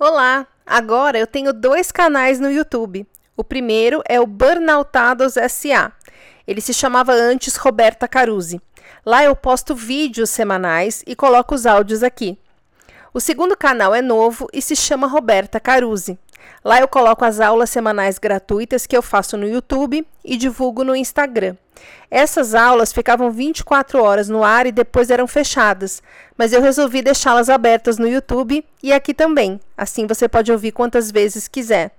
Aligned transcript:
Olá! 0.00 0.46
Agora 0.64 1.18
eu 1.18 1.26
tenho 1.26 1.52
dois 1.52 1.90
canais 1.90 2.38
no 2.38 2.48
YouTube. 2.48 3.04
O 3.36 3.42
primeiro 3.42 4.00
é 4.08 4.20
o 4.20 4.28
Burnoutados 4.28 5.34
SA. 5.50 5.90
Ele 6.46 6.60
se 6.60 6.72
chamava 6.72 7.12
antes 7.12 7.56
Roberta 7.56 8.06
Caruzi. 8.06 8.62
Lá 9.04 9.24
eu 9.24 9.34
posto 9.34 9.74
vídeos 9.74 10.30
semanais 10.30 11.02
e 11.04 11.16
coloco 11.16 11.52
os 11.52 11.66
áudios 11.66 12.04
aqui. 12.04 12.38
O 13.12 13.18
segundo 13.18 13.56
canal 13.56 13.92
é 13.92 14.00
novo 14.00 14.46
e 14.52 14.62
se 14.62 14.76
chama 14.76 15.08
Roberta 15.08 15.58
Caruzi. 15.58 16.16
Lá 16.64 16.80
eu 16.80 16.88
coloco 16.88 17.24
as 17.24 17.40
aulas 17.40 17.70
semanais 17.70 18.18
gratuitas 18.18 18.86
que 18.86 18.96
eu 18.96 19.02
faço 19.02 19.36
no 19.36 19.48
YouTube 19.48 20.06
e 20.24 20.36
divulgo 20.36 20.84
no 20.84 20.96
Instagram. 20.96 21.56
Essas 22.10 22.54
aulas 22.54 22.92
ficavam 22.92 23.30
24 23.30 24.02
horas 24.02 24.28
no 24.28 24.42
ar 24.42 24.66
e 24.66 24.72
depois 24.72 25.10
eram 25.10 25.26
fechadas, 25.26 26.02
mas 26.36 26.52
eu 26.52 26.60
resolvi 26.60 27.02
deixá-las 27.02 27.48
abertas 27.48 27.98
no 27.98 28.08
YouTube 28.08 28.64
e 28.82 28.92
aqui 28.92 29.14
também. 29.14 29.60
Assim 29.76 30.06
você 30.06 30.28
pode 30.28 30.50
ouvir 30.50 30.72
quantas 30.72 31.10
vezes 31.10 31.46
quiser. 31.46 31.92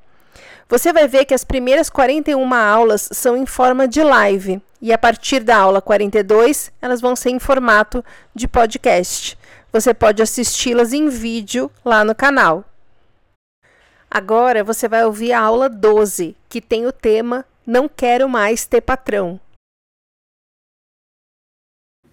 Você 0.67 0.93
vai 0.93 1.07
ver 1.07 1.25
que 1.25 1.33
as 1.33 1.43
primeiras 1.43 1.89
41 1.89 2.53
aulas 2.53 3.09
são 3.11 3.35
em 3.35 3.45
forma 3.45 3.87
de 3.87 4.03
live 4.03 4.61
e 4.81 4.93
a 4.93 4.97
partir 4.97 5.39
da 5.41 5.57
aula 5.57 5.81
42 5.81 6.71
elas 6.81 7.01
vão 7.01 7.15
ser 7.15 7.31
em 7.31 7.39
formato 7.39 8.03
de 8.35 8.47
podcast. 8.47 9.37
Você 9.71 9.93
pode 9.93 10.21
assisti-las 10.21 10.93
em 10.93 11.09
vídeo 11.09 11.71
lá 11.83 12.03
no 12.03 12.15
canal. 12.15 12.63
Agora 14.11 14.63
você 14.63 14.87
vai 14.87 15.05
ouvir 15.05 15.33
a 15.33 15.39
aula 15.39 15.69
12, 15.69 16.35
que 16.49 16.59
tem 16.59 16.87
o 16.87 16.91
tema 16.91 17.45
Não 17.63 17.87
Quero 17.87 18.27
Mais 18.27 18.65
Ter 18.65 18.81
Patrão. 18.81 19.39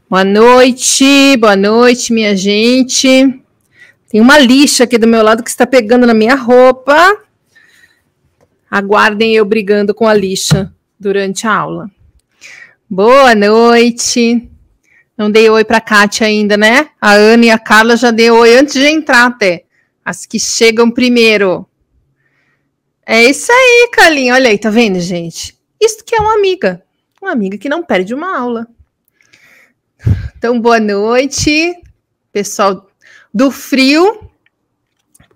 Boa 0.06 0.22
noite, 0.22 1.38
boa 1.38 1.56
noite, 1.56 2.12
minha 2.12 2.36
gente. 2.36 3.08
Tem 4.10 4.20
uma 4.20 4.38
lixa 4.38 4.84
aqui 4.84 4.98
do 4.98 5.06
meu 5.06 5.22
lado 5.22 5.42
que 5.42 5.48
está 5.48 5.66
pegando 5.66 6.06
na 6.06 6.12
minha 6.12 6.34
roupa. 6.34 6.94
Aguardem 8.70 9.34
eu 9.34 9.46
brigando 9.46 9.94
com 9.94 10.06
a 10.06 10.12
lixa 10.12 10.70
durante 11.00 11.46
a 11.46 11.54
aula. 11.54 11.90
Boa 12.90 13.34
noite. 13.34 14.46
Não 15.16 15.30
dei 15.30 15.48
oi 15.48 15.64
para 15.64 15.78
a 15.78 15.80
Kátia 15.80 16.26
ainda, 16.26 16.58
né? 16.58 16.90
A 17.00 17.12
Ana 17.12 17.46
e 17.46 17.50
a 17.50 17.58
Carla 17.58 17.96
já 17.96 18.10
deu 18.10 18.36
oi 18.36 18.54
antes 18.54 18.74
de 18.74 18.86
entrar 18.86 19.24
até. 19.24 19.64
As 20.04 20.26
que 20.26 20.38
chegam 20.38 20.90
primeiro. 20.90 21.66
É 23.08 23.22
isso 23.22 23.52
aí, 23.52 23.88
Carlinha. 23.92 24.34
Olha 24.34 24.50
aí, 24.50 24.58
tá 24.58 24.68
vendo, 24.68 24.98
gente? 24.98 25.56
Isso 25.80 26.04
que 26.04 26.16
é 26.16 26.18
uma 26.18 26.34
amiga. 26.34 26.82
Uma 27.22 27.30
amiga 27.30 27.56
que 27.56 27.68
não 27.68 27.84
perde 27.84 28.12
uma 28.12 28.36
aula. 28.36 28.66
Então, 30.36 30.60
boa 30.60 30.80
noite, 30.80 31.72
pessoal 32.32 32.90
do 33.32 33.48
frio. 33.52 34.28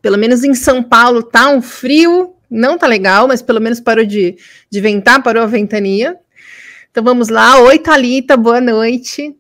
Pelo 0.02 0.18
menos 0.18 0.42
em 0.42 0.52
São 0.52 0.82
Paulo 0.82 1.22
tá 1.22 1.48
um 1.48 1.62
frio, 1.62 2.34
não 2.50 2.76
tá 2.76 2.88
legal, 2.88 3.28
mas 3.28 3.40
pelo 3.40 3.60
menos 3.60 3.78
parou 3.78 4.04
de, 4.04 4.36
de 4.68 4.80
ventar, 4.80 5.22
parou 5.22 5.44
a 5.44 5.46
ventania. 5.46 6.18
Então 6.90 7.04
vamos 7.04 7.28
lá. 7.28 7.60
Oi, 7.60 7.78
Thalita, 7.78 8.36
boa 8.36 8.60
noite. 8.60 9.36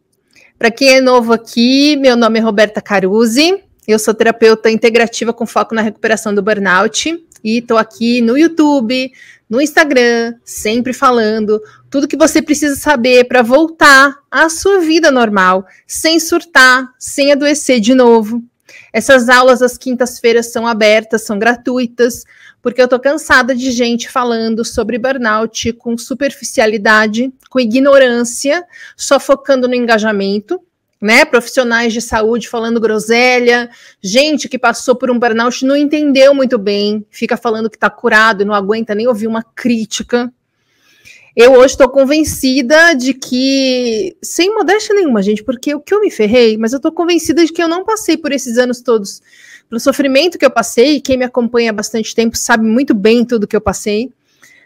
Para 0.56 0.70
quem 0.70 0.90
é 0.90 1.00
novo 1.00 1.32
aqui, 1.32 1.96
meu 1.96 2.16
nome 2.16 2.38
é 2.38 2.42
Roberta 2.42 2.80
Caruzi. 2.80 3.60
Eu 3.88 3.98
sou 3.98 4.14
terapeuta 4.14 4.70
integrativa 4.70 5.32
com 5.32 5.44
foco 5.44 5.74
na 5.74 5.82
recuperação 5.82 6.32
do 6.32 6.40
burnout 6.40 7.26
e 7.42 7.58
estou 7.58 7.78
aqui 7.78 8.20
no 8.20 8.36
YouTube, 8.36 9.12
no 9.48 9.60
Instagram, 9.60 10.34
sempre 10.44 10.92
falando 10.92 11.60
tudo 11.90 12.06
que 12.06 12.16
você 12.16 12.40
precisa 12.40 12.76
saber 12.76 13.24
para 13.24 13.42
voltar 13.42 14.16
à 14.30 14.48
sua 14.48 14.78
vida 14.80 15.10
normal, 15.10 15.66
sem 15.86 16.20
surtar, 16.20 16.88
sem 16.98 17.32
adoecer 17.32 17.80
de 17.80 17.94
novo. 17.94 18.42
Essas 18.92 19.28
aulas 19.28 19.60
às 19.62 19.76
quintas-feiras 19.76 20.52
são 20.52 20.66
abertas, 20.66 21.22
são 21.22 21.38
gratuitas, 21.38 22.24
porque 22.62 22.80
eu 22.80 22.84
estou 22.84 23.00
cansada 23.00 23.54
de 23.54 23.70
gente 23.72 24.08
falando 24.08 24.64
sobre 24.64 24.98
burnout 24.98 25.72
com 25.74 25.98
superficialidade, 25.98 27.32
com 27.48 27.58
ignorância, 27.58 28.64
só 28.96 29.18
focando 29.18 29.66
no 29.66 29.74
engajamento 29.74 30.60
né? 31.00 31.24
Profissionais 31.24 31.92
de 31.92 32.00
saúde 32.00 32.48
falando 32.48 32.80
groselha, 32.80 33.70
gente 34.02 34.48
que 34.48 34.58
passou 34.58 34.94
por 34.94 35.10
um 35.10 35.18
burnout 35.18 35.64
não 35.64 35.76
entendeu 35.76 36.34
muito 36.34 36.58
bem, 36.58 37.04
fica 37.10 37.36
falando 37.36 37.70
que 37.70 37.76
está 37.76 37.88
curado 37.88 38.42
e 38.42 38.44
não 38.44 38.54
aguenta 38.54 38.94
nem 38.94 39.08
ouvir 39.08 39.26
uma 39.26 39.42
crítica. 39.42 40.30
Eu 41.34 41.52
hoje 41.52 41.74
estou 41.74 41.88
convencida 41.88 42.92
de 42.92 43.14
que, 43.14 44.16
sem 44.20 44.52
modéstia 44.52 44.94
nenhuma, 44.94 45.22
gente, 45.22 45.44
porque 45.44 45.74
o 45.74 45.80
que 45.80 45.94
eu 45.94 46.00
me 46.00 46.10
ferrei, 46.10 46.58
mas 46.58 46.72
eu 46.72 46.78
estou 46.78 46.92
convencida 46.92 47.44
de 47.44 47.52
que 47.52 47.62
eu 47.62 47.68
não 47.68 47.84
passei 47.84 48.16
por 48.16 48.32
esses 48.32 48.58
anos 48.58 48.82
todos, 48.82 49.22
pelo 49.68 49.80
sofrimento 49.80 50.36
que 50.36 50.44
eu 50.44 50.50
passei, 50.50 51.00
quem 51.00 51.16
me 51.16 51.24
acompanha 51.24 51.70
há 51.70 51.72
bastante 51.72 52.14
tempo 52.14 52.36
sabe 52.36 52.66
muito 52.66 52.92
bem 52.92 53.24
tudo 53.24 53.46
que 53.46 53.56
eu 53.56 53.60
passei, 53.60 54.12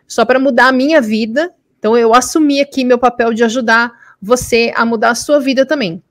só 0.08 0.24
para 0.24 0.38
mudar 0.38 0.68
a 0.68 0.72
minha 0.72 1.00
vida. 1.00 1.52
Então 1.78 1.96
eu 1.96 2.14
assumi 2.14 2.60
aqui 2.60 2.82
meu 2.82 2.98
papel 2.98 3.34
de 3.34 3.44
ajudar 3.44 3.92
você 4.20 4.72
a 4.74 4.86
mudar 4.86 5.10
a 5.10 5.14
sua 5.14 5.38
vida 5.38 5.66
também 5.66 6.02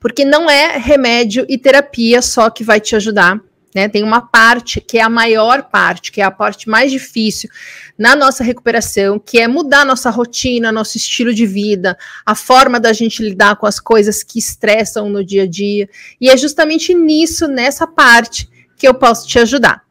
porque 0.00 0.24
não 0.24 0.50
é 0.50 0.78
remédio 0.78 1.46
e 1.48 1.58
terapia 1.58 2.22
só 2.22 2.50
que 2.50 2.64
vai 2.64 2.80
te 2.80 2.96
ajudar. 2.96 3.38
Né? 3.72 3.88
Tem 3.88 4.02
uma 4.02 4.20
parte 4.20 4.80
que 4.80 4.98
é 4.98 5.02
a 5.02 5.08
maior 5.08 5.64
parte, 5.64 6.10
que 6.10 6.20
é 6.20 6.24
a 6.24 6.30
parte 6.30 6.68
mais 6.68 6.90
difícil 6.90 7.48
na 7.96 8.16
nossa 8.16 8.42
recuperação, 8.42 9.18
que 9.18 9.38
é 9.38 9.46
mudar 9.46 9.84
nossa 9.84 10.10
rotina, 10.10 10.72
nosso 10.72 10.96
estilo 10.96 11.32
de 11.32 11.46
vida, 11.46 11.96
a 12.26 12.34
forma 12.34 12.80
da 12.80 12.92
gente 12.92 13.22
lidar 13.22 13.56
com 13.56 13.66
as 13.66 13.78
coisas 13.78 14.24
que 14.24 14.38
estressam 14.38 15.08
no 15.08 15.24
dia 15.24 15.44
a 15.44 15.46
dia. 15.46 15.88
E 16.20 16.28
é 16.28 16.36
justamente 16.36 16.92
nisso, 16.94 17.46
nessa 17.46 17.86
parte, 17.86 18.48
que 18.76 18.88
eu 18.88 18.94
posso 18.94 19.28
te 19.28 19.38
ajudar. 19.38 19.84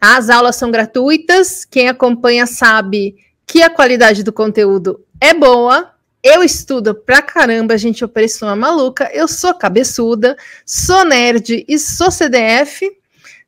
As 0.00 0.28
aulas 0.28 0.56
são 0.56 0.70
gratuitas, 0.70 1.64
quem 1.64 1.88
acompanha 1.88 2.46
sabe 2.46 3.16
que 3.46 3.62
a 3.62 3.70
qualidade 3.70 4.22
do 4.22 4.32
conteúdo 4.32 5.04
é 5.20 5.34
boa, 5.34 5.92
eu 6.22 6.42
estudo 6.42 6.94
pra 6.94 7.20
caramba, 7.20 7.76
gente, 7.76 8.02
eu 8.02 8.08
pareço 8.08 8.44
uma 8.44 8.54
maluca. 8.54 9.10
Eu 9.12 9.26
sou 9.26 9.52
cabeçuda, 9.54 10.36
sou 10.64 11.04
nerd 11.04 11.64
e 11.66 11.78
sou 11.78 12.10
CDF. 12.10 12.88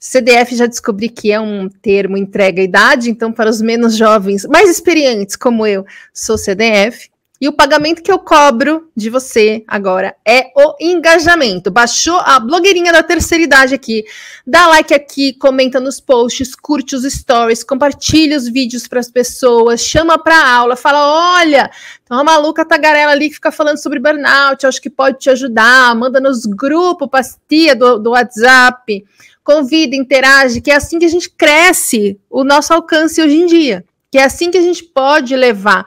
CDF 0.00 0.56
já 0.56 0.66
descobri 0.66 1.08
que 1.08 1.32
é 1.32 1.40
um 1.40 1.68
termo 1.68 2.16
entrega 2.16 2.60
idade, 2.60 3.10
então 3.10 3.32
para 3.32 3.48
os 3.48 3.62
menos 3.62 3.96
jovens, 3.96 4.44
mais 4.44 4.68
experientes 4.68 5.34
como 5.36 5.66
eu, 5.66 5.86
sou 6.12 6.36
CDF. 6.36 7.10
E 7.40 7.48
o 7.48 7.52
pagamento 7.52 8.00
que 8.00 8.12
eu 8.12 8.18
cobro 8.18 8.88
de 8.96 9.10
você 9.10 9.64
agora 9.66 10.14
é 10.24 10.52
o 10.56 10.76
engajamento. 10.80 11.68
Baixou 11.68 12.16
a 12.20 12.38
blogueirinha 12.38 12.92
da 12.92 13.02
terceira 13.02 13.42
idade 13.42 13.74
aqui, 13.74 14.04
dá 14.46 14.68
like 14.68 14.94
aqui, 14.94 15.32
comenta 15.32 15.80
nos 15.80 15.98
posts, 15.98 16.54
curte 16.54 16.94
os 16.94 17.02
stories, 17.02 17.64
compartilha 17.64 18.36
os 18.36 18.48
vídeos 18.48 18.86
para 18.86 19.00
as 19.00 19.10
pessoas, 19.10 19.80
chama 19.80 20.16
para 20.16 20.48
aula, 20.48 20.76
fala: 20.76 21.40
olha, 21.40 21.68
tem 22.08 22.16
uma 22.16 22.22
maluca 22.22 22.64
tagarela 22.64 23.10
ali 23.10 23.28
que 23.28 23.34
fica 23.34 23.50
falando 23.50 23.82
sobre 23.82 23.98
burnout, 23.98 24.64
acho 24.64 24.80
que 24.80 24.88
pode 24.88 25.18
te 25.18 25.28
ajudar, 25.28 25.92
manda 25.96 26.20
nos 26.20 26.46
grupos, 26.46 27.08
pastia 27.10 27.74
do, 27.74 27.98
do 27.98 28.10
WhatsApp, 28.10 29.04
convida, 29.42 29.96
interage, 29.96 30.60
que 30.60 30.70
é 30.70 30.76
assim 30.76 31.00
que 31.00 31.06
a 31.06 31.10
gente 31.10 31.28
cresce 31.28 32.16
o 32.30 32.44
nosso 32.44 32.72
alcance 32.72 33.20
hoje 33.20 33.36
em 33.36 33.46
dia, 33.46 33.84
que 34.08 34.18
é 34.18 34.24
assim 34.24 34.52
que 34.52 34.58
a 34.58 34.62
gente 34.62 34.84
pode 34.84 35.34
levar 35.34 35.84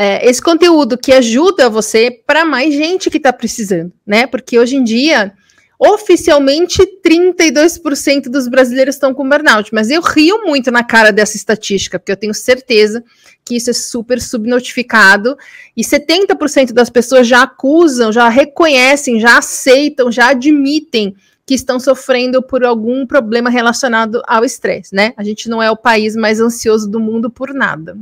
é, 0.00 0.24
esse 0.30 0.40
conteúdo 0.40 0.96
que 0.96 1.12
ajuda 1.12 1.68
você 1.68 2.08
para 2.24 2.44
mais 2.44 2.72
gente 2.72 3.10
que 3.10 3.16
está 3.16 3.32
precisando, 3.32 3.92
né? 4.06 4.28
Porque 4.28 4.56
hoje 4.56 4.76
em 4.76 4.84
dia, 4.84 5.32
oficialmente, 5.76 6.78
32% 7.04 8.28
dos 8.28 8.46
brasileiros 8.46 8.94
estão 8.94 9.12
com 9.12 9.28
burnout, 9.28 9.74
mas 9.74 9.90
eu 9.90 10.00
rio 10.00 10.46
muito 10.46 10.70
na 10.70 10.84
cara 10.84 11.10
dessa 11.10 11.36
estatística, 11.36 11.98
porque 11.98 12.12
eu 12.12 12.16
tenho 12.16 12.32
certeza 12.32 13.02
que 13.44 13.56
isso 13.56 13.70
é 13.70 13.72
super 13.72 14.20
subnotificado 14.22 15.36
e 15.76 15.82
70% 15.82 16.72
das 16.72 16.88
pessoas 16.88 17.26
já 17.26 17.42
acusam, 17.42 18.12
já 18.12 18.28
reconhecem, 18.28 19.18
já 19.18 19.38
aceitam, 19.38 20.12
já 20.12 20.28
admitem 20.28 21.16
que 21.44 21.54
estão 21.54 21.80
sofrendo 21.80 22.40
por 22.40 22.64
algum 22.64 23.04
problema 23.04 23.50
relacionado 23.50 24.22
ao 24.28 24.44
estresse, 24.44 24.94
né? 24.94 25.12
A 25.16 25.24
gente 25.24 25.48
não 25.48 25.60
é 25.60 25.68
o 25.68 25.76
país 25.76 26.14
mais 26.14 26.38
ansioso 26.38 26.88
do 26.88 27.00
mundo 27.00 27.28
por 27.28 27.52
nada. 27.52 27.96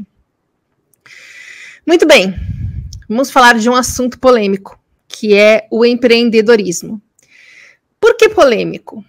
Muito 1.86 2.04
bem, 2.04 2.34
vamos 3.08 3.30
falar 3.30 3.56
de 3.56 3.70
um 3.70 3.74
assunto 3.74 4.18
polêmico, 4.18 4.76
que 5.06 5.34
é 5.34 5.68
o 5.70 5.84
empreendedorismo. 5.84 7.00
Por 8.00 8.16
que 8.16 8.28
polêmico? 8.28 9.04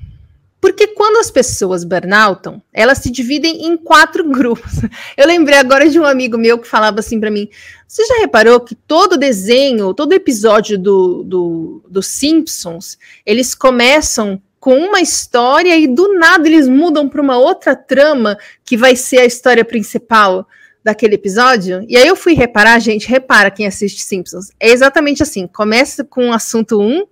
Porque 0.62 0.86
quando 0.90 1.18
as 1.18 1.32
pessoas 1.32 1.84
burnoutam, 1.84 2.62
elas 2.72 3.00
se 3.00 3.10
dividem 3.10 3.66
em 3.66 3.78
quatro 3.78 4.24
grupos. 4.30 4.74
Eu 5.18 5.26
lembrei 5.26 5.58
agora 5.58 5.90
de 5.90 6.00
um 6.00 6.06
amigo 6.06 6.38
meu 6.38 6.60
que 6.60 6.68
falava 6.68 7.00
assim 7.00 7.20
para 7.20 7.32
mim: 7.32 7.50
Você 7.88 8.06
já 8.06 8.20
reparou 8.20 8.60
que 8.60 8.76
todo 8.76 9.18
desenho, 9.18 9.92
todo 9.96 10.14
episódio 10.14 10.78
do, 10.78 11.24
do, 11.24 11.84
do 11.90 12.04
Simpsons, 12.04 12.96
eles 13.26 13.56
começam 13.56 14.40
com 14.60 14.78
uma 14.78 15.02
história 15.02 15.76
e 15.76 15.88
do 15.88 16.14
nada 16.20 16.48
eles 16.48 16.68
mudam 16.68 17.10
para 17.10 17.24
uma 17.24 17.40
outra 17.40 17.76
trama 17.76 18.38
que 18.64 18.78
vai 18.78 18.96
ser 18.96 19.18
a 19.18 19.26
história 19.26 19.66
principal? 19.66 20.48
Daquele 20.88 21.16
episódio. 21.16 21.86
E 21.90 21.98
aí 21.98 22.08
eu 22.08 22.16
fui 22.16 22.34
reparar, 22.34 22.80
gente, 22.80 23.10
repara 23.10 23.52
quem 23.52 23.68
assiste 23.68 24.04
Simpsons. 24.04 24.52
É 24.58 24.70
exatamente 24.70 25.22
assim: 25.22 25.46
começa 25.46 26.04
com 26.04 26.30
o 26.30 26.34
assunto 26.34 26.82
1, 26.82 27.06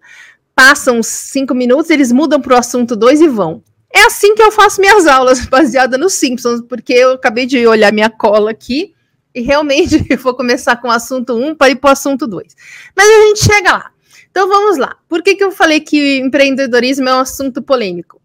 passam 0.55 0.99
uns 0.99 1.07
5 1.07 1.53
minutos, 1.53 1.89
eles 1.89 2.09
mudam 2.11 2.39
para 2.39 2.55
o 2.55 2.57
assunto 2.57 2.95
2 2.95 3.19
e 3.19 3.27
vão. 3.27 3.61
É 3.93 4.05
assim 4.05 4.33
que 4.33 4.41
eu 4.41 4.51
faço 4.51 4.79
minhas 4.79 5.05
aulas, 5.07 5.45
baseada 5.45 5.97
nos 5.97 6.13
Simpsons, 6.13 6.61
porque 6.61 6.93
eu 6.93 7.11
acabei 7.11 7.45
de 7.45 7.67
olhar 7.67 7.91
minha 7.91 8.09
cola 8.09 8.51
aqui 8.51 8.93
e 9.33 9.41
realmente 9.41 9.97
vou 10.23 10.33
começar 10.33 10.77
com 10.77 10.87
o 10.87 10.91
assunto 10.91 11.35
1 11.35 11.55
para 11.55 11.71
ir 11.71 11.75
para 11.75 11.89
o 11.89 11.91
assunto 11.91 12.25
2. 12.25 12.55
Mas 12.95 13.07
a 13.07 13.27
gente 13.27 13.43
chega 13.43 13.71
lá. 13.73 13.91
Então 14.31 14.47
vamos 14.47 14.77
lá. 14.77 14.95
Por 15.09 15.21
que, 15.21 15.35
que 15.35 15.43
eu 15.43 15.51
falei 15.51 15.81
que 15.81 16.19
empreendedorismo 16.19 17.09
é 17.09 17.13
um 17.13 17.19
assunto 17.19 17.61
polêmico? 17.61 18.21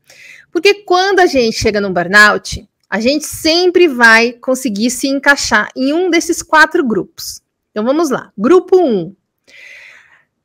Porque 0.53 0.75
quando 0.75 1.19
a 1.19 1.27
gente 1.27 1.57
chega 1.57 1.81
no 1.81 1.93
burnout, 1.93 2.69
a 2.91 2.99
gente 2.99 3.25
sempre 3.25 3.87
vai 3.87 4.33
conseguir 4.33 4.91
se 4.91 5.07
encaixar 5.07 5.71
em 5.77 5.93
um 5.93 6.11
desses 6.11 6.43
quatro 6.43 6.85
grupos. 6.85 7.41
Então 7.71 7.85
vamos 7.85 8.11
lá. 8.11 8.33
Grupo 8.37 8.79
1. 8.79 8.85
Um, 8.85 9.17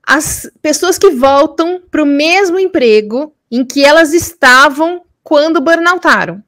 as 0.05 0.47
pessoas 0.61 0.99
que 0.99 1.09
voltam 1.09 1.81
para 1.89 2.03
o 2.03 2.05
mesmo 2.05 2.59
emprego 2.59 3.33
em 3.51 3.65
que 3.65 3.83
elas 3.83 4.13
estavam 4.13 5.01
quando 5.23 5.59
burnoutaram. 5.59 6.43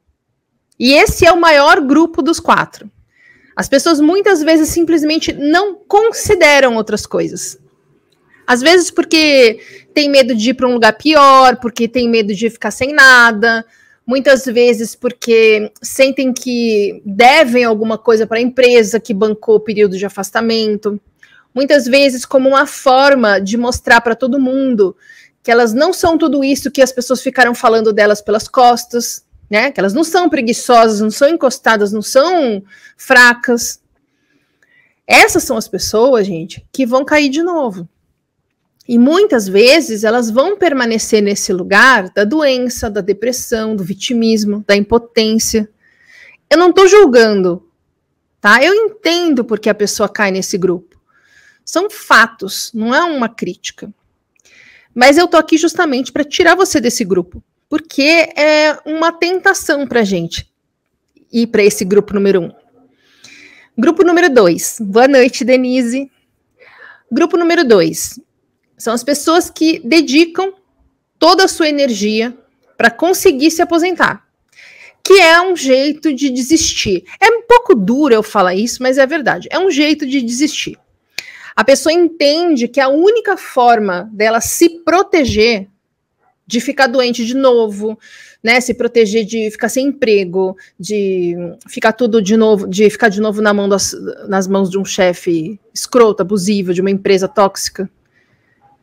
E 0.79 0.93
esse 0.93 1.25
é 1.25 1.31
o 1.31 1.41
maior 1.41 1.81
grupo 1.81 2.21
dos 2.21 2.39
quatro. 2.39 2.91
As 3.55 3.67
pessoas 3.67 3.99
muitas 3.99 4.43
vezes 4.43 4.69
simplesmente 4.69 5.33
não 5.33 5.73
consideram 5.73 6.75
outras 6.75 7.07
coisas. 7.07 7.57
Às 8.45 8.61
vezes 8.61 8.91
porque 8.91 9.59
tem 9.95 10.07
medo 10.07 10.35
de 10.35 10.51
ir 10.51 10.53
para 10.53 10.67
um 10.67 10.73
lugar 10.73 10.93
pior, 10.93 11.55
porque 11.55 11.87
tem 11.87 12.07
medo 12.07 12.35
de 12.35 12.51
ficar 12.51 12.69
sem 12.69 12.93
nada, 12.93 13.65
muitas 14.07 14.45
vezes 14.45 14.95
porque 14.95 15.69
sentem 15.81 16.31
que 16.31 17.01
devem 17.05 17.65
alguma 17.65 17.97
coisa 17.97 18.25
para 18.25 18.37
a 18.37 18.41
empresa 18.41 19.01
que 19.01 19.13
bancou 19.13 19.55
o 19.55 19.59
período 19.59 19.97
de 19.97 20.05
afastamento, 20.05 20.99
muitas 21.53 21.85
vezes 21.85 22.25
como 22.25 22.47
uma 22.47 22.65
forma 22.65 23.39
de 23.39 23.57
mostrar 23.57 23.99
para 23.99 24.15
todo 24.15 24.39
mundo 24.39 24.95
que 25.43 25.51
elas 25.51 25.73
não 25.73 25.91
são 25.91 26.17
tudo 26.17 26.41
isso 26.43 26.71
que 26.71 26.81
as 26.81 26.91
pessoas 26.91 27.21
ficaram 27.21 27.53
falando 27.53 27.91
delas 27.91 28.21
pelas 28.21 28.47
costas, 28.47 29.25
né? 29.49 29.71
Que 29.71 29.79
elas 29.79 29.93
não 29.93 30.03
são 30.03 30.29
preguiçosas, 30.29 31.01
não 31.01 31.11
são 31.11 31.27
encostadas, 31.27 31.91
não 31.91 32.01
são 32.01 32.63
fracas. 32.97 33.81
Essas 35.05 35.43
são 35.43 35.55
as 35.57 35.67
pessoas, 35.67 36.27
gente, 36.27 36.65
que 36.71 36.85
vão 36.85 37.05
cair 37.05 37.29
de 37.29 37.41
novo. 37.41 37.87
E 38.87 38.97
muitas 38.97 39.47
vezes 39.49 40.05
elas 40.05 40.31
vão 40.31 40.55
permanecer 40.55 41.21
nesse 41.21 41.51
lugar 41.51 42.09
da 42.11 42.23
doença, 42.23 42.89
da 42.89 43.01
depressão, 43.01 43.75
do 43.75 43.83
vitimismo, 43.83 44.63
da 44.65 44.77
impotência. 44.77 45.69
Eu 46.49 46.57
não 46.57 46.69
estou 46.69 46.87
julgando, 46.87 47.67
tá? 48.39 48.63
Eu 48.63 48.73
entendo 48.73 49.43
porque 49.43 49.69
a 49.69 49.75
pessoa 49.75 50.07
cai 50.07 50.31
nesse 50.31 50.57
grupo. 50.57 50.97
São 51.65 51.89
fatos, 51.89 52.71
não 52.73 52.95
é 52.95 53.03
uma 53.03 53.27
crítica. 53.27 53.93
Mas 54.95 55.17
eu 55.17 55.27
tô 55.27 55.35
aqui 55.35 55.57
justamente 55.57 56.13
para 56.13 56.23
tirar 56.23 56.55
você 56.55 56.79
desse 56.79 57.03
grupo, 57.03 57.43
porque 57.67 58.29
é 58.37 58.79
uma 58.85 59.11
tentação 59.11 59.85
para 59.85 60.05
gente 60.05 60.49
ir 61.29 61.47
para 61.47 61.61
esse 61.61 61.83
grupo 61.83 62.13
número 62.13 62.41
um. 62.41 62.51
Grupo 63.77 64.01
número 64.01 64.33
dois. 64.33 64.77
Boa 64.79 65.09
noite, 65.09 65.43
Denise. 65.43 66.09
Grupo 67.11 67.35
número 67.35 67.67
dois 67.67 68.17
são 68.77 68.93
as 68.93 69.03
pessoas 69.03 69.49
que 69.49 69.79
dedicam 69.83 70.53
toda 71.17 71.45
a 71.45 71.47
sua 71.47 71.67
energia 71.67 72.37
para 72.77 72.91
conseguir 72.91 73.51
se 73.51 73.61
aposentar, 73.61 74.25
que 75.03 75.19
é 75.19 75.41
um 75.41 75.55
jeito 75.55 76.13
de 76.13 76.29
desistir. 76.29 77.03
É 77.19 77.27
um 77.29 77.41
pouco 77.41 77.73
duro 77.73 78.13
eu 78.13 78.21
falar 78.21 78.53
isso, 78.53 78.83
mas 78.83 78.97
é 78.97 79.05
verdade. 79.05 79.47
É 79.51 79.57
um 79.57 79.71
jeito 79.71 80.05
de 80.05 80.21
desistir 80.21 80.77
a 81.57 81.63
pessoa 81.63 81.91
entende 81.91 82.67
que 82.67 82.79
a 82.79 82.87
única 82.87 83.35
forma 83.35 84.07
dela 84.13 84.39
se 84.39 84.69
proteger 84.83 85.67
de 86.45 86.61
ficar 86.61 86.85
doente 86.85 87.25
de 87.25 87.33
novo, 87.33 87.97
né, 88.43 88.61
se 88.61 88.75
proteger 88.75 89.25
de 89.25 89.49
ficar 89.49 89.67
sem 89.67 89.87
emprego, 89.87 90.55
de 90.79 91.35
ficar 91.67 91.93
tudo 91.93 92.21
de 92.21 92.37
novo, 92.37 92.67
de 92.67 92.87
ficar 92.91 93.09
de 93.09 93.19
novo 93.19 93.41
na 93.41 93.55
mão 93.55 93.67
das, 93.67 93.91
nas 94.29 94.47
mãos 94.47 94.69
de 94.69 94.77
um 94.77 94.85
chefe 94.85 95.59
escroto, 95.73 96.21
abusivo, 96.21 96.75
de 96.75 96.79
uma 96.79 96.91
empresa 96.91 97.27
tóxica, 97.27 97.89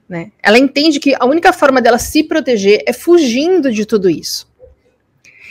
né? 0.09 0.33
Ela 0.43 0.59
entende 0.59 1.01
que 1.01 1.15
a 1.19 1.25
única 1.25 1.53
forma 1.53 1.81
dela 1.81 1.99
se 1.99 2.25
proteger 2.25 2.83
é 2.87 2.93
fugindo 2.93 3.73
de 3.73 3.87
tudo 3.87 4.09
isso. 4.09 4.53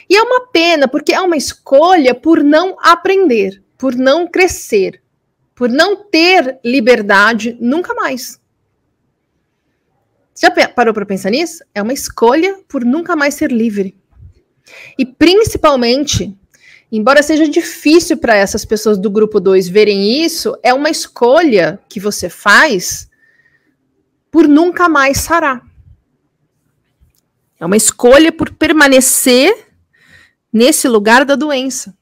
E 0.09 0.15
é 0.15 0.21
uma 0.21 0.47
pena, 0.47 0.87
porque 0.87 1.13
é 1.13 1.21
uma 1.21 1.37
escolha 1.37 2.13
por 2.13 2.43
não 2.43 2.75
aprender, 2.79 3.63
por 3.77 3.95
não 3.95 4.27
crescer, 4.27 5.01
por 5.55 5.69
não 5.69 6.03
ter 6.03 6.59
liberdade 6.63 7.57
nunca 7.59 7.93
mais. 7.93 8.39
Já 10.39 10.51
parou 10.67 10.93
para 10.93 11.05
pensar 11.05 11.29
nisso? 11.29 11.63
É 11.73 11.81
uma 11.81 11.93
escolha 11.93 12.59
por 12.67 12.83
nunca 12.83 13.15
mais 13.15 13.35
ser 13.35 13.51
livre. 13.51 13.95
E 14.97 15.05
principalmente, 15.05 16.35
embora 16.91 17.21
seja 17.21 17.47
difícil 17.47 18.17
para 18.17 18.35
essas 18.35 18.65
pessoas 18.65 18.97
do 18.97 19.09
grupo 19.09 19.39
2 19.39 19.67
verem 19.67 20.23
isso, 20.23 20.57
é 20.63 20.73
uma 20.73 20.89
escolha 20.89 21.79
que 21.87 21.99
você 21.99 22.29
faz 22.29 23.09
por 24.33 24.47
nunca 24.47 24.89
mais 24.89 25.19
sarar. 25.19 25.63
É 27.59 27.63
uma 27.63 27.77
escolha 27.77 28.31
por 28.31 28.51
permanecer 28.51 29.67
nesse 30.51 30.87
lugar 30.87 31.23
da 31.23 31.35
doença. 31.35 31.95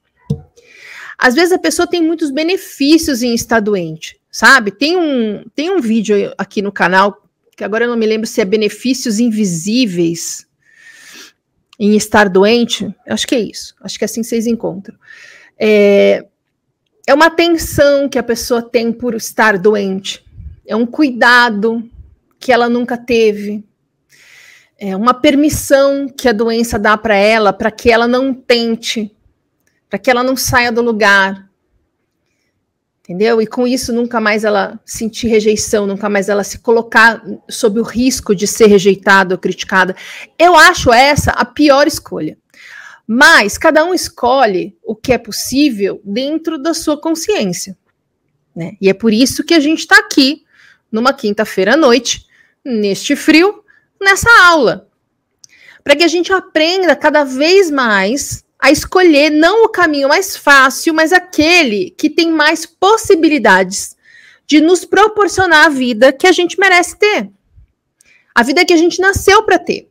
Às 1.18 1.34
vezes 1.34 1.52
a 1.52 1.58
pessoa 1.58 1.86
tem 1.86 2.02
muitos 2.02 2.30
benefícios 2.30 3.22
em 3.22 3.34
estar 3.34 3.60
doente, 3.60 4.18
sabe? 4.30 4.70
Tem 4.70 4.96
um, 4.96 5.44
tem 5.54 5.70
um 5.70 5.78
vídeo 5.78 6.32
aqui 6.38 6.62
no 6.62 6.72
canal, 6.72 7.22
que 7.54 7.62
agora 7.62 7.84
eu 7.84 7.90
não 7.90 7.98
me 7.98 8.06
lembro 8.06 8.26
se 8.26 8.40
é 8.40 8.46
benefícios 8.46 9.20
invisíveis 9.20 10.46
em 11.78 11.94
estar 11.94 12.30
doente. 12.30 12.92
Acho 13.06 13.26
que 13.26 13.34
é 13.34 13.40
isso. 13.40 13.74
Acho 13.82 13.98
que 13.98 14.04
é 14.04 14.06
assim 14.06 14.22
vocês 14.22 14.46
encontram. 14.46 14.96
É, 15.58 16.24
é 17.06 17.12
uma 17.12 17.26
atenção 17.26 18.08
que 18.08 18.18
a 18.18 18.22
pessoa 18.22 18.62
tem 18.62 18.90
por 18.90 19.14
estar 19.14 19.58
doente. 19.58 20.24
É 20.66 20.74
um 20.74 20.86
cuidado 20.86 21.91
que 22.42 22.52
ela 22.52 22.68
nunca 22.68 22.98
teve. 22.98 23.64
É 24.78 24.96
uma 24.96 25.14
permissão 25.14 26.08
que 26.08 26.28
a 26.28 26.32
doença 26.32 26.78
dá 26.78 26.96
para 26.96 27.14
ela 27.14 27.52
para 27.52 27.70
que 27.70 27.90
ela 27.90 28.08
não 28.08 28.34
tente 28.34 29.16
para 29.92 29.98
que 29.98 30.10
ela 30.10 30.22
não 30.22 30.34
saia 30.34 30.72
do 30.72 30.80
lugar. 30.80 31.50
Entendeu? 33.00 33.42
E 33.42 33.46
com 33.46 33.66
isso 33.66 33.92
nunca 33.92 34.22
mais 34.22 34.42
ela 34.42 34.80
sentir 34.86 35.26
rejeição, 35.26 35.86
nunca 35.86 36.08
mais 36.08 36.30
ela 36.30 36.42
se 36.42 36.60
colocar 36.60 37.22
sob 37.46 37.78
o 37.78 37.82
risco 37.82 38.34
de 38.34 38.46
ser 38.46 38.68
rejeitada 38.68 39.34
ou 39.34 39.38
criticada. 39.38 39.94
Eu 40.38 40.56
acho 40.56 40.90
essa 40.90 41.32
a 41.32 41.44
pior 41.44 41.86
escolha. 41.86 42.38
Mas 43.06 43.58
cada 43.58 43.84
um 43.84 43.92
escolhe 43.92 44.74
o 44.82 44.96
que 44.96 45.12
é 45.12 45.18
possível 45.18 46.00
dentro 46.02 46.56
da 46.56 46.72
sua 46.72 46.98
consciência. 46.98 47.76
Né? 48.56 48.78
E 48.80 48.88
é 48.88 48.94
por 48.94 49.12
isso 49.12 49.44
que 49.44 49.52
a 49.52 49.60
gente 49.60 49.80
está 49.80 49.98
aqui, 49.98 50.42
numa 50.90 51.12
quinta-feira 51.12 51.74
à 51.74 51.76
noite, 51.76 52.24
neste 52.64 53.16
frio, 53.16 53.62
nessa 54.00 54.28
aula. 54.44 54.88
Para 55.82 55.96
que 55.96 56.04
a 56.04 56.08
gente 56.08 56.32
aprenda 56.32 56.94
cada 56.94 57.24
vez 57.24 57.70
mais 57.70 58.44
a 58.58 58.70
escolher 58.70 59.30
não 59.30 59.64
o 59.64 59.68
caminho 59.68 60.08
mais 60.08 60.36
fácil, 60.36 60.94
mas 60.94 61.12
aquele 61.12 61.90
que 61.90 62.08
tem 62.08 62.30
mais 62.30 62.64
possibilidades 62.64 63.96
de 64.46 64.60
nos 64.60 64.84
proporcionar 64.84 65.66
a 65.66 65.68
vida 65.68 66.12
que 66.12 66.26
a 66.26 66.32
gente 66.32 66.58
merece 66.58 66.96
ter. 66.96 67.28
A 68.34 68.42
vida 68.42 68.64
que 68.64 68.72
a 68.72 68.76
gente 68.76 69.00
nasceu 69.00 69.42
para 69.42 69.58
ter. 69.58 69.90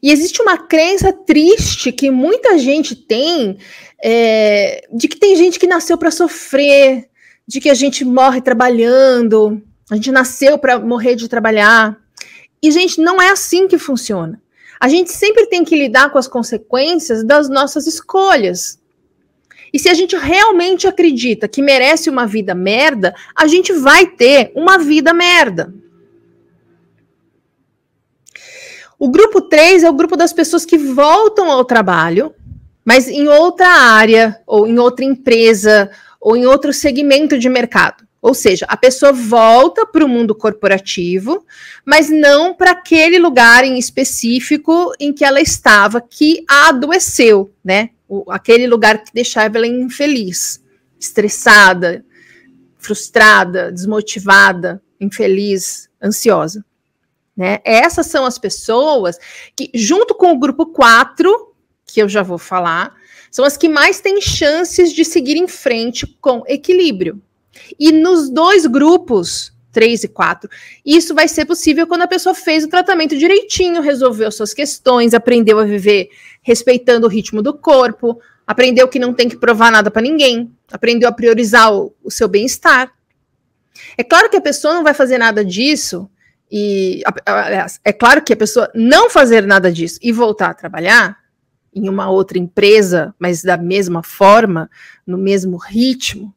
E 0.00 0.10
existe 0.12 0.40
uma 0.42 0.58
crença 0.58 1.12
triste 1.12 1.90
que 1.90 2.10
muita 2.10 2.58
gente 2.58 2.94
tem 2.94 3.58
é, 4.02 4.86
de 4.92 5.08
que 5.08 5.16
tem 5.16 5.34
gente 5.34 5.58
que 5.58 5.66
nasceu 5.66 5.96
para 5.96 6.10
sofrer, 6.10 7.08
de 7.46 7.58
que 7.58 7.70
a 7.70 7.74
gente 7.74 8.04
morre 8.04 8.42
trabalhando, 8.42 9.62
a 9.94 9.96
gente 9.96 10.12
nasceu 10.12 10.58
para 10.58 10.78
morrer 10.78 11.14
de 11.14 11.28
trabalhar. 11.28 11.96
E, 12.62 12.70
gente, 12.70 13.00
não 13.00 13.20
é 13.20 13.30
assim 13.30 13.66
que 13.66 13.78
funciona 13.78 14.42
a 14.84 14.88
gente 14.88 15.12
sempre 15.12 15.46
tem 15.46 15.64
que 15.64 15.74
lidar 15.74 16.10
com 16.10 16.18
as 16.18 16.28
consequências 16.28 17.24
das 17.24 17.48
nossas 17.48 17.86
escolhas. 17.86 18.78
E 19.72 19.78
se 19.78 19.88
a 19.88 19.94
gente 19.94 20.14
realmente 20.14 20.86
acredita 20.86 21.48
que 21.48 21.62
merece 21.62 22.10
uma 22.10 22.26
vida 22.26 22.54
merda, 22.54 23.14
a 23.34 23.46
gente 23.46 23.72
vai 23.72 24.06
ter 24.06 24.52
uma 24.54 24.76
vida 24.76 25.14
merda. 25.14 25.72
O 28.98 29.08
grupo 29.08 29.40
3 29.40 29.84
é 29.84 29.88
o 29.88 29.94
grupo 29.94 30.18
das 30.18 30.34
pessoas 30.34 30.66
que 30.66 30.76
voltam 30.76 31.50
ao 31.50 31.64
trabalho, 31.64 32.34
mas 32.84 33.08
em 33.08 33.26
outra 33.26 33.66
área, 33.66 34.38
ou 34.46 34.66
em 34.66 34.78
outra 34.78 35.02
empresa, 35.02 35.90
ou 36.20 36.36
em 36.36 36.44
outro 36.44 36.74
segmento 36.74 37.38
de 37.38 37.48
mercado. 37.48 38.03
Ou 38.24 38.32
seja, 38.32 38.64
a 38.70 38.74
pessoa 38.74 39.12
volta 39.12 39.84
para 39.84 40.02
o 40.02 40.08
mundo 40.08 40.34
corporativo, 40.34 41.44
mas 41.84 42.08
não 42.08 42.54
para 42.54 42.70
aquele 42.70 43.18
lugar 43.18 43.64
em 43.64 43.78
específico 43.78 44.94
em 44.98 45.12
que 45.12 45.26
ela 45.26 45.42
estava, 45.42 46.00
que 46.00 46.42
a 46.48 46.70
adoeceu, 46.70 47.52
né? 47.62 47.90
O, 48.08 48.32
aquele 48.32 48.66
lugar 48.66 49.04
que 49.04 49.12
deixava 49.12 49.58
ela 49.58 49.66
infeliz, 49.66 50.64
estressada, 50.98 52.02
frustrada, 52.78 53.70
desmotivada, 53.70 54.82
infeliz, 54.98 55.90
ansiosa. 56.02 56.64
Né? 57.36 57.58
Essas 57.62 58.06
são 58.06 58.24
as 58.24 58.38
pessoas 58.38 59.18
que, 59.54 59.70
junto 59.74 60.14
com 60.14 60.32
o 60.32 60.38
grupo 60.38 60.64
4, 60.64 61.54
que 61.84 62.00
eu 62.00 62.08
já 62.08 62.22
vou 62.22 62.38
falar, 62.38 62.94
são 63.30 63.44
as 63.44 63.58
que 63.58 63.68
mais 63.68 64.00
têm 64.00 64.18
chances 64.22 64.94
de 64.94 65.04
seguir 65.04 65.36
em 65.36 65.46
frente 65.46 66.06
com 66.22 66.42
equilíbrio. 66.46 67.20
E 67.78 67.92
nos 67.92 68.30
dois 68.30 68.66
grupos, 68.66 69.52
3 69.72 70.04
e 70.04 70.08
4, 70.08 70.48
isso 70.84 71.14
vai 71.14 71.28
ser 71.28 71.44
possível 71.44 71.86
quando 71.86 72.02
a 72.02 72.08
pessoa 72.08 72.34
fez 72.34 72.64
o 72.64 72.68
tratamento 72.68 73.16
direitinho, 73.18 73.82
resolveu 73.82 74.30
suas 74.30 74.54
questões, 74.54 75.14
aprendeu 75.14 75.58
a 75.58 75.64
viver 75.64 76.08
respeitando 76.42 77.06
o 77.06 77.10
ritmo 77.10 77.42
do 77.42 77.52
corpo, 77.52 78.20
aprendeu 78.46 78.88
que 78.88 78.98
não 78.98 79.12
tem 79.12 79.28
que 79.28 79.36
provar 79.36 79.72
nada 79.72 79.90
para 79.90 80.02
ninguém, 80.02 80.52
aprendeu 80.72 81.08
a 81.08 81.12
priorizar 81.12 81.74
o, 81.74 81.94
o 82.02 82.10
seu 82.10 82.28
bem-estar. 82.28 82.92
É 83.98 84.04
claro 84.04 84.30
que 84.30 84.36
a 84.36 84.40
pessoa 84.40 84.74
não 84.74 84.84
vai 84.84 84.94
fazer 84.94 85.18
nada 85.18 85.44
disso 85.44 86.08
e 86.50 87.02
aliás, 87.26 87.80
é 87.84 87.92
claro 87.92 88.22
que 88.22 88.32
a 88.32 88.36
pessoa 88.36 88.70
não 88.74 89.10
fazer 89.10 89.44
nada 89.44 89.72
disso 89.72 89.98
e 90.00 90.12
voltar 90.12 90.50
a 90.50 90.54
trabalhar 90.54 91.18
em 91.74 91.88
uma 91.88 92.08
outra 92.08 92.38
empresa, 92.38 93.12
mas 93.18 93.42
da 93.42 93.56
mesma 93.56 94.02
forma, 94.04 94.70
no 95.04 95.18
mesmo 95.18 95.56
ritmo, 95.56 96.32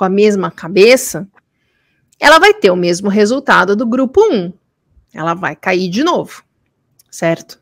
com 0.00 0.04
a 0.04 0.08
mesma 0.08 0.50
cabeça, 0.50 1.28
ela 2.18 2.38
vai 2.38 2.54
ter 2.54 2.70
o 2.70 2.76
mesmo 2.76 3.10
resultado 3.10 3.76
do 3.76 3.84
grupo 3.84 4.22
1. 4.32 4.50
Ela 5.12 5.34
vai 5.34 5.54
cair 5.54 5.90
de 5.90 6.02
novo, 6.02 6.42
certo? 7.10 7.60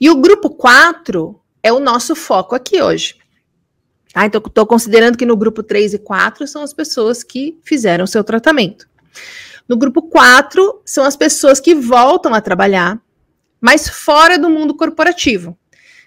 E 0.00 0.10
o 0.10 0.16
grupo 0.16 0.50
4 0.50 1.40
é 1.62 1.72
o 1.72 1.78
nosso 1.78 2.16
foco 2.16 2.56
aqui 2.56 2.82
hoje. 2.82 3.14
Tá? 4.12 4.26
Então, 4.26 4.42
estou 4.44 4.66
considerando 4.66 5.16
que 5.16 5.24
no 5.24 5.36
grupo 5.36 5.62
3 5.62 5.94
e 5.94 5.98
4 6.00 6.44
são 6.48 6.60
as 6.60 6.72
pessoas 6.72 7.22
que 7.22 7.56
fizeram 7.62 8.04
seu 8.04 8.24
tratamento. 8.24 8.88
No 9.68 9.76
grupo 9.76 10.02
4, 10.02 10.82
são 10.84 11.04
as 11.04 11.14
pessoas 11.14 11.60
que 11.60 11.72
voltam 11.72 12.34
a 12.34 12.40
trabalhar, 12.40 13.00
mas 13.60 13.88
fora 13.88 14.36
do 14.36 14.50
mundo 14.50 14.74
corporativo, 14.74 15.56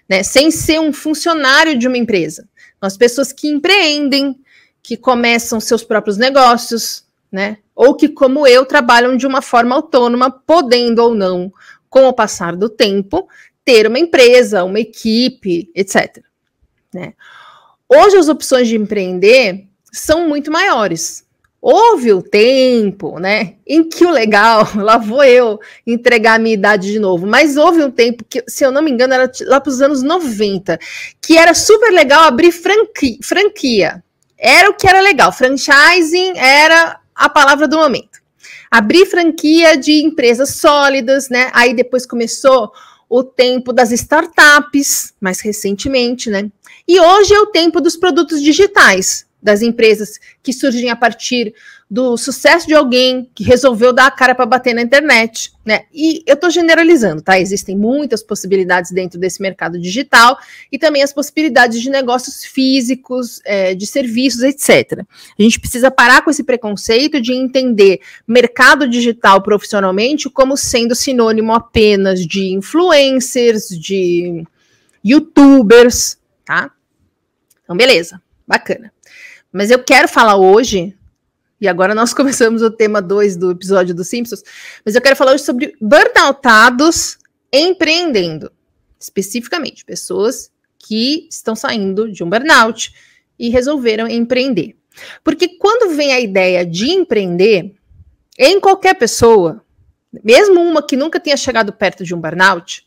né? 0.06 0.22
Sem 0.22 0.50
ser 0.50 0.78
um 0.78 0.92
funcionário 0.92 1.78
de 1.78 1.88
uma 1.88 1.96
empresa. 1.96 2.46
São 2.78 2.86
as 2.86 2.98
pessoas 2.98 3.32
que 3.32 3.48
empreendem, 3.48 4.41
que 4.82 4.96
começam 4.96 5.60
seus 5.60 5.84
próprios 5.84 6.16
negócios, 6.16 7.04
né? 7.30 7.58
Ou 7.74 7.94
que, 7.94 8.08
como 8.08 8.46
eu, 8.46 8.66
trabalham 8.66 9.16
de 9.16 9.26
uma 9.26 9.40
forma 9.40 9.74
autônoma, 9.74 10.30
podendo 10.30 11.02
ou 11.02 11.14
não, 11.14 11.52
com 11.88 12.06
o 12.06 12.12
passar 12.12 12.56
do 12.56 12.68
tempo, 12.68 13.28
ter 13.64 13.86
uma 13.86 13.98
empresa, 13.98 14.64
uma 14.64 14.80
equipe, 14.80 15.70
etc. 15.74 16.22
Né? 16.92 17.14
Hoje 17.88 18.16
as 18.16 18.28
opções 18.28 18.68
de 18.68 18.76
empreender 18.76 19.66
são 19.92 20.28
muito 20.28 20.50
maiores. 20.50 21.24
Houve 21.60 22.12
o 22.12 22.20
tempo, 22.20 23.20
né, 23.20 23.54
em 23.64 23.88
que 23.88 24.04
o 24.04 24.10
legal, 24.10 24.66
lá 24.74 24.98
vou 24.98 25.22
eu 25.22 25.60
entregar 25.86 26.34
a 26.34 26.38
minha 26.38 26.54
idade 26.54 26.90
de 26.90 26.98
novo, 26.98 27.24
mas 27.24 27.56
houve 27.56 27.84
um 27.84 27.90
tempo 27.90 28.24
que, 28.28 28.42
se 28.48 28.64
eu 28.64 28.72
não 28.72 28.82
me 28.82 28.90
engano, 28.90 29.14
era 29.14 29.30
lá 29.42 29.60
para 29.60 29.70
os 29.70 29.80
anos 29.80 30.02
90, 30.02 30.76
que 31.20 31.38
era 31.38 31.54
super 31.54 31.92
legal 31.92 32.24
abrir 32.24 32.50
franquia, 32.50 33.18
franquia. 33.22 34.02
Era 34.42 34.68
o 34.68 34.74
que 34.74 34.88
era 34.88 35.00
legal. 35.00 35.30
Franchising 35.30 36.36
era 36.36 36.98
a 37.14 37.28
palavra 37.28 37.68
do 37.68 37.76
momento. 37.76 38.20
Abrir 38.68 39.06
franquia 39.06 39.76
de 39.76 40.02
empresas 40.02 40.56
sólidas, 40.56 41.28
né? 41.28 41.48
Aí 41.54 41.72
depois 41.72 42.04
começou 42.04 42.72
o 43.08 43.22
tempo 43.22 43.72
das 43.72 43.92
startups, 43.92 45.14
mais 45.20 45.40
recentemente, 45.40 46.28
né? 46.28 46.50
E 46.88 46.98
hoje 46.98 47.32
é 47.32 47.38
o 47.38 47.46
tempo 47.46 47.80
dos 47.80 47.96
produtos 47.96 48.42
digitais 48.42 49.26
das 49.40 49.62
empresas 49.62 50.18
que 50.42 50.52
surgem 50.52 50.90
a 50.90 50.96
partir 50.96 51.54
do 51.92 52.16
sucesso 52.16 52.66
de 52.66 52.72
alguém 52.72 53.28
que 53.34 53.44
resolveu 53.44 53.92
dar 53.92 54.06
a 54.06 54.10
cara 54.10 54.34
para 54.34 54.46
bater 54.46 54.74
na 54.74 54.80
internet, 54.80 55.52
né? 55.62 55.82
E 55.92 56.22
eu 56.26 56.32
estou 56.32 56.48
generalizando, 56.48 57.20
tá? 57.20 57.38
Existem 57.38 57.76
muitas 57.76 58.22
possibilidades 58.22 58.90
dentro 58.90 59.20
desse 59.20 59.42
mercado 59.42 59.78
digital 59.78 60.38
e 60.72 60.78
também 60.78 61.02
as 61.02 61.12
possibilidades 61.12 61.82
de 61.82 61.90
negócios 61.90 62.46
físicos, 62.46 63.42
é, 63.44 63.74
de 63.74 63.86
serviços, 63.86 64.40
etc. 64.42 65.00
A 65.38 65.42
gente 65.42 65.60
precisa 65.60 65.90
parar 65.90 66.24
com 66.24 66.30
esse 66.30 66.42
preconceito 66.42 67.20
de 67.20 67.34
entender 67.34 68.00
mercado 68.26 68.88
digital 68.88 69.42
profissionalmente 69.42 70.30
como 70.30 70.56
sendo 70.56 70.94
sinônimo 70.94 71.52
apenas 71.52 72.24
de 72.24 72.54
influencers, 72.54 73.68
de 73.68 74.44
youtubers, 75.04 76.16
tá? 76.42 76.70
Então, 77.62 77.76
beleza, 77.76 78.18
bacana. 78.48 78.90
Mas 79.52 79.70
eu 79.70 79.84
quero 79.84 80.08
falar 80.08 80.36
hoje, 80.36 80.96
e 81.62 81.68
agora 81.68 81.94
nós 81.94 82.12
começamos 82.12 82.60
o 82.60 82.70
tema 82.70 83.00
2 83.00 83.36
do 83.36 83.52
episódio 83.52 83.94
dos 83.94 84.08
Simpsons, 84.08 84.42
mas 84.84 84.96
eu 84.96 85.00
quero 85.00 85.14
falar 85.14 85.32
hoje 85.32 85.44
sobre 85.44 85.74
burnoutados 85.80 87.16
empreendendo. 87.52 88.50
Especificamente, 88.98 89.84
pessoas 89.84 90.50
que 90.76 91.28
estão 91.30 91.54
saindo 91.54 92.10
de 92.10 92.24
um 92.24 92.28
burnout 92.28 92.92
e 93.38 93.48
resolveram 93.48 94.08
empreender. 94.08 94.76
Porque 95.22 95.56
quando 95.56 95.94
vem 95.94 96.12
a 96.12 96.20
ideia 96.20 96.66
de 96.66 96.90
empreender, 96.90 97.74
em 98.36 98.58
qualquer 98.58 98.94
pessoa, 98.94 99.64
mesmo 100.24 100.60
uma 100.60 100.84
que 100.84 100.96
nunca 100.96 101.20
tenha 101.20 101.36
chegado 101.36 101.72
perto 101.72 102.04
de 102.04 102.14
um 102.14 102.20
burnout, 102.20 102.84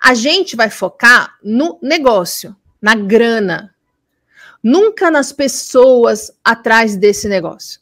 a 0.00 0.14
gente 0.14 0.54
vai 0.54 0.70
focar 0.70 1.36
no 1.42 1.78
negócio, 1.82 2.56
na 2.80 2.94
grana, 2.94 3.72
Nunca 4.62 5.10
nas 5.10 5.32
pessoas 5.32 6.30
atrás 6.44 6.94
desse 6.94 7.28
negócio. 7.28 7.80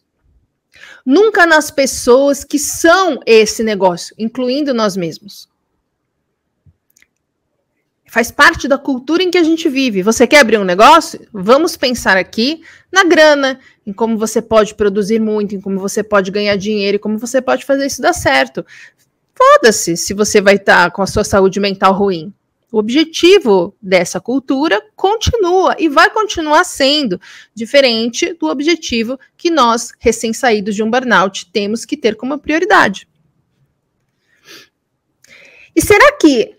Nunca 1.04 1.46
nas 1.46 1.70
pessoas 1.70 2.44
que 2.44 2.58
são 2.58 3.20
esse 3.26 3.62
negócio, 3.62 4.14
incluindo 4.18 4.75
nós 4.75 4.96
mesmos. 4.96 5.49
Faz 8.10 8.32
parte 8.32 8.66
da 8.66 8.76
cultura 8.76 9.22
em 9.22 9.30
que 9.30 9.38
a 9.38 9.42
gente 9.44 9.68
vive. 9.68 10.02
Você 10.02 10.26
quer 10.26 10.40
abrir 10.40 10.58
um 10.58 10.64
negócio? 10.64 11.20
Vamos 11.32 11.76
pensar 11.76 12.16
aqui 12.16 12.60
na 12.90 13.04
grana, 13.04 13.60
em 13.87 13.92
como 13.92 14.18
você 14.18 14.42
pode 14.42 14.75
produzir 14.75 15.20
muito, 15.20 15.54
em 15.54 15.60
como 15.60 15.78
você 15.78 16.02
pode 16.02 16.32
ganhar 16.32 16.56
dinheiro 16.56 16.99
como 16.99 17.18
você 17.18 17.40
pode 17.40 17.64
fazer 17.64 17.87
isso 17.87 18.02
dar 18.02 18.12
certo. 18.12 18.66
Foda-se 19.32 19.96
se 19.96 20.12
você 20.12 20.40
vai 20.40 20.56
estar 20.56 20.87
tá 20.87 20.90
com 20.90 21.02
a 21.02 21.06
sua 21.06 21.22
saúde 21.22 21.60
mental 21.60 21.92
ruim. 21.94 22.34
O 22.73 22.79
objetivo 22.79 23.75
dessa 23.83 24.21
cultura 24.21 24.81
continua 24.95 25.75
e 25.79 25.89
vai 25.89 26.09
continuar 26.11 26.65
sendo 26.65 27.21
diferente 27.55 28.33
do 28.35 28.47
objetivo 28.47 29.19
que 29.37 29.50
nós, 29.50 29.93
recém-saídos 29.99 30.75
de 30.75 30.83
um 30.83 30.91
burnout, 30.91 31.50
temos 31.53 31.85
que 31.85 31.97
ter 31.97 32.15
como 32.15 32.39
prioridade. 32.39 33.09
E 35.75 35.83
será 35.83 36.12
que, 36.12 36.57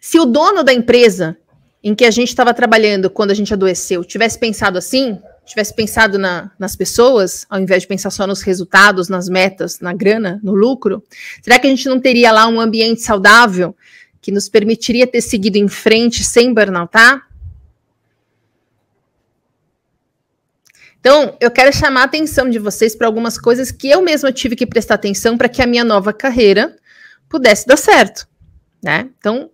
se 0.00 0.18
o 0.20 0.24
dono 0.24 0.62
da 0.62 0.72
empresa 0.72 1.36
em 1.82 1.94
que 1.94 2.04
a 2.04 2.10
gente 2.10 2.28
estava 2.28 2.54
trabalhando 2.54 3.10
quando 3.10 3.32
a 3.32 3.34
gente 3.34 3.52
adoeceu 3.52 4.04
tivesse 4.04 4.38
pensado 4.38 4.78
assim, 4.78 5.18
tivesse 5.44 5.74
pensado 5.74 6.18
na, 6.18 6.52
nas 6.58 6.76
pessoas, 6.76 7.44
ao 7.50 7.58
invés 7.58 7.82
de 7.82 7.88
pensar 7.88 8.10
só 8.10 8.26
nos 8.26 8.42
resultados, 8.42 9.08
nas 9.08 9.28
metas, 9.28 9.80
na 9.80 9.92
grana, 9.92 10.40
no 10.42 10.54
lucro, 10.54 11.02
será 11.42 11.58
que 11.58 11.66
a 11.66 11.70
gente 11.70 11.88
não 11.88 12.00
teria 12.00 12.30
lá 12.30 12.46
um 12.46 12.60
ambiente 12.60 13.00
saudável? 13.00 13.74
Que 14.22 14.30
nos 14.30 14.48
permitiria 14.48 15.06
ter 15.06 15.20
seguido 15.20 15.58
em 15.58 15.68
frente 15.68 16.22
sem 16.22 16.54
burnoutar? 16.54 17.28
Então, 21.00 21.36
eu 21.40 21.50
quero 21.50 21.72
chamar 21.72 22.02
a 22.02 22.04
atenção 22.04 22.48
de 22.48 22.60
vocês 22.60 22.94
para 22.94 23.08
algumas 23.08 23.36
coisas 23.36 23.72
que 23.72 23.90
eu 23.90 24.00
mesma 24.00 24.30
tive 24.30 24.54
que 24.54 24.64
prestar 24.64 24.94
atenção 24.94 25.36
para 25.36 25.48
que 25.48 25.60
a 25.60 25.66
minha 25.66 25.82
nova 25.82 26.12
carreira 26.12 26.76
pudesse 27.28 27.66
dar 27.66 27.76
certo, 27.76 28.28
né? 28.80 29.10
Então, 29.18 29.50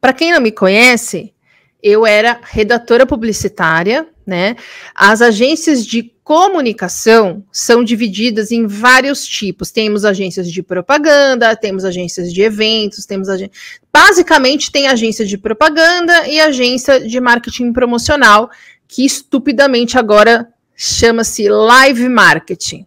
para 0.00 0.14
quem 0.14 0.32
não 0.32 0.40
me 0.40 0.50
conhece, 0.50 1.34
eu 1.82 2.06
era 2.06 2.40
redatora 2.42 3.04
publicitária, 3.04 4.08
né? 4.26 4.56
As 4.94 5.20
agências 5.20 5.84
de 5.84 6.15
comunicação 6.26 7.44
são 7.52 7.84
divididas 7.84 8.50
em 8.50 8.66
vários 8.66 9.24
tipos. 9.24 9.70
Temos 9.70 10.04
agências 10.04 10.50
de 10.50 10.60
propaganda, 10.60 11.54
temos 11.54 11.84
agências 11.84 12.32
de 12.32 12.42
eventos, 12.42 13.06
temos 13.06 13.28
ag... 13.28 13.48
basicamente 13.92 14.72
tem 14.72 14.88
agência 14.88 15.24
de 15.24 15.38
propaganda 15.38 16.26
e 16.26 16.40
agência 16.40 16.98
de 16.98 17.20
marketing 17.20 17.72
promocional, 17.72 18.50
que 18.88 19.06
estupidamente 19.06 19.96
agora 19.96 20.48
chama-se 20.74 21.48
live 21.48 22.08
marketing. 22.08 22.84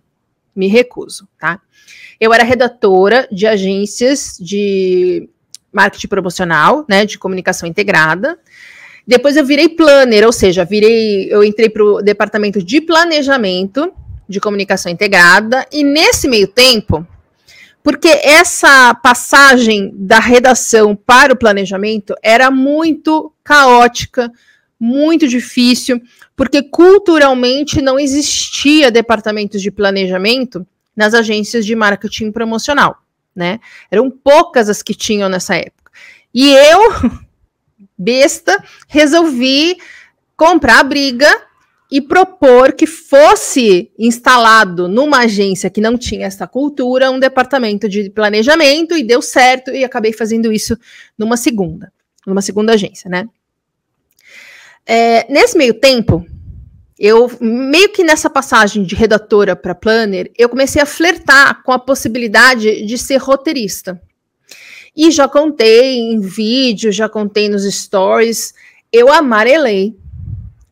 Me 0.53 0.67
recuso, 0.67 1.25
tá? 1.39 1.62
Eu 2.19 2.34
era 2.34 2.43
redatora 2.43 3.25
de 3.31 3.48
agências 3.48 4.38
de 4.38 5.29
marketing 5.72 6.10
promocional, 6.10 6.86
né, 6.89 7.05
de 7.05 7.17
comunicação 7.17 7.69
integrada. 7.69 8.38
Depois 9.10 9.36
eu 9.36 9.44
virei 9.44 9.68
planner, 9.68 10.24
ou 10.24 10.32
seja, 10.32 10.63
virei, 10.63 11.34
eu 11.34 11.44
entrei 11.44 11.68
para 11.68 11.84
o 11.84 12.00
departamento 12.00 12.62
de 12.62 12.80
planejamento 12.80 13.92
de 14.28 14.39
comunicação 14.39 14.92
integrada, 14.92 15.66
e 15.72 15.84
nesse 15.84 16.28
meio 16.28 16.48
tempo, 16.48 17.04
porque 17.82 18.08
essa 18.08 18.94
passagem 18.94 19.92
da 19.96 20.20
redação 20.20 20.96
para 20.96 21.34
o 21.34 21.36
planejamento 21.36 22.13
era 22.22 22.51
muito 22.51 23.34
caótica, 23.44 24.32
muito 24.80 25.28
difícil, 25.28 26.00
porque 26.36 26.62
culturalmente 26.62 27.82
não 27.82 28.00
existia 28.00 28.92
departamentos 28.92 29.60
de 29.60 29.72
planejamento 29.72 30.63
nas 30.96 31.16
agências 31.16 31.66
de 31.66 31.75
marketing 31.75 32.32
promocional. 32.32 32.98
né? 33.36 33.60
Eram 33.89 34.12
poucas 34.12 34.70
as 34.70 34.84
que 34.84 34.94
tinham 34.94 35.30
nessa 35.30 35.56
época. 35.56 35.92
E 36.32 36.54
eu, 36.54 36.80
besta, 38.00 38.63
resolvi 38.88 39.77
comprar 40.38 40.79
a 40.79 40.84
briga 40.84 41.27
e 41.91 42.00
propor 42.00 42.74
que 42.74 42.86
fosse 42.86 43.91
instalado 43.98 44.88
numa 44.88 45.20
agência 45.20 45.70
que 45.70 45.82
não 45.82 45.98
tinha 45.98 46.27
essa 46.27 46.48
cultura 46.48 47.12
um 47.12 47.20
departamento 47.20 47.89
de 47.89 48.10
planejamento 48.10 48.96
e 48.96 49.03
deu 49.03 49.22
certo 49.22 49.72
e 49.72 49.84
acabei 49.84 50.13
fazendo 50.13 50.53
isso 50.53 50.77
numa 51.18 51.36
segunda, 51.36 51.91
numa 52.25 52.41
segunda 52.41 52.74
agência, 52.74 53.10
né? 53.10 53.27
É, 54.86 55.32
nesse 55.32 55.58
meio 55.58 55.74
tempo, 55.74 56.25
eu 56.98 57.29
meio 57.39 57.89
que 57.89 58.03
nessa 58.03 58.29
passagem 58.29 58.84
de 58.84 58.94
redatora 58.94 59.56
para 59.56 59.74
planner, 59.74 60.32
eu 60.38 60.50
comecei 60.50 60.82
a 60.82 60.86
flertar 60.86 61.63
com 61.63 61.72
a 61.72 61.79
possibilidade 61.79 62.86
de 62.86 62.98
ser 62.98 63.18
roteirista. 63.18 64.00
E 64.96 65.12
já 65.12 65.27
contei 65.27 65.98
em 65.98 66.19
vídeo, 66.19 66.91
já 66.91 67.08
contei 67.08 67.50
nos 67.50 67.63
stories, 67.63 68.53
eu 68.91 69.12
amarelei. 69.12 69.96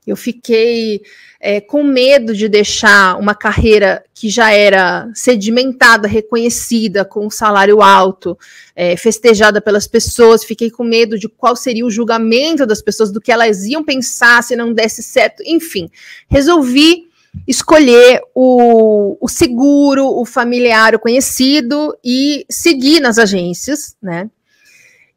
Eu 0.05 0.15
fiquei 0.15 1.01
é, 1.39 1.61
com 1.61 1.83
medo 1.83 2.35
de 2.35 2.47
deixar 2.47 3.19
uma 3.19 3.35
carreira 3.35 4.03
que 4.13 4.29
já 4.29 4.51
era 4.51 5.09
sedimentada, 5.13 6.07
reconhecida, 6.07 7.05
com 7.05 7.27
um 7.27 7.29
salário 7.29 7.81
alto, 7.81 8.37
é, 8.75 8.97
festejada 8.97 9.61
pelas 9.61 9.85
pessoas. 9.85 10.43
Fiquei 10.43 10.71
com 10.71 10.83
medo 10.83 11.19
de 11.19 11.27
qual 11.27 11.55
seria 11.55 11.85
o 11.85 11.91
julgamento 11.91 12.65
das 12.65 12.81
pessoas, 12.81 13.11
do 13.11 13.21
que 13.21 13.31
elas 13.31 13.65
iam 13.65 13.83
pensar 13.83 14.41
se 14.43 14.55
não 14.55 14.73
desse 14.73 15.03
certo. 15.03 15.43
Enfim, 15.45 15.89
resolvi 16.29 17.06
escolher 17.47 18.21
o, 18.33 19.17
o 19.19 19.27
seguro, 19.27 20.05
o 20.07 20.25
familiar, 20.25 20.95
o 20.95 20.99
conhecido 20.99 21.97
e 22.03 22.45
seguir 22.49 22.99
nas 22.99 23.17
agências, 23.17 23.95
né? 24.01 24.29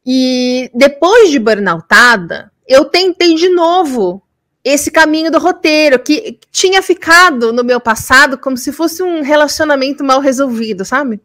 E 0.05 0.69
depois 0.73 1.29
de 1.29 1.39
burnoutada, 1.39 2.51
eu 2.67 2.85
tentei 2.85 3.35
de 3.35 3.49
novo 3.49 4.21
esse 4.63 4.91
caminho 4.91 5.31
do 5.31 5.39
roteiro, 5.39 5.99
que 5.99 6.39
tinha 6.51 6.81
ficado 6.81 7.51
no 7.51 7.63
meu 7.63 7.79
passado 7.79 8.37
como 8.37 8.57
se 8.57 8.71
fosse 8.71 9.01
um 9.01 9.21
relacionamento 9.21 10.03
mal 10.03 10.19
resolvido, 10.19 10.85
sabe? 10.85 11.19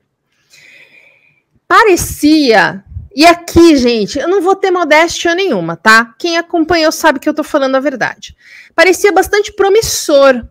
Parecia. 1.68 2.82
E 3.14 3.24
aqui, 3.24 3.76
gente, 3.76 4.18
eu 4.18 4.28
não 4.28 4.42
vou 4.42 4.54
ter 4.54 4.70
modéstia 4.70 5.34
nenhuma, 5.34 5.76
tá? 5.76 6.14
Quem 6.18 6.36
acompanhou 6.36 6.92
sabe 6.92 7.18
que 7.18 7.28
eu 7.28 7.34
tô 7.34 7.42
falando 7.42 7.74
a 7.74 7.80
verdade. 7.80 8.36
Parecia 8.74 9.12
bastante 9.12 9.52
promissor 9.52 10.46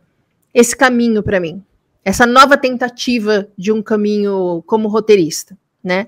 esse 0.55 0.73
caminho 0.73 1.21
para 1.21 1.41
mim. 1.41 1.61
Essa 2.03 2.25
nova 2.25 2.57
tentativa 2.57 3.47
de 3.57 3.73
um 3.73 3.83
caminho 3.83 4.63
como 4.65 4.87
roteirista, 4.87 5.57
né? 5.83 6.07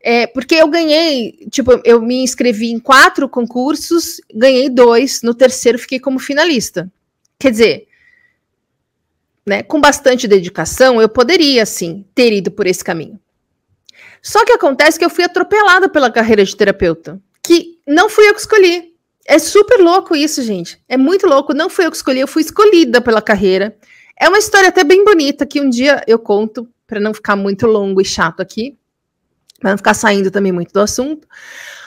É, 0.00 0.26
porque 0.26 0.54
eu 0.54 0.68
ganhei, 0.68 1.46
tipo, 1.50 1.80
eu 1.84 2.00
me 2.00 2.22
inscrevi 2.22 2.70
em 2.70 2.78
quatro 2.78 3.28
concursos, 3.28 4.20
ganhei 4.32 4.70
dois, 4.70 5.20
no 5.22 5.34
terceiro 5.34 5.78
fiquei 5.78 5.98
como 6.00 6.18
finalista. 6.18 6.90
Quer 7.38 7.50
dizer, 7.50 7.88
né, 9.44 9.62
com 9.62 9.80
bastante 9.80 10.26
dedicação, 10.26 11.00
eu 11.00 11.08
poderia, 11.08 11.66
sim, 11.66 12.04
ter 12.14 12.32
ido 12.32 12.50
por 12.50 12.66
esse 12.66 12.84
caminho. 12.84 13.20
Só 14.22 14.44
que 14.44 14.52
acontece 14.52 14.98
que 14.98 15.04
eu 15.04 15.10
fui 15.10 15.24
atropelada 15.24 15.88
pela 15.88 16.10
carreira 16.10 16.44
de 16.44 16.56
terapeuta, 16.56 17.20
que 17.42 17.78
não 17.86 18.08
fui 18.08 18.28
eu 18.28 18.34
que 18.34 18.40
escolhi. 18.40 18.95
É 19.26 19.38
super 19.38 19.80
louco 19.80 20.14
isso, 20.14 20.42
gente. 20.42 20.80
É 20.88 20.96
muito 20.96 21.26
louco. 21.26 21.52
Não 21.52 21.68
fui 21.68 21.86
eu 21.86 21.90
que 21.90 21.96
escolhi, 21.96 22.20
eu 22.20 22.28
fui 22.28 22.42
escolhida 22.42 23.00
pela 23.00 23.20
carreira. 23.20 23.76
É 24.18 24.28
uma 24.28 24.38
história 24.38 24.68
até 24.68 24.84
bem 24.84 25.04
bonita 25.04 25.44
que 25.44 25.60
um 25.60 25.68
dia 25.68 26.02
eu 26.06 26.18
conto, 26.18 26.68
para 26.86 27.00
não 27.00 27.12
ficar 27.12 27.36
muito 27.36 27.66
longo 27.66 28.00
e 28.00 28.04
chato 28.04 28.40
aqui 28.40 28.76
para 29.60 29.70
não 29.70 29.76
ficar 29.76 29.94
saindo 29.94 30.30
também 30.30 30.52
muito 30.52 30.72
do 30.72 30.80
assunto. 30.80 31.26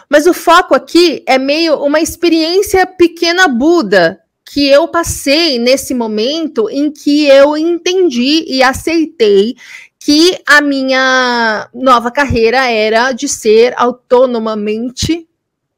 Mas 0.10 0.25
o 0.25 0.34
foco 0.34 0.74
aqui 0.74 1.24
é 1.25 1.38
meio 1.38 1.75
uma 1.75 2.00
experiência 2.00 2.86
pequena 2.86 3.48
Buda 3.48 4.19
que 4.43 4.67
eu 4.67 4.88
passei 4.88 5.60
nesse 5.60 5.93
momento 5.93 6.67
em 6.69 6.91
que 6.91 7.28
eu 7.28 7.56
entendi 7.56 8.43
e 8.47 8.63
aceitei 8.63 9.56
que 9.99 10.39
a 10.47 10.60
minha 10.60 11.69
nova 11.73 12.10
carreira 12.10 12.65
era 12.71 13.12
de 13.12 13.28
ser 13.28 13.73
autonomamente 13.78 15.28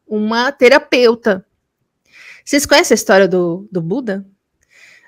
uma 0.08 0.52
terapeuta. 0.52 1.46
Vocês 2.44 2.66
conhecem 2.66 2.94
a 2.94 2.96
história 2.96 3.28
do, 3.28 3.68
do 3.72 3.82
Buda? 3.82 4.26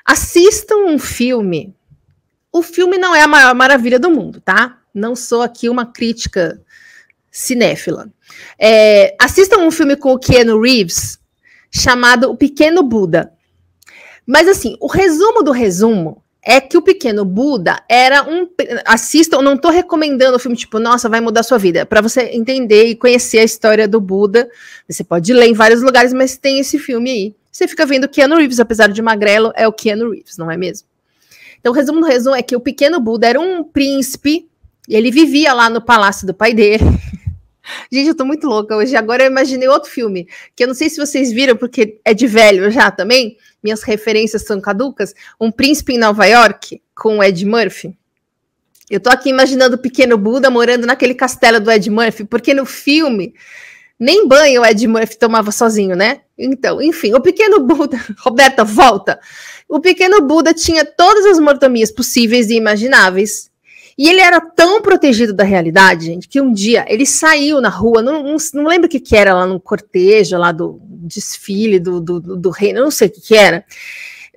Assistam 0.05 0.85
um 0.87 0.99
filme. 0.99 1.75
O 2.51 2.61
filme 2.61 2.97
não 2.97 3.15
é 3.15 3.21
a 3.21 3.27
maior 3.27 3.55
maravilha 3.55 3.99
do 3.99 4.09
mundo, 4.09 4.41
tá? 4.41 4.79
Não 4.93 5.15
sou 5.15 5.41
aqui 5.41 5.69
uma 5.69 5.85
crítica 5.85 6.61
cinéfila. 7.31 8.11
É, 8.59 9.15
assistam 9.19 9.57
um 9.57 9.71
filme 9.71 9.95
com 9.95 10.13
o 10.13 10.19
Keanu 10.19 10.61
Reeves 10.61 11.19
chamado 11.71 12.29
O 12.29 12.37
Pequeno 12.37 12.83
Buda. 12.83 13.33
Mas 14.25 14.47
assim, 14.47 14.77
o 14.79 14.87
resumo 14.87 15.43
do 15.43 15.51
resumo 15.51 16.22
é 16.45 16.59
que 16.59 16.77
o 16.77 16.81
Pequeno 16.81 17.23
Buda 17.23 17.81
era 17.87 18.23
um. 18.23 18.47
Assistam, 18.85 19.41
não 19.41 19.53
estou 19.53 19.71
recomendando 19.71 20.35
o 20.35 20.39
filme 20.39 20.57
tipo, 20.57 20.77
nossa, 20.77 21.07
vai 21.07 21.21
mudar 21.21 21.41
sua 21.41 21.57
vida. 21.57 21.85
Para 21.85 22.01
você 22.01 22.23
entender 22.33 22.85
e 22.85 22.95
conhecer 22.95 23.39
a 23.39 23.43
história 23.43 23.87
do 23.87 24.01
Buda, 24.01 24.49
você 24.87 25.03
pode 25.03 25.31
ler 25.31 25.47
em 25.47 25.53
vários 25.53 25.81
lugares, 25.81 26.11
mas 26.11 26.35
tem 26.35 26.59
esse 26.59 26.77
filme 26.77 27.09
aí. 27.09 27.35
Você 27.49 27.67
fica 27.67 27.85
vendo 27.85 28.09
Keanu 28.09 28.35
Reeves, 28.35 28.59
apesar 28.59 28.89
de 28.89 29.01
magrelo, 29.01 29.53
é 29.55 29.67
o 29.67 29.71
Keanu 29.71 30.11
Reeves, 30.11 30.37
não 30.37 30.51
é 30.51 30.57
mesmo? 30.57 30.87
Então, 31.59 31.71
o 31.71 31.75
resumo 31.75 32.01
do 32.01 32.07
resumo 32.07 32.35
é 32.35 32.41
que 32.41 32.55
o 32.55 32.59
Pequeno 32.59 32.99
Buda 32.99 33.27
era 33.27 33.39
um 33.39 33.63
príncipe, 33.63 34.49
ele 34.89 35.11
vivia 35.11 35.53
lá 35.53 35.69
no 35.69 35.81
palácio 35.81 36.27
do 36.27 36.33
pai 36.33 36.53
dele. 36.53 36.83
Gente, 37.91 38.07
eu 38.07 38.15
tô 38.15 38.25
muito 38.25 38.47
louca 38.47 38.75
hoje. 38.75 38.95
Agora 38.95 39.23
eu 39.23 39.31
imaginei 39.31 39.67
outro 39.67 39.89
filme, 39.89 40.27
que 40.55 40.63
eu 40.63 40.67
não 40.67 40.75
sei 40.75 40.89
se 40.89 40.97
vocês 40.97 41.31
viram, 41.31 41.55
porque 41.55 41.99
é 42.03 42.13
de 42.13 42.27
velho 42.27 42.69
já 42.69 42.91
também. 42.91 43.37
Minhas 43.63 43.83
referências 43.83 44.43
são 44.43 44.59
caducas. 44.59 45.13
Um 45.39 45.51
Príncipe 45.51 45.93
em 45.93 45.97
Nova 45.97 46.25
York, 46.25 46.81
com 46.95 47.23
Ed 47.23 47.45
Murphy. 47.45 47.95
Eu 48.89 48.99
tô 48.99 49.09
aqui 49.09 49.29
imaginando 49.29 49.75
o 49.75 49.79
pequeno 49.79 50.17
Buda 50.17 50.49
morando 50.49 50.85
naquele 50.85 51.15
castelo 51.15 51.59
do 51.59 51.71
Ed 51.71 51.89
Murphy, 51.89 52.25
porque 52.25 52.53
no 52.53 52.65
filme 52.65 53.33
nem 53.97 54.27
banho 54.27 54.61
o 54.61 54.65
Ed 54.65 54.85
Murphy 54.87 55.17
tomava 55.17 55.51
sozinho, 55.51 55.95
né? 55.95 56.21
Então, 56.37 56.81
enfim, 56.81 57.13
o 57.13 57.21
pequeno 57.21 57.61
Buda, 57.61 57.97
Roberta, 58.19 58.63
volta. 58.63 59.19
O 59.69 59.79
pequeno 59.79 60.21
Buda 60.21 60.53
tinha 60.53 60.83
todas 60.83 61.25
as 61.25 61.39
mortomias 61.39 61.91
possíveis 61.91 62.49
e 62.49 62.55
imagináveis 62.55 63.52
e 63.97 64.09
ele 64.09 64.21
era 64.21 64.41
tão 64.41 64.81
protegido 64.81 65.33
da 65.33 65.43
realidade, 65.43 66.05
gente, 66.05 66.27
que 66.27 66.41
um 66.41 66.51
dia 66.51 66.85
ele 66.87 67.05
saiu 67.05 67.61
na 67.61 67.69
rua, 67.69 68.01
não, 68.01 68.23
não, 68.23 68.37
não 68.53 68.67
lembro 68.67 68.87
o 68.87 68.89
que, 68.89 68.99
que 68.99 69.15
era 69.15 69.33
lá 69.33 69.45
no 69.45 69.59
cortejo, 69.59 70.37
lá 70.37 70.51
do 70.51 70.79
desfile 70.83 71.79
do, 71.79 71.99
do, 71.99 72.19
do 72.19 72.49
reino, 72.49 72.81
não 72.81 72.91
sei 72.91 73.07
o 73.07 73.11
que, 73.11 73.21
que 73.21 73.35
era, 73.35 73.63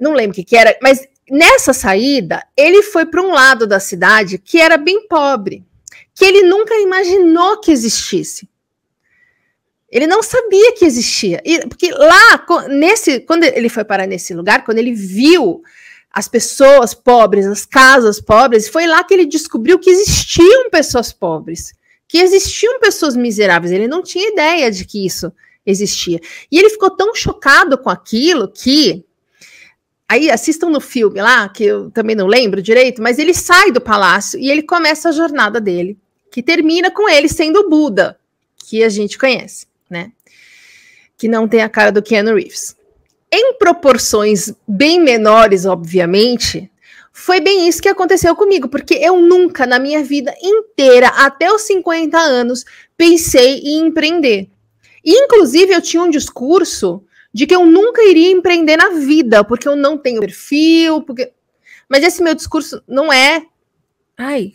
não 0.01 0.13
lembro 0.13 0.33
o 0.33 0.35
que, 0.35 0.45
que 0.45 0.57
era, 0.57 0.77
mas 0.83 1.09
nessa 1.31 1.73
saída, 1.73 2.43
ele 2.57 2.83
foi 2.83 3.07
para 3.07 3.23
um 3.23 3.33
lado 3.33 3.67
da 3.67 3.81
cidade 3.81 4.39
que 4.39 4.61
era 4.61 4.77
bem 4.77 5.09
pobre, 5.09 5.65
que 6.15 6.25
ele 6.25 6.43
nunca 6.43 6.75
imaginou 6.75 7.61
que 7.61 7.71
existisse. 7.71 8.49
Ele 9.91 10.07
não 10.07 10.23
sabia 10.23 10.73
que 10.73 10.85
existia. 10.85 11.41
E, 11.45 11.61
porque 11.61 11.91
lá, 11.91 12.45
nesse, 12.69 13.21
quando 13.21 13.45
ele 13.45 13.69
foi 13.69 13.85
parar 13.85 14.07
nesse 14.07 14.35
lugar, 14.35 14.65
quando 14.65 14.79
ele 14.79 14.93
viu 14.93 15.63
as 16.17 16.27
pessoas 16.27 16.95
pobres, 16.95 17.45
as 17.45 17.67
casas 17.67 18.19
pobres, 18.19 18.71
foi 18.71 18.87
lá 18.87 19.05
que 19.05 19.13
ele 19.13 19.27
descobriu 19.27 19.79
que 19.79 19.91
existiam 19.91 20.71
pessoas 20.71 21.13
pobres, 21.13 21.75
que 22.09 22.17
existiam 22.17 22.81
pessoas 22.81 23.15
miseráveis. 23.15 23.71
Ele 23.71 23.87
não 23.87 24.03
tinha 24.03 24.33
ideia 24.33 24.71
de 24.71 24.87
que 24.87 25.05
isso 25.05 25.31
existia. 25.67 26.19
E 26.51 26.59
ele 26.59 26.71
ficou 26.71 26.89
tão 26.89 27.15
chocado 27.15 27.77
com 27.77 27.91
aquilo 27.91 28.49
que. 28.49 29.05
Aí 30.09 30.31
assistam 30.31 30.71
no 30.71 30.81
filme 30.81 31.21
lá, 31.21 31.51
que 31.51 31.65
eu 31.65 31.91
também 31.91 32.17
não 32.17 32.27
lembro 32.27 32.63
direito, 32.63 33.03
mas 33.03 33.19
ele 33.19 33.35
sai 33.35 33.71
do 33.71 33.81
palácio 33.81 34.41
e 34.41 34.51
ele 34.51 34.63
começa 34.63 35.11
a 35.11 35.13
jornada 35.13 35.61
dele, 35.61 35.99
que 36.31 36.43
termina 36.43 36.91
com 36.91 37.11
ele 37.11 37.29
sendo 37.29 37.69
Buda, 37.69 38.19
que 38.57 38.83
a 38.83 38.89
gente 38.89 39.19
conhece, 39.19 39.67
né? 39.91 40.13
Que 41.19 41.29
não 41.29 41.47
tem 41.47 41.61
a 41.61 41.69
cara 41.69 41.93
do 41.93 42.03
Keanu 42.03 42.37
Reeves 42.37 42.76
em 43.37 43.55
proporções 43.59 44.53
bem 44.67 45.01
menores, 45.01 45.67
obviamente, 45.67 46.71
foi 47.13 47.41
bem 47.41 47.69
isso 47.69 47.83
que 47.83 47.89
aconteceu 47.89 48.35
comigo, 48.37 48.69
porque 48.69 48.95
eu 48.95 49.21
nunca 49.21 49.67
na 49.67 49.79
minha 49.79 50.03
vida 50.03 50.35
inteira, 50.43 51.09
até 51.09 51.53
os 51.53 51.63
50 51.63 52.17
anos, 52.19 52.65
pensei 52.97 53.59
em 53.61 53.87
empreender. 53.87 54.49
E, 55.05 55.13
inclusive, 55.25 55.73
eu 55.73 55.81
tinha 55.81 56.03
um 56.03 56.11
discurso 56.11 57.03
de 57.33 57.47
que 57.47 57.55
eu 57.55 57.65
nunca 57.65 58.03
iria 58.03 58.31
empreender 58.31 58.77
na 58.77 58.91
vida, 58.91 59.45
porque 59.45 59.69
eu 59.69 59.77
não 59.77 59.97
tenho 59.99 60.21
perfil, 60.21 61.03
porque. 61.03 61.33
Mas 61.89 62.03
esse 62.03 62.23
meu 62.23 62.35
discurso 62.35 62.83
não 62.89 63.13
é. 63.13 63.47
Ai. 64.17 64.53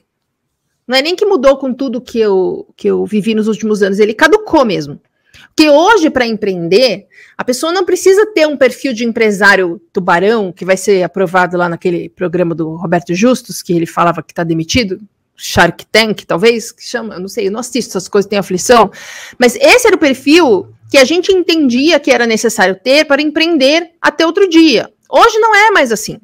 Não 0.88 0.98
é 0.98 1.02
nem 1.02 1.15
que 1.15 1.26
mudou 1.26 1.58
com 1.58 1.74
tudo 1.74 2.02
que 2.02 2.20
eu, 2.20 2.67
que 2.76 2.88
eu 2.88 3.06
vivi 3.06 3.34
nos 3.34 3.48
últimos 3.48 3.82
anos, 3.82 4.00
ele 4.00 4.13
caducou 4.13 4.65
mesmo. 4.65 5.00
Porque 5.48 5.70
hoje, 5.70 6.10
para 6.10 6.26
empreender, 6.26 7.08
a 7.38 7.44
pessoa 7.44 7.72
não 7.72 7.86
precisa 7.86 8.26
ter 8.28 8.48
um 8.48 8.58
perfil 8.58 8.94
de 8.94 9.06
empresário 9.06 9.82
tubarão, 9.91 10.52
que 10.52 10.65
vai 10.65 10.78
ser 10.78 11.04
aprovado 11.04 11.58
lá 11.58 11.67
naquele 11.67 12.10
programa 12.10 12.56
do 12.56 12.76
Roberto 12.76 13.13
Justus, 13.13 13.62
que 13.62 13.74
ele 13.74 13.86
falava 13.86 14.24
que 14.24 14.32
está 14.32 14.44
demitido. 14.44 15.00
Shark 15.36 15.86
Tank, 15.88 16.24
talvez, 16.26 16.72
que 16.72 16.84
chama, 16.84 17.17
não 17.17 17.28
sei, 17.28 17.48
eu 17.48 17.52
não 17.52 17.60
assisto 17.60 17.98
essas 17.98 18.08
coisas, 18.08 18.30
tem 18.30 18.38
aflição, 18.38 18.91
mas 19.39 19.56
esse 19.56 19.88
era 19.88 19.96
o 19.96 20.00
perfil 20.00 20.72
que 20.89 21.00
a 21.00 21.04
gente 21.04 21.34
entendia 21.34 22.00
que 22.00 22.12
era 22.12 22.28
necessário 22.28 22.76
ter 22.76 23.06
para 23.06 23.24
empreender 23.24 23.91
até 24.00 24.24
outro 24.26 24.48
dia. 24.48 24.91
Hoje 25.10 25.39
não 25.39 25.56
é 25.56 25.72
mais 25.72 25.91
assim. 25.91 26.20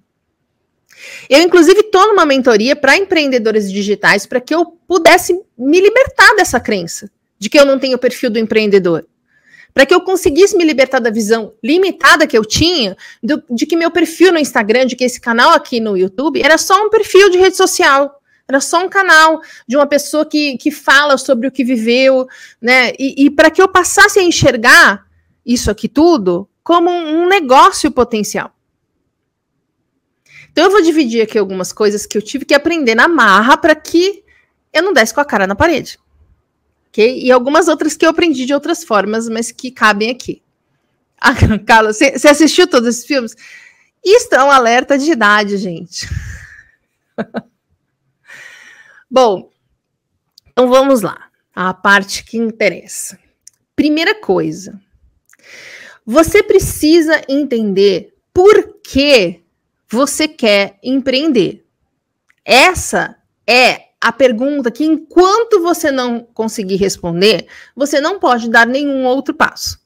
Eu, 1.29 1.41
inclusive, 1.41 1.79
estou 1.79 2.07
numa 2.07 2.25
mentoria 2.25 2.75
para 2.75 2.95
empreendedores 2.95 3.71
digitais 3.71 4.25
para 4.25 4.39
que 4.39 4.53
eu 4.53 4.65
pudesse 4.87 5.33
me 5.57 5.81
libertar 5.81 6.35
dessa 6.35 6.59
crença 6.59 7.09
de 7.39 7.49
que 7.49 7.59
eu 7.59 7.65
não 7.65 7.79
tenho 7.79 7.95
o 7.95 7.99
perfil 7.99 8.29
do 8.29 8.39
empreendedor. 8.39 9.05
Para 9.73 9.85
que 9.85 9.93
eu 9.93 10.01
conseguisse 10.01 10.57
me 10.57 10.63
libertar 10.63 10.99
da 10.99 11.11
visão 11.11 11.53
limitada 11.63 12.25
que 12.25 12.37
eu 12.37 12.43
tinha 12.43 12.97
do, 13.21 13.43
de 13.49 13.65
que 13.65 13.75
meu 13.75 13.91
perfil 13.91 14.31
no 14.31 14.39
Instagram, 14.39 14.87
de 14.87 14.95
que 14.95 15.03
esse 15.03 15.21
canal 15.21 15.51
aqui 15.51 15.79
no 15.79 15.95
YouTube 15.95 16.41
era 16.41 16.57
só 16.57 16.83
um 16.83 16.89
perfil 16.89 17.29
de 17.29 17.37
rede 17.37 17.55
social. 17.55 18.19
Era 18.47 18.61
só 18.61 18.83
um 18.83 18.89
canal 18.89 19.41
de 19.67 19.75
uma 19.75 19.85
pessoa 19.85 20.25
que, 20.25 20.57
que 20.57 20.71
fala 20.71 21.17
sobre 21.17 21.47
o 21.47 21.51
que 21.51 21.63
viveu, 21.63 22.27
né? 22.61 22.93
E, 22.97 23.25
e 23.25 23.29
para 23.29 23.51
que 23.51 23.61
eu 23.61 23.67
passasse 23.67 24.19
a 24.19 24.23
enxergar 24.23 25.05
isso 25.45 25.69
aqui 25.69 25.87
tudo 25.87 26.49
como 26.63 26.89
um, 26.89 27.23
um 27.23 27.27
negócio 27.27 27.91
potencial. 27.91 28.51
Então 30.51 30.65
eu 30.65 30.71
vou 30.71 30.81
dividir 30.81 31.21
aqui 31.21 31.37
algumas 31.37 31.71
coisas 31.71 32.05
que 32.05 32.17
eu 32.17 32.21
tive 32.21 32.45
que 32.45 32.55
aprender 32.55 32.95
na 32.95 33.07
marra 33.07 33.55
para 33.57 33.75
que 33.75 34.23
eu 34.73 34.81
não 34.81 34.91
desse 34.91 35.13
com 35.13 35.21
a 35.21 35.25
cara 35.25 35.45
na 35.45 35.55
parede. 35.55 35.99
Ok? 36.87 37.23
E 37.23 37.31
algumas 37.31 37.67
outras 37.67 37.95
que 37.95 38.05
eu 38.05 38.09
aprendi 38.09 38.45
de 38.45 38.53
outras 38.53 38.83
formas, 38.83 39.27
mas 39.29 39.51
que 39.51 39.71
cabem 39.71 40.09
aqui. 40.09 40.41
Ah, 41.19 41.33
Carla, 41.65 41.93
você 41.93 42.27
assistiu 42.27 42.67
todos 42.67 42.89
esses 42.89 43.05
filmes? 43.05 43.35
Isso 44.03 44.33
é 44.33 44.43
um 44.43 44.51
alerta 44.51 44.97
de 44.97 45.11
idade, 45.11 45.57
gente. 45.57 46.07
Bom, 49.09 49.49
então 50.49 50.69
vamos 50.69 51.01
lá. 51.01 51.27
A 51.55 51.73
parte 51.73 52.23
que 52.23 52.37
interessa. 52.37 53.17
Primeira 53.75 54.15
coisa, 54.21 54.79
você 56.05 56.43
precisa 56.43 57.21
entender 57.27 58.13
por 58.33 58.79
que 58.83 59.41
você 59.89 60.27
quer 60.27 60.77
empreender. 60.83 61.65
Essa 62.45 63.17
é 63.45 63.86
a 63.99 64.11
pergunta 64.11 64.71
que, 64.71 64.85
enquanto 64.85 65.61
você 65.61 65.91
não 65.91 66.27
conseguir 66.33 66.75
responder, 66.75 67.47
você 67.75 67.99
não 67.99 68.19
pode 68.19 68.49
dar 68.49 68.67
nenhum 68.67 69.05
outro 69.05 69.33
passo. 69.33 69.79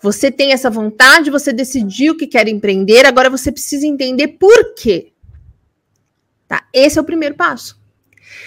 Você 0.00 0.30
tem 0.30 0.52
essa 0.52 0.70
vontade, 0.70 1.30
você 1.30 1.52
decidiu 1.52 2.16
que 2.16 2.26
quer 2.26 2.46
empreender, 2.46 3.04
agora 3.04 3.28
você 3.28 3.50
precisa 3.50 3.86
entender 3.86 4.28
por 4.28 4.74
quê. 4.74 5.12
Tá? 6.46 6.66
Esse 6.72 6.98
é 6.98 7.02
o 7.02 7.04
primeiro 7.04 7.34
passo. 7.34 7.78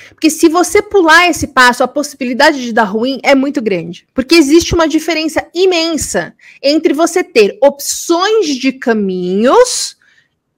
Porque 0.10 0.30
se 0.30 0.48
você 0.48 0.82
pular 0.82 1.30
esse 1.30 1.48
passo, 1.48 1.84
a 1.84 1.88
possibilidade 1.88 2.62
de 2.62 2.72
dar 2.72 2.84
ruim 2.84 3.20
é 3.24 3.34
muito 3.34 3.62
grande. 3.62 4.08
Porque 4.14 4.36
existe 4.36 4.74
uma 4.74 4.88
diferença 4.88 5.46
imensa 5.54 6.36
entre 6.62 6.94
você 6.94 7.24
ter 7.24 7.58
opções 7.62 8.48
de 8.48 8.72
caminhos 8.72 9.98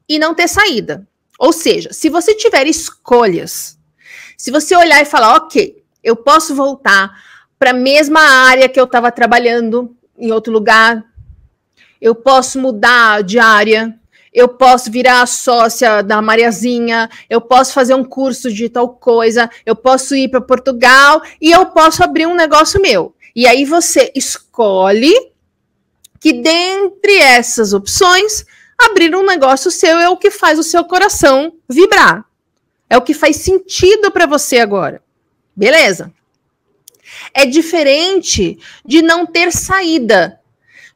e 0.07 0.19
não 0.19 0.35
ter 0.35 0.47
saída. 0.47 1.07
Ou 1.39 1.53
seja, 1.53 1.91
se 1.93 2.09
você 2.09 2.35
tiver 2.35 2.67
escolhas, 2.67 3.79
se 4.43 4.51
você 4.51 4.75
olhar 4.75 5.01
e 5.01 5.05
falar, 5.05 5.37
ok, 5.37 5.81
eu 6.03 6.17
posso 6.17 6.53
voltar 6.53 7.17
para 7.57 7.69
a 7.69 7.73
mesma 7.73 8.19
área 8.19 8.67
que 8.67 8.77
eu 8.77 8.83
estava 8.83 9.09
trabalhando 9.09 9.95
em 10.17 10.33
outro 10.33 10.51
lugar, 10.51 11.01
eu 12.01 12.13
posso 12.13 12.59
mudar 12.59 13.23
de 13.23 13.39
área, 13.39 13.97
eu 14.33 14.49
posso 14.49 14.91
virar 14.91 15.25
sócia 15.27 16.01
da 16.01 16.21
Mariazinha, 16.21 17.09
eu 17.29 17.39
posso 17.39 17.71
fazer 17.71 17.93
um 17.93 18.03
curso 18.03 18.51
de 18.51 18.67
tal 18.67 18.89
coisa, 18.89 19.49
eu 19.65 19.77
posso 19.77 20.13
ir 20.13 20.27
para 20.27 20.41
Portugal 20.41 21.21
e 21.39 21.49
eu 21.49 21.67
posso 21.67 22.03
abrir 22.03 22.25
um 22.25 22.35
negócio 22.35 22.81
meu. 22.81 23.15
E 23.33 23.47
aí 23.47 23.63
você 23.63 24.11
escolhe 24.13 25.31
que 26.19 26.33
dentre 26.33 27.15
essas 27.15 27.71
opções, 27.71 28.45
abrir 28.77 29.15
um 29.15 29.25
negócio 29.25 29.71
seu 29.71 29.97
é 29.99 30.09
o 30.09 30.17
que 30.17 30.29
faz 30.29 30.59
o 30.59 30.63
seu 30.63 30.83
coração 30.83 31.53
vibrar. 31.69 32.25
É 32.93 32.97
o 32.97 33.01
que 33.01 33.15
faz 33.15 33.37
sentido 33.37 34.11
para 34.11 34.27
você 34.27 34.59
agora. 34.59 35.01
Beleza? 35.55 36.13
É 37.33 37.43
diferente 37.43 38.59
de 38.85 39.01
não 39.01 39.25
ter 39.25 39.51
saída 39.51 40.39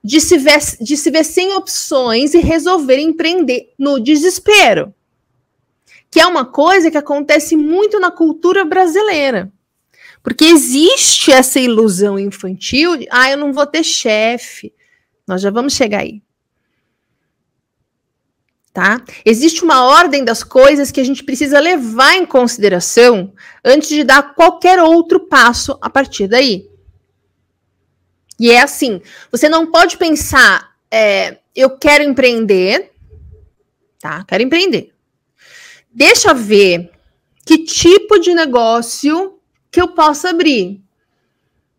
de 0.04 0.22
se, 0.22 0.38
ver, 0.38 0.60
de 0.80 0.96
se 0.96 1.10
ver 1.10 1.26
sem 1.26 1.54
opções 1.54 2.36
e 2.36 2.38
resolver 2.38 3.00
empreender 3.00 3.74
no 3.80 4.00
desespero. 4.00 4.94
Que 6.12 6.20
é 6.20 6.28
uma 6.28 6.46
coisa 6.46 6.92
que 6.92 7.00
acontece 7.00 7.58
muito 7.58 8.00
na 8.00 8.12
cultura 8.12 8.64
brasileira. 8.64 9.52
Porque 10.22 10.46
existe 10.46 11.32
essa 11.32 11.60
ilusão 11.60 12.20
infantil 12.20 12.96
de, 12.96 13.08
ah, 13.10 13.32
eu 13.32 13.38
não 13.38 13.52
vou 13.52 13.66
ter 13.66 13.84
chefe. 13.84 14.72
Nós 15.28 15.42
já 15.42 15.50
vamos 15.50 15.74
chegar 15.74 16.02
aí. 16.02 16.22
Tá? 18.78 19.02
Existe 19.26 19.64
uma 19.64 19.86
ordem 19.86 20.24
das 20.24 20.44
coisas 20.44 20.92
que 20.92 21.02
a 21.02 21.04
gente 21.04 21.24
precisa 21.24 21.60
levar 21.60 22.14
em 22.14 22.28
consideração 22.28 23.34
antes 23.66 23.90
de 23.90 24.04
dar 24.04 24.36
qualquer 24.36 24.80
outro 24.80 25.20
passo 25.20 25.80
a 25.82 25.90
partir 25.90 26.28
daí. 26.28 26.70
E 28.40 28.52
é 28.52 28.62
assim: 28.62 29.02
você 29.32 29.50
não 29.50 29.72
pode 29.72 29.98
pensar, 29.98 30.76
é, 30.92 31.40
eu 31.56 31.72
quero 31.72 32.04
empreender, 32.04 32.92
tá? 34.00 34.24
Quero 34.26 34.44
empreender. 34.44 34.94
Deixa 35.92 36.32
ver 36.32 36.92
que 37.44 37.64
tipo 37.64 38.20
de 38.20 38.36
negócio 38.36 39.40
que 39.72 39.82
eu 39.82 39.88
posso 39.88 40.28
abrir. 40.28 40.80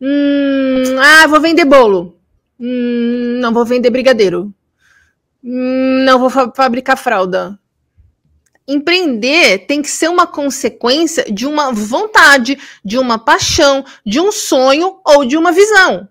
Hum, 0.00 0.98
ah, 1.00 1.28
vou 1.28 1.40
vender 1.40 1.64
bolo. 1.64 2.18
Hum, 2.58 3.38
não 3.40 3.54
vou 3.54 3.64
vender 3.64 3.88
brigadeiro. 3.88 4.52
Hum, 5.48 6.04
não 6.04 6.18
vou 6.18 6.28
fa 6.28 6.52
fabricar 6.54 6.98
fralda. 6.98 7.58
Empreender 8.66 9.66
tem 9.66 9.80
que 9.80 9.88
ser 9.88 10.08
uma 10.08 10.26
consequência 10.26 11.24
de 11.32 11.46
uma 11.46 11.72
vontade, 11.72 12.58
de 12.84 12.98
uma 12.98 13.18
paixão, 13.18 13.82
de 14.04 14.20
um 14.20 14.30
sonho 14.30 15.00
ou 15.06 15.24
de 15.24 15.38
uma 15.38 15.50
visão 15.50 16.06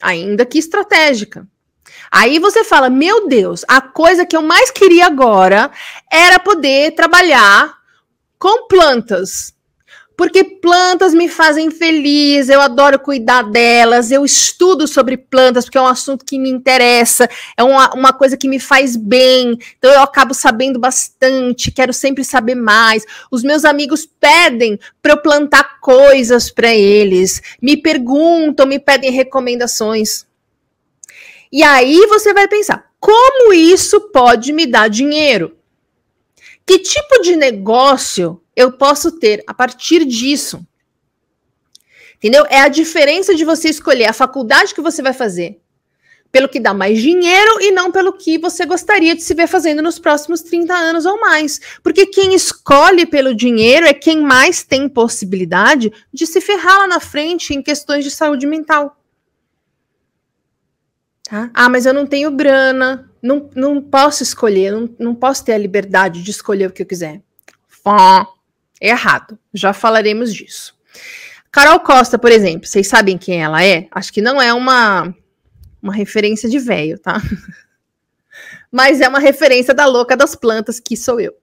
ainda 0.00 0.46
que 0.46 0.58
estratégica. 0.58 1.46
Aí 2.10 2.38
você 2.38 2.64
fala: 2.64 2.88
meu 2.88 3.28
Deus, 3.28 3.64
a 3.68 3.80
coisa 3.80 4.24
que 4.24 4.36
eu 4.36 4.42
mais 4.42 4.70
queria 4.70 5.06
agora 5.06 5.70
era 6.10 6.38
poder 6.38 6.94
trabalhar 6.94 7.78
com 8.38 8.66
plantas 8.66 9.52
porque 10.20 10.44
plantas 10.44 11.14
me 11.14 11.30
fazem 11.30 11.70
feliz, 11.70 12.50
eu 12.50 12.60
adoro 12.60 12.98
cuidar 12.98 13.40
delas, 13.40 14.10
eu 14.10 14.22
estudo 14.22 14.86
sobre 14.86 15.16
plantas, 15.16 15.64
porque 15.64 15.78
é 15.78 15.80
um 15.80 15.86
assunto 15.86 16.26
que 16.26 16.38
me 16.38 16.50
interessa, 16.50 17.26
é 17.56 17.64
uma, 17.64 17.90
uma 17.94 18.12
coisa 18.12 18.36
que 18.36 18.46
me 18.46 18.60
faz 18.60 18.96
bem, 18.96 19.58
então 19.78 19.90
eu 19.90 20.02
acabo 20.02 20.34
sabendo 20.34 20.78
bastante, 20.78 21.70
quero 21.70 21.94
sempre 21.94 22.22
saber 22.22 22.54
mais. 22.54 23.06
Os 23.30 23.42
meus 23.42 23.64
amigos 23.64 24.04
pedem 24.04 24.78
para 25.00 25.14
eu 25.14 25.22
plantar 25.22 25.80
coisas 25.80 26.50
para 26.50 26.74
eles, 26.74 27.40
me 27.62 27.78
perguntam, 27.78 28.66
me 28.66 28.78
pedem 28.78 29.10
recomendações. 29.10 30.26
E 31.50 31.62
aí 31.62 32.06
você 32.08 32.34
vai 32.34 32.46
pensar: 32.46 32.90
como 33.00 33.54
isso 33.54 33.98
pode 34.12 34.52
me 34.52 34.66
dar 34.66 34.90
dinheiro? 34.90 35.56
Que 36.70 36.78
tipo 36.78 37.20
de 37.20 37.34
negócio 37.34 38.40
eu 38.54 38.70
posso 38.70 39.18
ter 39.18 39.42
a 39.44 39.52
partir 39.52 40.04
disso. 40.04 40.64
Entendeu? 42.14 42.46
É 42.48 42.60
a 42.60 42.68
diferença 42.68 43.34
de 43.34 43.44
você 43.44 43.68
escolher 43.68 44.04
a 44.04 44.12
faculdade 44.12 44.72
que 44.72 44.80
você 44.80 45.02
vai 45.02 45.12
fazer 45.12 45.60
pelo 46.30 46.48
que 46.48 46.60
dá 46.60 46.72
mais 46.72 47.02
dinheiro 47.02 47.60
e 47.60 47.72
não 47.72 47.90
pelo 47.90 48.12
que 48.12 48.38
você 48.38 48.64
gostaria 48.64 49.16
de 49.16 49.22
se 49.24 49.34
ver 49.34 49.48
fazendo 49.48 49.82
nos 49.82 49.98
próximos 49.98 50.42
30 50.42 50.72
anos 50.72 51.06
ou 51.06 51.18
mais. 51.18 51.60
Porque 51.82 52.06
quem 52.06 52.34
escolhe 52.34 53.04
pelo 53.04 53.34
dinheiro 53.34 53.84
é 53.84 53.92
quem 53.92 54.20
mais 54.20 54.62
tem 54.62 54.88
possibilidade 54.88 55.92
de 56.14 56.24
se 56.24 56.40
ferrar 56.40 56.78
lá 56.78 56.86
na 56.86 57.00
frente 57.00 57.52
em 57.52 57.60
questões 57.60 58.04
de 58.04 58.12
saúde 58.12 58.46
mental. 58.46 58.96
Tá? 61.24 61.50
Ah, 61.52 61.68
mas 61.68 61.84
eu 61.84 61.92
não 61.92 62.06
tenho 62.06 62.30
grana, 62.30 63.09
não, 63.22 63.50
não 63.54 63.82
posso 63.82 64.22
escolher, 64.22 64.72
não, 64.72 64.88
não 64.98 65.14
posso 65.14 65.44
ter 65.44 65.52
a 65.52 65.58
liberdade 65.58 66.22
de 66.22 66.30
escolher 66.30 66.66
o 66.66 66.72
que 66.72 66.82
eu 66.82 66.86
quiser. 66.86 67.20
Errado. 68.80 69.38
Já 69.52 69.72
falaremos 69.72 70.32
disso. 70.32 70.74
Carol 71.52 71.80
Costa, 71.80 72.18
por 72.18 72.30
exemplo, 72.30 72.66
vocês 72.66 72.86
sabem 72.86 73.18
quem 73.18 73.42
ela 73.42 73.64
é? 73.64 73.88
Acho 73.90 74.12
que 74.12 74.22
não 74.22 74.40
é 74.40 74.54
uma, 74.54 75.14
uma 75.82 75.92
referência 75.92 76.48
de 76.48 76.58
velho, 76.58 76.98
tá? 76.98 77.20
Mas 78.70 79.00
é 79.00 79.08
uma 79.08 79.18
referência 79.18 79.74
da 79.74 79.84
louca 79.84 80.16
das 80.16 80.36
plantas, 80.36 80.78
que 80.78 80.96
sou 80.96 81.20
eu. 81.20 81.34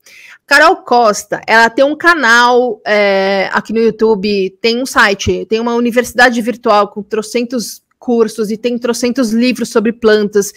Carol 0.45 0.77
Costa, 0.77 1.41
ela 1.45 1.69
tem 1.69 1.83
um 1.83 1.95
canal 1.95 2.81
é, 2.85 3.49
aqui 3.51 3.73
no 3.73 3.79
YouTube, 3.79 4.57
tem 4.61 4.81
um 4.81 4.85
site, 4.85 5.45
tem 5.45 5.59
uma 5.59 5.73
universidade 5.73 6.41
virtual 6.41 6.87
com 6.87 7.03
trocentos 7.03 7.83
cursos 7.99 8.51
e 8.51 8.57
tem 8.57 8.77
trocentos 8.77 9.31
livros 9.31 9.69
sobre 9.69 9.93
plantas. 9.93 10.53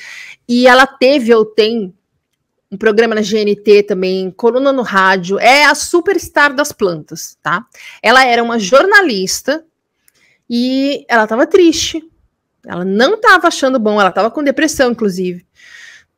E 0.49 0.67
ela 0.67 0.87
teve 0.87 1.35
ou 1.35 1.45
tem 1.45 1.95
um 2.71 2.77
programa 2.77 3.17
na 3.17 3.21
GNT 3.21 3.83
também, 3.83 4.31
coluna 4.31 4.73
no 4.73 4.83
rádio, 4.83 5.39
é 5.41 5.65
a 5.65 5.75
superstar 5.75 6.55
das 6.55 6.71
plantas, 6.71 7.37
tá? 7.43 7.65
Ela 8.01 8.25
era 8.25 8.43
uma 8.43 8.61
jornalista 8.61 9.65
e 10.49 11.05
ela 11.09 11.25
estava 11.25 11.47
triste. 11.47 12.01
Ela 12.65 12.85
não 12.85 13.15
estava 13.15 13.49
achando 13.49 13.79
bom, 13.79 14.01
ela 14.01 14.11
estava 14.11 14.31
com 14.31 14.43
depressão, 14.43 14.93
inclusive. 14.93 15.45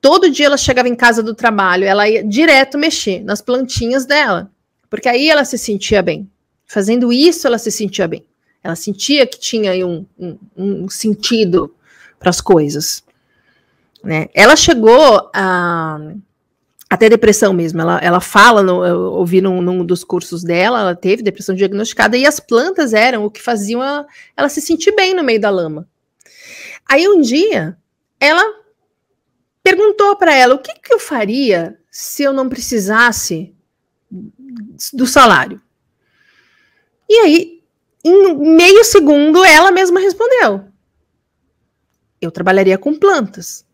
Todo 0.01 0.29
dia 0.29 0.47
ela 0.47 0.57
chegava 0.57 0.89
em 0.89 0.97
casa 0.97 1.23
do 1.23 1.35
trabalho, 1.35 1.85
ela 1.85 2.09
ia 2.09 2.25
direto 2.25 2.77
mexer 2.77 3.23
nas 3.23 3.41
plantinhas 3.41 4.05
dela, 4.05 4.51
porque 4.91 5.09
aí 5.09 5.31
ela 5.31 5.45
se 5.45 5.57
sentia 5.57 6.03
bem. 6.03 6.29
Fazendo 6.67 7.13
isso, 7.13 7.47
ela 7.47 7.59
se 7.59 7.71
sentia 7.71 8.09
bem. 8.09 8.27
Ela 8.63 8.77
sentia 8.77 9.27
que 9.27 9.39
tinha 9.39 9.87
um, 9.87 10.07
um, 10.19 10.39
um 10.57 10.89
sentido 10.89 11.75
para 12.19 12.31
as 12.31 12.41
coisas. 12.41 13.03
Né? 14.03 14.29
Ela 14.35 14.57
chegou 14.57 15.31
a 15.35 15.99
até 16.93 17.09
depressão 17.09 17.55
mesmo. 17.55 17.81
Ela, 17.81 17.99
ela 18.01 18.21
fala, 18.21 18.63
no, 18.63 18.85
eu 18.85 19.01
ouvi 19.13 19.41
num, 19.41 19.63
num, 19.63 19.85
dos 19.85 20.05
cursos 20.05 20.45
dela, 20.45 20.81
ela 20.81 20.95
teve 20.95 21.23
depressão 21.23 21.55
diagnosticada 21.55 22.19
e 22.19 22.27
as 22.27 22.39
plantas 22.39 22.93
eram 22.93 23.25
o 23.25 23.31
que 23.31 23.41
faziam 23.41 23.83
ela, 23.83 24.07
ela 24.37 24.49
se 24.51 24.61
sentir 24.61 24.95
bem 24.95 25.15
no 25.15 25.25
meio 25.25 25.41
da 25.41 25.49
lama. 25.49 25.89
Aí 26.87 27.09
um 27.09 27.23
dia 27.23 27.79
ela 28.21 28.45
perguntou 29.63 30.17
para 30.17 30.35
ela 30.35 30.55
o 30.55 30.59
que, 30.59 30.75
que 30.75 30.93
eu 30.93 30.99
faria 30.99 31.79
se 31.91 32.23
eu 32.23 32.33
não 32.33 32.47
precisasse 32.47 33.55
do 34.93 35.07
salário. 35.07 35.63
E 37.09 37.15
aí, 37.21 37.62
em 38.05 38.37
meio 38.37 38.85
segundo, 38.85 39.45
ela 39.45 39.71
mesma 39.71 40.01
respondeu: 40.01 40.65
Eu 42.21 42.31
trabalharia 42.31 42.79
com 42.79 42.99
plantas. 42.99 43.65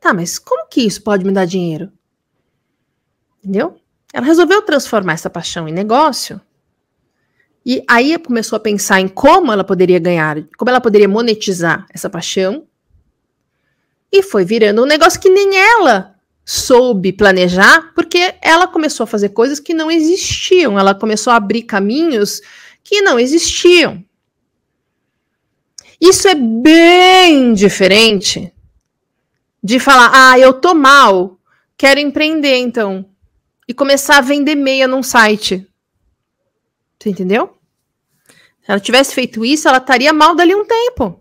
Tá, 0.00 0.14
mas 0.14 0.38
como 0.38 0.68
que 0.68 0.82
isso 0.82 1.02
pode 1.02 1.24
me 1.24 1.32
dar 1.32 1.44
dinheiro? 1.44 1.90
Entendeu? 3.38 3.80
Ela 4.12 4.26
resolveu 4.26 4.62
transformar 4.62 5.14
essa 5.14 5.30
paixão 5.30 5.68
em 5.68 5.72
negócio. 5.72 6.40
E 7.64 7.82
aí 7.88 8.16
começou 8.18 8.56
a 8.56 8.60
pensar 8.60 9.00
em 9.00 9.08
como 9.08 9.52
ela 9.52 9.64
poderia 9.64 9.98
ganhar, 9.98 10.42
como 10.56 10.70
ela 10.70 10.80
poderia 10.80 11.08
monetizar 11.08 11.86
essa 11.92 12.08
paixão. 12.08 12.66
E 14.10 14.22
foi 14.22 14.44
virando 14.44 14.82
um 14.82 14.86
negócio 14.86 15.20
que 15.20 15.28
nem 15.28 15.56
ela 15.56 16.14
soube 16.44 17.12
planejar, 17.12 17.92
porque 17.94 18.36
ela 18.40 18.66
começou 18.66 19.04
a 19.04 19.06
fazer 19.06 19.30
coisas 19.30 19.60
que 19.60 19.74
não 19.74 19.90
existiam. 19.90 20.78
Ela 20.78 20.94
começou 20.94 21.30
a 21.30 21.36
abrir 21.36 21.64
caminhos 21.64 22.40
que 22.88 23.02
não 23.02 23.20
existiam. 23.20 24.02
Isso 26.00 26.26
é 26.26 26.34
bem 26.34 27.52
diferente 27.52 28.52
de 29.62 29.78
falar, 29.78 30.10
ah, 30.14 30.38
eu 30.38 30.54
tô 30.54 30.72
mal, 30.72 31.38
quero 31.76 32.00
empreender, 32.00 32.56
então 32.56 33.04
e 33.68 33.74
começar 33.74 34.16
a 34.16 34.22
vender 34.22 34.54
meia 34.54 34.88
num 34.88 35.02
site. 35.02 35.68
Você 36.98 37.10
entendeu? 37.10 37.54
Se 38.62 38.70
ela 38.70 38.80
tivesse 38.80 39.14
feito 39.14 39.44
isso, 39.44 39.68
ela 39.68 39.76
estaria 39.76 40.12
mal 40.12 40.34
dali 40.34 40.54
um 40.54 40.64
tempo. 40.64 41.20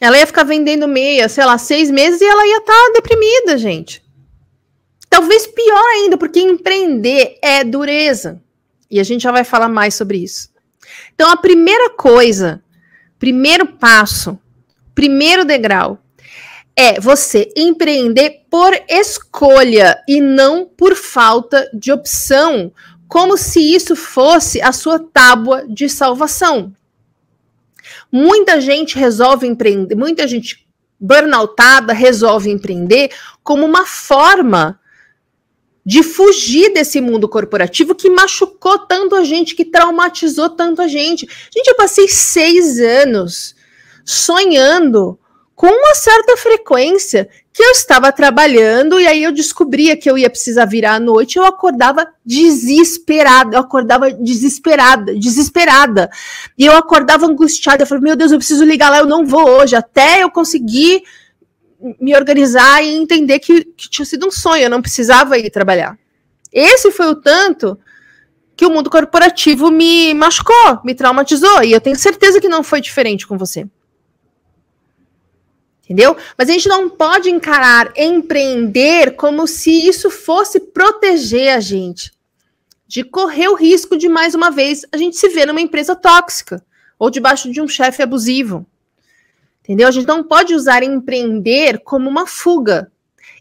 Ela 0.00 0.18
ia 0.18 0.26
ficar 0.26 0.44
vendendo 0.44 0.88
meia, 0.88 1.28
sei 1.28 1.44
lá, 1.44 1.58
seis 1.58 1.90
meses 1.90 2.20
e 2.22 2.24
ela 2.24 2.46
ia 2.46 2.58
estar 2.58 2.72
tá 2.72 2.92
deprimida, 2.94 3.58
gente. 3.58 4.02
Talvez 5.10 5.46
pior 5.46 5.84
ainda, 5.94 6.16
porque 6.16 6.40
empreender 6.40 7.38
é 7.42 7.62
dureza. 7.62 8.42
E 8.90 9.00
a 9.00 9.02
gente 9.02 9.22
já 9.22 9.32
vai 9.32 9.44
falar 9.44 9.68
mais 9.68 9.94
sobre 9.94 10.18
isso. 10.18 10.50
Então, 11.14 11.30
a 11.30 11.36
primeira 11.36 11.90
coisa, 11.90 12.62
primeiro 13.18 13.66
passo, 13.66 14.38
primeiro 14.94 15.44
degrau 15.44 15.98
é 16.74 17.00
você 17.00 17.50
empreender 17.56 18.44
por 18.50 18.72
escolha 18.88 20.02
e 20.06 20.20
não 20.20 20.66
por 20.66 20.94
falta 20.94 21.68
de 21.72 21.90
opção, 21.90 22.70
como 23.08 23.36
se 23.36 23.60
isso 23.74 23.96
fosse 23.96 24.60
a 24.60 24.72
sua 24.72 24.98
tábua 24.98 25.64
de 25.66 25.88
salvação. 25.88 26.74
Muita 28.12 28.60
gente 28.60 28.98
resolve 28.98 29.46
empreender, 29.46 29.94
muita 29.94 30.28
gente 30.28 30.66
burnoutada 30.98 31.92
resolve 31.92 32.50
empreender 32.50 33.10
como 33.42 33.64
uma 33.64 33.86
forma 33.86 34.78
de 35.86 36.02
fugir 36.02 36.72
desse 36.74 37.00
mundo 37.00 37.28
corporativo 37.28 37.94
que 37.94 38.10
machucou 38.10 38.80
tanto 38.80 39.14
a 39.14 39.22
gente, 39.22 39.54
que 39.54 39.64
traumatizou 39.64 40.50
tanto 40.50 40.82
a 40.82 40.88
gente. 40.88 41.28
Gente, 41.54 41.68
eu 41.68 41.76
passei 41.76 42.08
seis 42.08 42.80
anos 42.80 43.54
sonhando 44.04 45.16
com 45.54 45.68
uma 45.68 45.94
certa 45.94 46.36
frequência 46.36 47.28
que 47.52 47.62
eu 47.62 47.70
estava 47.70 48.10
trabalhando 48.10 49.00
e 49.00 49.06
aí 49.06 49.22
eu 49.22 49.30
descobria 49.30 49.96
que 49.96 50.10
eu 50.10 50.18
ia 50.18 50.28
precisar 50.28 50.64
virar 50.64 50.96
à 50.96 51.00
noite, 51.00 51.38
eu 51.38 51.44
acordava 51.44 52.06
desesperada, 52.24 53.56
eu 53.56 53.60
acordava 53.60 54.10
desesperada, 54.10 55.14
desesperada. 55.14 56.10
E 56.58 56.66
eu 56.66 56.76
acordava 56.76 57.26
angustiada, 57.26 57.84
eu 57.84 57.86
falei, 57.86 58.02
meu 58.02 58.16
Deus, 58.16 58.32
eu 58.32 58.38
preciso 58.38 58.64
ligar 58.64 58.90
lá, 58.90 58.98
eu 58.98 59.06
não 59.06 59.24
vou 59.24 59.48
hoje, 59.48 59.76
até 59.76 60.22
eu 60.22 60.30
conseguir 60.30 61.04
me 62.00 62.14
organizar 62.14 62.82
e 62.82 62.94
entender 62.94 63.38
que, 63.38 63.64
que 63.64 63.88
tinha 63.88 64.04
sido 64.04 64.26
um 64.26 64.30
sonho, 64.30 64.64
eu 64.64 64.70
não 64.70 64.82
precisava 64.82 65.38
ir 65.38 65.50
trabalhar. 65.50 65.98
Esse 66.52 66.90
foi 66.90 67.06
o 67.06 67.14
tanto 67.14 67.78
que 68.56 68.64
o 68.64 68.70
mundo 68.70 68.88
corporativo 68.88 69.70
me 69.70 70.14
machucou, 70.14 70.80
me 70.84 70.94
traumatizou, 70.94 71.62
e 71.62 71.72
eu 71.72 71.80
tenho 71.80 71.96
certeza 71.96 72.40
que 72.40 72.48
não 72.48 72.62
foi 72.62 72.80
diferente 72.80 73.26
com 73.26 73.36
você 73.36 73.68
entendeu? 75.86 76.16
Mas 76.36 76.48
a 76.48 76.52
gente 76.52 76.68
não 76.68 76.90
pode 76.90 77.30
encarar 77.30 77.92
empreender 77.96 79.14
como 79.14 79.46
se 79.46 79.70
isso 79.70 80.10
fosse 80.10 80.58
proteger 80.58 81.54
a 81.54 81.60
gente 81.60 82.12
de 82.88 83.04
correr 83.04 83.48
o 83.48 83.54
risco 83.54 83.96
de 83.96 84.08
mais 84.08 84.34
uma 84.34 84.50
vez 84.50 84.84
a 84.92 84.96
gente 84.96 85.16
se 85.16 85.28
ver 85.28 85.46
numa 85.46 85.60
empresa 85.60 85.94
tóxica 85.94 86.64
ou 86.98 87.08
debaixo 87.08 87.50
de 87.50 87.60
um 87.60 87.68
chefe 87.68 88.02
abusivo. 88.02 88.66
Entendeu? 89.66 89.88
A 89.88 89.90
gente 89.90 90.06
não 90.06 90.22
pode 90.22 90.54
usar 90.54 90.84
empreender 90.84 91.80
como 91.80 92.08
uma 92.08 92.24
fuga. 92.24 92.92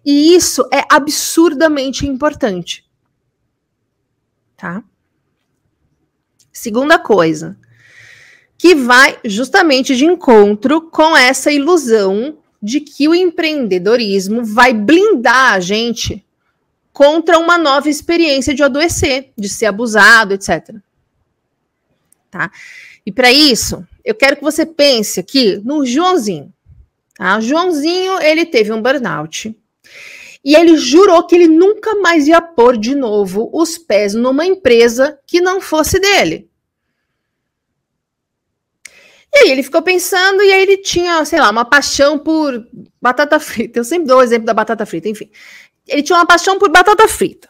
E 0.04 0.34
isso 0.34 0.68
é 0.74 0.84
absurdamente 0.90 2.08
importante. 2.08 2.84
Tá? 4.58 4.84
Segunda 6.52 6.98
coisa, 6.98 7.56
que 8.58 8.74
vai 8.74 9.20
justamente 9.24 9.96
de 9.96 10.04
encontro 10.06 10.90
com 10.90 11.16
essa 11.16 11.52
ilusão 11.52 12.40
de 12.60 12.80
que 12.80 13.08
o 13.08 13.14
empreendedorismo 13.14 14.44
vai 14.44 14.74
blindar 14.74 15.54
a 15.54 15.60
gente 15.60 16.26
contra 16.92 17.38
uma 17.38 17.56
nova 17.56 17.88
experiência 17.88 18.56
de 18.56 18.64
adoecer, 18.64 19.32
de 19.38 19.48
ser 19.48 19.68
abusado, 19.68 20.34
etc. 20.34 20.76
Tá? 22.32 22.50
E 23.06 23.12
para 23.12 23.32
isso, 23.32 23.86
eu 24.06 24.14
quero 24.14 24.38
que 24.38 24.44
você 24.44 24.68
pense 24.68 25.20
aqui 25.20 25.60
no 25.66 25.84
Joãozinho. 25.84 26.54
Tá? 27.16 27.40
Joãozinho, 27.40 28.22
ele 28.22 28.46
teve 28.46 28.72
um 28.72 28.82
burnout. 28.82 29.58
E 30.44 30.56
ele 30.56 30.78
jurou 30.78 31.26
que 31.26 31.34
ele 31.34 31.48
nunca 31.48 31.96
mais 31.96 32.28
ia 32.28 32.40
pôr 32.40 32.78
de 32.78 32.94
novo 32.94 33.50
os 33.52 33.80
pés 33.80 34.14
numa 34.14 34.46
empresa 34.46 35.18
que 35.26 35.42
não 35.42 35.60
fosse 35.60 36.00
dele. 36.00 36.48
E 39.34 39.40
aí 39.40 39.52
ele 39.52 39.64
ficou 39.64 39.82
pensando 39.82 40.42
e 40.44 40.54
aí 40.54 40.62
ele 40.62 40.78
tinha, 40.78 41.26
sei 41.26 41.40
lá, 41.40 41.50
uma 41.50 41.66
paixão 41.66 42.20
por 42.20 42.64
batata 43.02 43.40
frita. 43.40 43.80
Eu 43.80 43.84
sempre 43.84 44.08
dou 44.08 44.20
o 44.20 44.24
exemplo 44.24 44.46
da 44.46 44.54
batata 44.54 44.86
frita, 44.86 45.10
enfim. 45.10 45.32
Ele 45.88 46.04
tinha 46.04 46.20
uma 46.20 46.28
paixão 46.28 46.60
por 46.60 46.70
batata 46.70 47.08
frita. 47.08 47.50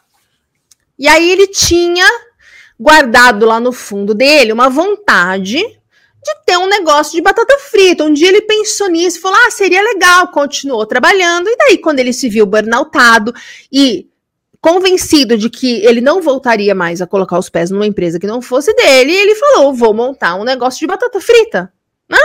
E 0.97 1.05
aí 1.05 1.29
ele 1.29 1.47
tinha 1.47 2.07
guardado 2.79 3.45
lá 3.45 3.59
no 3.59 3.73
fundo 3.73 4.13
dele 4.13 4.53
uma 4.53 4.69
vontade 4.69 5.61
de 6.25 6.45
ter 6.45 6.57
um 6.57 6.67
negócio 6.67 7.13
de 7.13 7.21
batata 7.21 7.57
frita. 7.59 8.03
Um 8.03 8.11
dia 8.11 8.27
ele 8.27 8.41
pensou 8.41 8.89
nisso 8.89 9.21
falou: 9.21 9.37
ah, 9.45 9.51
seria 9.51 9.81
legal, 9.81 10.29
continuou 10.29 10.85
trabalhando. 10.85 11.47
E 11.47 11.55
daí, 11.55 11.77
quando 11.77 11.99
ele 11.99 12.11
se 12.11 12.27
viu 12.27 12.45
burnoutado 12.45 13.33
e 13.71 14.09
convencido 14.59 15.37
de 15.37 15.49
que 15.49 15.85
ele 15.85 16.01
não 16.01 16.21
voltaria 16.21 16.73
mais 16.73 16.99
a 16.99 17.05
colocar 17.05 17.37
os 17.37 17.49
pés 17.49 17.69
numa 17.69 17.85
empresa 17.85 18.19
que 18.19 18.25
não 18.25 18.41
fosse 18.41 18.73
dele, 18.73 19.13
ele 19.13 19.35
falou: 19.35 19.73
vou 19.73 19.93
montar 19.93 20.35
um 20.35 20.43
negócio 20.43 20.79
de 20.79 20.87
batata 20.87 21.21
frita. 21.21 21.71
Né? 22.09 22.19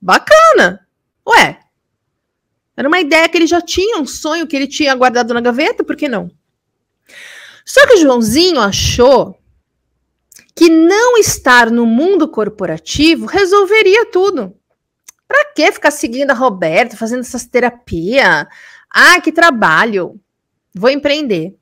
Bacana. 0.00 0.86
Ué. 1.28 1.58
Era 2.74 2.88
uma 2.88 3.00
ideia 3.00 3.28
que 3.28 3.36
ele 3.36 3.46
já 3.46 3.60
tinha, 3.60 3.98
um 3.98 4.06
sonho 4.06 4.46
que 4.46 4.56
ele 4.56 4.66
tinha 4.66 4.94
guardado 4.94 5.34
na 5.34 5.42
gaveta, 5.42 5.84
por 5.84 5.94
que 5.94 6.08
não? 6.08 6.30
Só 7.66 7.86
que 7.86 7.94
o 7.94 7.98
Joãozinho 7.98 8.58
achou 8.58 9.38
que 10.54 10.68
não 10.68 11.16
estar 11.18 11.70
no 11.70 11.86
mundo 11.86 12.28
corporativo 12.28 13.26
resolveria 13.26 14.06
tudo. 14.06 14.54
Para 15.26 15.46
que 15.54 15.72
ficar 15.72 15.90
seguindo 15.90 16.30
a 16.30 16.34
Roberta, 16.34 16.96
fazendo 16.96 17.20
essas 17.20 17.46
terapias? 17.46 18.46
Ah, 18.90 19.20
que 19.20 19.32
trabalho. 19.32 20.20
Vou 20.74 20.90
empreender. 20.90 21.54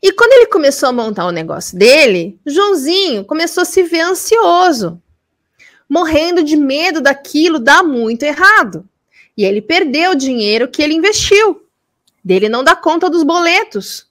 E 0.00 0.12
quando 0.12 0.32
ele 0.32 0.46
começou 0.46 0.88
a 0.88 0.92
montar 0.92 1.26
o 1.26 1.32
negócio 1.32 1.76
dele, 1.76 2.38
Joãozinho 2.46 3.24
começou 3.24 3.62
a 3.62 3.64
se 3.64 3.82
ver 3.82 4.00
ansioso 4.00 5.02
morrendo 5.88 6.42
de 6.42 6.56
medo 6.56 7.00
daquilo 7.00 7.58
dar 7.58 7.82
muito 7.82 8.22
errado. 8.22 8.88
E 9.36 9.44
ele 9.44 9.60
perdeu 9.60 10.12
o 10.12 10.16
dinheiro 10.16 10.68
que 10.68 10.82
ele 10.82 10.94
investiu. 10.94 11.62
dele 12.24 12.48
não 12.48 12.64
dá 12.64 12.74
conta 12.74 13.10
dos 13.10 13.22
boletos. 13.22 14.06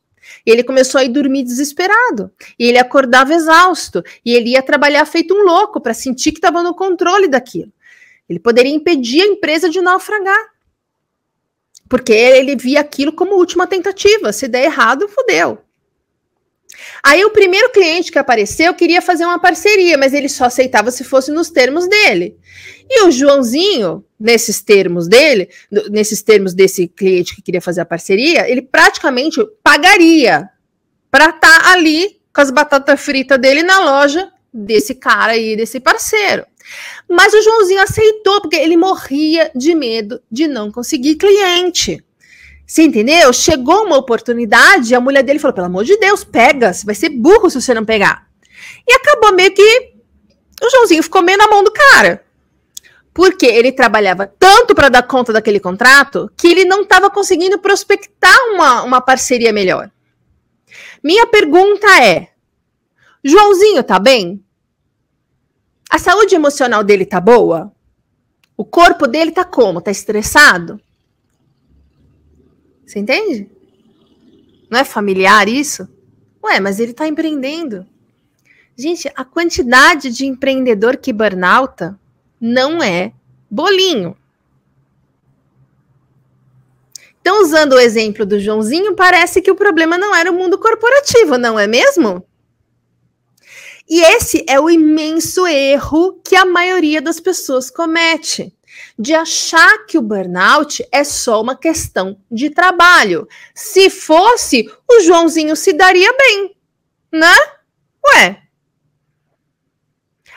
E 0.46 0.52
ele 0.52 0.64
começou 0.64 1.00
a 1.00 1.04
ir 1.04 1.10
dormir 1.10 1.44
desesperado. 1.44 2.32
E 2.58 2.68
ele 2.68 2.78
acordava 2.78 3.34
exausto. 3.34 4.04
E 4.26 4.34
ele 4.34 4.52
ia 4.52 4.62
trabalhar 4.62 5.06
feito 5.06 5.34
um 5.34 5.44
louco 5.44 5.80
para 5.80 5.94
sentir 5.94 6.32
que 6.32 6.38
estava 6.38 6.64
no 6.64 6.74
controle 6.74 7.28
daquilo. 7.28 7.72
Ele 8.30 8.40
poderia 8.40 8.74
impedir 8.74 9.22
a 9.22 9.28
empresa 9.28 9.70
de 9.70 9.82
naufragar. 9.82 10.52
Porque 11.90 12.14
ele 12.14 12.56
via 12.56 12.80
aquilo 12.80 13.14
como 13.14 13.36
última 13.36 13.68
tentativa. 13.68 14.34
Se 14.34 14.48
der 14.48 14.66
errado, 14.66 15.08
fodeu. 15.08 15.60
Aí 17.02 17.24
o 17.26 17.32
primeiro 17.32 17.70
cliente 17.72 18.12
que 18.12 18.20
apareceu 18.20 18.74
queria 18.74 19.02
fazer 19.02 19.26
uma 19.26 19.40
parceria, 19.40 19.98
mas 19.98 20.14
ele 20.14 20.30
só 20.30 20.46
aceitava 20.46 20.92
se 20.92 21.04
fosse 21.04 21.32
nos 21.32 21.50
termos 21.50 21.88
dele. 21.88 22.38
E 22.90 23.04
o 23.06 23.12
Joãozinho, 23.12 24.04
nesses 24.20 24.62
termos 24.62 25.08
dele, 25.08 25.50
nesses 25.90 26.22
termos 26.22 26.54
desse 26.54 26.88
cliente 26.88 27.36
que 27.36 27.42
queria 27.42 27.62
fazer 27.62 27.82
a 27.82 27.86
parceria, 27.86 28.50
ele 28.50 28.62
praticamente 28.62 29.40
pagaria 29.64 30.50
para 31.10 31.30
estar 31.30 31.62
tá 31.62 31.72
ali 31.72 32.20
com 32.34 32.42
as 32.42 32.52
batatas 32.52 33.00
fritas 33.00 33.40
dele 33.40 33.64
na 33.64 33.80
loja 33.80 34.32
desse 34.54 34.96
cara 34.96 35.34
aí, 35.34 35.56
desse 35.56 35.80
parceiro. 35.80 36.46
Mas 37.10 37.34
o 37.34 37.42
Joãozinho 37.42 37.82
aceitou 37.82 38.42
porque 38.42 38.56
ele 38.56 38.78
morria 38.78 39.52
de 39.56 39.76
medo 39.76 40.22
de 40.32 40.48
não 40.48 40.72
conseguir 40.72 41.16
cliente. 41.16 42.04
Você 42.66 42.84
entendeu? 42.84 43.32
Chegou 43.34 43.86
uma 43.86 43.98
oportunidade, 43.98 44.96
a 44.96 45.02
mulher 45.02 45.24
dele 45.24 45.40
falou: 45.40 45.54
pelo 45.54 45.68
amor 45.68 45.84
de 45.84 45.98
Deus, 45.98 46.24
pega, 46.24 46.74
você 46.74 46.86
vai 46.86 46.96
ser 46.96 47.10
burro 47.10 47.50
se 47.50 47.62
você 47.62 47.74
não 47.74 47.86
pegar. 47.86 48.28
E 48.88 48.94
acabou 48.94 49.34
meio 49.34 49.54
que 49.54 49.94
o 50.62 50.70
Joãozinho 50.70 51.04
ficou 51.04 51.22
meio 51.22 51.38
na 51.38 51.48
mão 51.48 51.64
do 51.64 51.72
cara. 51.72 52.24
Porque 53.14 53.46
ele 53.46 53.72
trabalhava 53.72 54.26
tanto 54.26 54.74
para 54.74 54.90
dar 54.90 55.04
conta 55.04 55.32
daquele 55.32 55.60
contrato 55.60 56.32
que 56.36 56.48
ele 56.48 56.66
não 56.66 56.82
estava 56.82 57.10
conseguindo 57.12 57.60
prospectar 57.60 58.36
uma, 58.54 58.82
uma 58.82 59.02
parceria 59.02 59.54
melhor. 59.54 59.92
Minha 61.04 61.28
pergunta 61.28 61.88
é: 62.02 62.30
Joãozinho 63.24 63.84
tá 63.84 64.00
bem? 64.00 64.44
A 65.90 66.00
saúde 66.00 66.34
emocional 66.34 66.84
dele 66.84 67.06
tá 67.06 67.20
boa? 67.20 67.72
O 68.58 68.66
corpo 68.66 69.06
dele 69.06 69.32
tá 69.32 69.44
como? 69.44 69.82
Tá 69.82 69.92
estressado? 69.92 70.80
Você 72.86 73.00
entende? 73.00 73.50
Não 74.70 74.80
é 74.80 74.84
familiar 74.84 75.48
isso? 75.48 75.88
Ué, 76.44 76.60
mas 76.60 76.80
ele 76.80 76.92
está 76.92 77.08
empreendendo. 77.08 77.86
Gente, 78.76 79.10
a 79.16 79.24
quantidade 79.24 80.10
de 80.10 80.26
empreendedor 80.26 80.98
que 80.98 81.14
burnouta 81.14 82.00
não 82.40 82.82
é 82.82 83.14
bolinho. 83.50 84.18
Então, 87.22 87.42
usando 87.42 87.74
o 87.74 87.80
exemplo 87.80 88.26
do 88.26 88.38
Joãozinho, 88.40 88.96
parece 88.96 89.42
que 89.42 89.50
o 89.50 89.56
problema 89.56 89.98
não 89.98 90.14
era 90.14 90.30
o 90.30 90.34
mundo 90.36 90.58
corporativo, 90.58 91.38
não 91.38 91.58
é 91.58 91.66
mesmo? 91.66 92.26
E 93.90 94.02
esse 94.02 94.44
é 94.48 94.60
o 94.60 94.70
imenso 94.70 95.48
erro 95.48 96.20
que 96.26 96.36
a 96.36 96.46
maioria 96.46 97.02
das 97.02 97.20
pessoas 97.20 97.70
comete 97.70 98.54
de 98.98 99.14
achar 99.14 99.86
que 99.86 99.98
o 99.98 100.02
burnout 100.02 100.86
é 100.92 101.04
só 101.04 101.42
uma 101.42 101.56
questão 101.56 102.18
de 102.32 102.50
trabalho. 102.50 103.28
Se 103.54 103.90
fosse, 103.90 104.70
o 104.90 105.02
Joãozinho 105.02 105.56
se 105.56 105.74
daria 105.74 106.12
bem, 106.18 106.56
né? 107.12 107.36
Ué. 108.06 108.40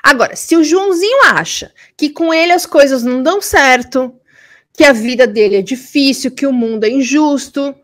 Agora, 0.02 0.36
se 0.36 0.56
o 0.56 0.64
Joãozinho 0.64 1.24
acha 1.24 1.72
que 1.96 2.10
com 2.10 2.32
ele 2.32 2.52
as 2.52 2.64
coisas 2.64 3.02
não 3.02 3.22
dão 3.22 3.42
certo, 3.42 4.14
que 4.72 4.84
a 4.84 4.92
vida 4.92 5.26
dele 5.26 5.56
é 5.56 5.62
difícil, 5.62 6.30
que 6.30 6.46
o 6.46 6.52
mundo 6.52 6.84
é 6.84 6.90
injusto, 6.90 7.74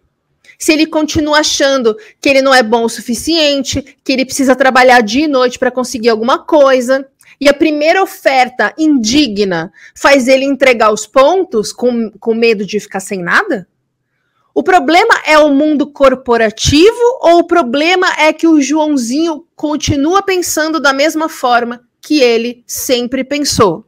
se 0.59 0.73
ele 0.73 0.87
continua 0.87 1.41
achando 1.41 1.97
que 2.21 2.29
ele 2.29 2.41
não 2.41 2.55
é 2.55 2.63
bom 2.63 2.85
o 2.85 2.89
suficiente, 2.89 3.83
que 4.05 4.13
ele 4.13 4.25
precisa 4.25 4.55
trabalhar 4.55 5.01
dia 5.01 5.25
e 5.25 5.29
noite 5.29 5.59
para 5.59 5.73
conseguir 5.73 6.09
alguma 6.09 6.39
coisa, 6.39 7.05
e 7.43 7.49
a 7.49 7.53
primeira 7.53 8.01
oferta 8.01 8.73
indigna 8.79 9.73
faz 9.97 10.29
ele 10.29 10.45
entregar 10.45 10.93
os 10.93 11.09
pontos 11.09 11.73
com, 11.73 12.09
com 12.21 12.37
medo 12.37 12.65
de 12.65 12.79
ficar 12.79 13.01
sem 13.01 13.21
nada? 13.21 13.67
O 14.55 14.63
problema 14.63 15.13
é 15.27 15.37
o 15.37 15.53
mundo 15.53 15.91
corporativo 15.91 17.03
ou 17.21 17.41
o 17.41 17.45
problema 17.45 18.07
é 18.17 18.33
que 18.33 18.47
o 18.47 18.63
Joãozinho 18.63 19.45
continua 19.57 20.23
pensando 20.23 20.79
da 20.79 20.93
mesma 20.93 21.29
forma 21.29 21.83
que 22.01 22.21
ele 22.21 22.63
sempre 22.65 23.25
pensou? 23.25 23.85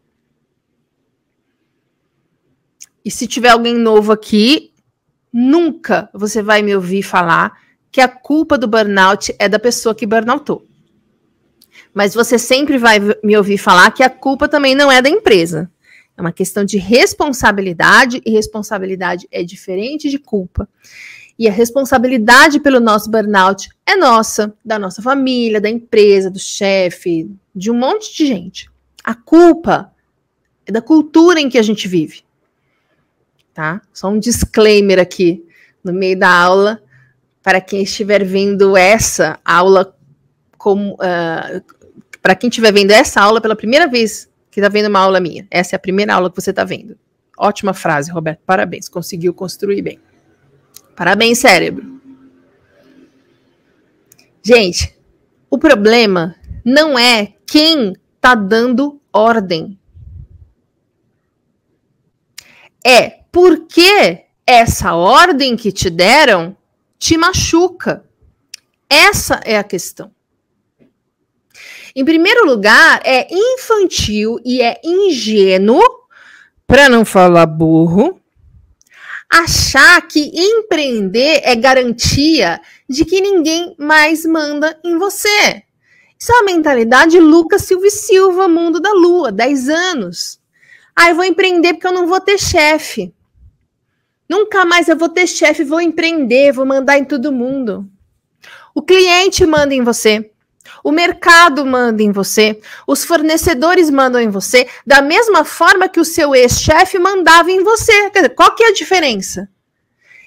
E 3.04 3.10
se 3.12 3.28
tiver 3.28 3.50
alguém 3.50 3.76
novo 3.76 4.10
aqui, 4.10 4.72
nunca 5.32 6.10
você 6.12 6.42
vai 6.42 6.60
me 6.60 6.74
ouvir 6.74 7.04
falar 7.04 7.52
que 7.92 8.00
a 8.00 8.08
culpa 8.08 8.58
do 8.58 8.66
burnout 8.66 9.32
é 9.38 9.48
da 9.48 9.60
pessoa 9.60 9.94
que 9.94 10.08
burnoutou 10.08 10.66
mas 11.94 12.12
você 12.12 12.38
sempre 12.38 12.76
vai 12.76 12.98
me 13.22 13.36
ouvir 13.36 13.56
falar 13.56 13.92
que 13.92 14.02
a 14.02 14.10
culpa 14.10 14.48
também 14.48 14.74
não 14.74 14.90
é 14.90 15.00
da 15.00 15.08
empresa. 15.08 15.70
É 16.16 16.20
uma 16.20 16.32
questão 16.32 16.64
de 16.64 16.76
responsabilidade, 16.76 18.20
e 18.26 18.30
responsabilidade 18.32 19.28
é 19.30 19.42
diferente 19.42 20.10
de 20.10 20.18
culpa. 20.18 20.68
E 21.38 21.48
a 21.48 21.52
responsabilidade 21.52 22.60
pelo 22.60 22.80
nosso 22.80 23.10
burnout 23.10 23.68
é 23.86 23.96
nossa, 23.96 24.54
da 24.64 24.78
nossa 24.78 25.00
família, 25.00 25.60
da 25.60 25.68
empresa, 25.68 26.30
do 26.30 26.38
chefe, 26.38 27.30
de 27.54 27.70
um 27.70 27.74
monte 27.74 28.14
de 28.16 28.26
gente. 28.26 28.70
A 29.02 29.14
culpa 29.14 29.92
é 30.66 30.72
da 30.72 30.80
cultura 30.80 31.40
em 31.40 31.48
que 31.48 31.58
a 31.58 31.62
gente 31.62 31.88
vive. 31.88 32.22
Tá? 33.52 33.80
Só 33.92 34.08
um 34.08 34.18
disclaimer 34.18 34.98
aqui 34.98 35.44
no 35.82 35.92
meio 35.92 36.18
da 36.18 36.30
aula 36.30 36.82
para 37.42 37.60
quem 37.60 37.82
estiver 37.82 38.24
vendo 38.24 38.76
essa 38.76 39.38
aula 39.44 39.94
como, 40.56 40.94
uh, 40.94 41.62
para 42.24 42.34
quem 42.34 42.48
estiver 42.48 42.72
vendo 42.72 42.90
essa 42.90 43.20
aula 43.20 43.38
pela 43.38 43.54
primeira 43.54 43.86
vez, 43.86 44.30
que 44.50 44.58
está 44.58 44.70
vendo 44.70 44.86
uma 44.86 45.00
aula 45.00 45.20
minha, 45.20 45.46
essa 45.50 45.74
é 45.74 45.76
a 45.76 45.78
primeira 45.78 46.14
aula 46.14 46.30
que 46.30 46.40
você 46.40 46.48
está 46.48 46.64
vendo. 46.64 46.98
Ótima 47.36 47.74
frase, 47.74 48.10
Roberto. 48.10 48.40
Parabéns, 48.46 48.88
conseguiu 48.88 49.34
construir 49.34 49.82
bem. 49.82 50.00
Parabéns, 50.96 51.40
cérebro. 51.40 52.00
Gente, 54.42 54.98
o 55.50 55.58
problema 55.58 56.34
não 56.64 56.98
é 56.98 57.34
quem 57.46 57.92
está 58.16 58.34
dando 58.34 58.98
ordem. 59.12 59.78
É 62.82 63.20
porque 63.30 64.24
essa 64.46 64.94
ordem 64.94 65.58
que 65.58 65.70
te 65.70 65.90
deram 65.90 66.56
te 66.98 67.18
machuca. 67.18 68.02
Essa 68.88 69.42
é 69.44 69.58
a 69.58 69.64
questão. 69.64 70.13
Em 71.96 72.04
primeiro 72.04 72.44
lugar, 72.44 73.00
é 73.04 73.28
infantil 73.32 74.40
e 74.44 74.60
é 74.60 74.80
ingênuo, 74.82 75.82
para 76.66 76.88
não 76.88 77.04
falar 77.04 77.46
burro, 77.46 78.20
achar 79.30 80.02
que 80.02 80.32
empreender 80.34 81.40
é 81.44 81.54
garantia 81.54 82.60
de 82.88 83.04
que 83.04 83.20
ninguém 83.20 83.74
mais 83.78 84.24
manda 84.24 84.78
em 84.84 84.98
você. 84.98 85.62
Isso 86.18 86.32
é 86.32 86.36
uma 86.36 86.52
mentalidade 86.52 87.20
Lucas 87.20 87.62
Silva 87.62 87.86
e 87.86 87.90
Silva, 87.90 88.48
mundo 88.48 88.80
da 88.80 88.92
lua, 88.92 89.30
10 89.30 89.68
anos. 89.68 90.40
Ah, 90.96 91.10
eu 91.10 91.14
vou 91.14 91.24
empreender 91.24 91.74
porque 91.74 91.86
eu 91.86 91.92
não 91.92 92.06
vou 92.06 92.20
ter 92.20 92.38
chefe. 92.38 93.12
Nunca 94.28 94.64
mais 94.64 94.88
eu 94.88 94.96
vou 94.96 95.08
ter 95.08 95.26
chefe, 95.26 95.62
vou 95.62 95.80
empreender, 95.80 96.52
vou 96.52 96.64
mandar 96.64 96.98
em 96.98 97.04
todo 97.04 97.30
mundo. 97.30 97.88
O 98.74 98.82
cliente 98.82 99.44
manda 99.46 99.74
em 99.74 99.82
você. 99.82 100.30
O 100.84 100.92
mercado 100.92 101.64
manda 101.64 102.02
em 102.02 102.12
você, 102.12 102.60
os 102.86 103.06
fornecedores 103.06 103.88
mandam 103.88 104.20
em 104.20 104.28
você, 104.28 104.68
da 104.86 105.00
mesma 105.00 105.42
forma 105.42 105.88
que 105.88 105.98
o 105.98 106.04
seu 106.04 106.34
ex-chefe 106.34 106.98
mandava 106.98 107.50
em 107.50 107.64
você. 107.64 108.10
Quer 108.10 108.20
dizer, 108.20 108.34
qual 108.34 108.54
que 108.54 108.62
é 108.62 108.68
a 108.68 108.74
diferença? 108.74 109.48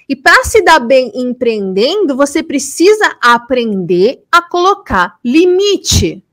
E 0.08 0.16
para 0.16 0.42
se 0.42 0.60
dar 0.62 0.80
bem 0.80 1.12
empreendendo, 1.14 2.16
você 2.16 2.42
precisa 2.42 3.16
aprender 3.22 4.24
a 4.32 4.42
colocar 4.42 5.16
limite. 5.24 6.24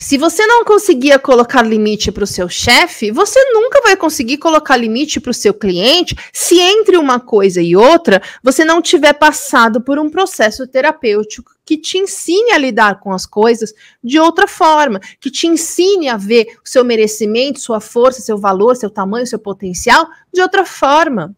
Se 0.00 0.16
você 0.16 0.46
não 0.46 0.64
conseguia 0.64 1.18
colocar 1.18 1.62
limite 1.62 2.12
para 2.12 2.22
o 2.22 2.26
seu 2.26 2.48
chefe, 2.48 3.10
você 3.10 3.42
nunca 3.52 3.82
vai 3.82 3.96
conseguir 3.96 4.38
colocar 4.38 4.76
limite 4.76 5.18
para 5.18 5.32
o 5.32 5.34
seu 5.34 5.52
cliente 5.52 6.14
se 6.32 6.60
entre 6.60 6.96
uma 6.96 7.18
coisa 7.18 7.60
e 7.60 7.74
outra 7.74 8.22
você 8.40 8.64
não 8.64 8.80
tiver 8.80 9.14
passado 9.14 9.80
por 9.80 9.98
um 9.98 10.08
processo 10.08 10.68
terapêutico 10.68 11.50
que 11.64 11.76
te 11.76 11.98
ensine 11.98 12.52
a 12.52 12.58
lidar 12.58 13.00
com 13.00 13.12
as 13.12 13.26
coisas 13.26 13.74
de 14.02 14.20
outra 14.20 14.46
forma, 14.46 15.00
que 15.18 15.32
te 15.32 15.48
ensine 15.48 16.08
a 16.08 16.16
ver 16.16 16.46
o 16.64 16.68
seu 16.68 16.84
merecimento, 16.84 17.58
sua 17.58 17.80
força, 17.80 18.22
seu 18.22 18.38
valor, 18.38 18.76
seu 18.76 18.88
tamanho, 18.88 19.26
seu 19.26 19.38
potencial 19.38 20.06
de 20.32 20.40
outra 20.40 20.64
forma. 20.64 21.34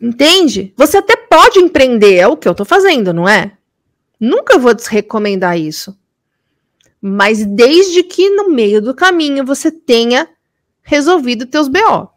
Entende? 0.00 0.72
Você 0.76 0.98
até 0.98 1.16
pode 1.16 1.58
empreender, 1.58 2.14
é 2.14 2.28
o 2.28 2.36
que 2.36 2.46
eu 2.46 2.52
estou 2.52 2.64
fazendo, 2.64 3.12
não 3.12 3.28
é? 3.28 3.55
Nunca 4.18 4.58
vou 4.58 4.74
desrecomendar 4.74 5.58
isso. 5.58 5.96
Mas 7.00 7.44
desde 7.44 8.02
que 8.02 8.30
no 8.30 8.50
meio 8.50 8.80
do 8.80 8.94
caminho 8.94 9.44
você 9.44 9.70
tenha 9.70 10.28
resolvido 10.82 11.46
teus 11.46 11.68
BO. 11.68 12.08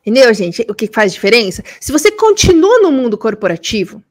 Entendeu, 0.00 0.34
gente? 0.34 0.66
O 0.68 0.74
que 0.74 0.88
faz 0.88 1.12
diferença? 1.12 1.62
Se 1.80 1.92
você 1.92 2.10
continua 2.10 2.80
no 2.80 2.90
mundo 2.90 3.16
corporativo, 3.16 4.02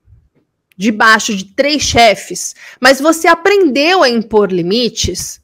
debaixo 0.77 1.35
de 1.35 1.45
três 1.45 1.83
chefes, 1.83 2.55
mas 2.79 3.01
você 3.01 3.27
aprendeu 3.27 4.01
a 4.01 4.09
impor 4.09 4.51
limites, 4.51 5.41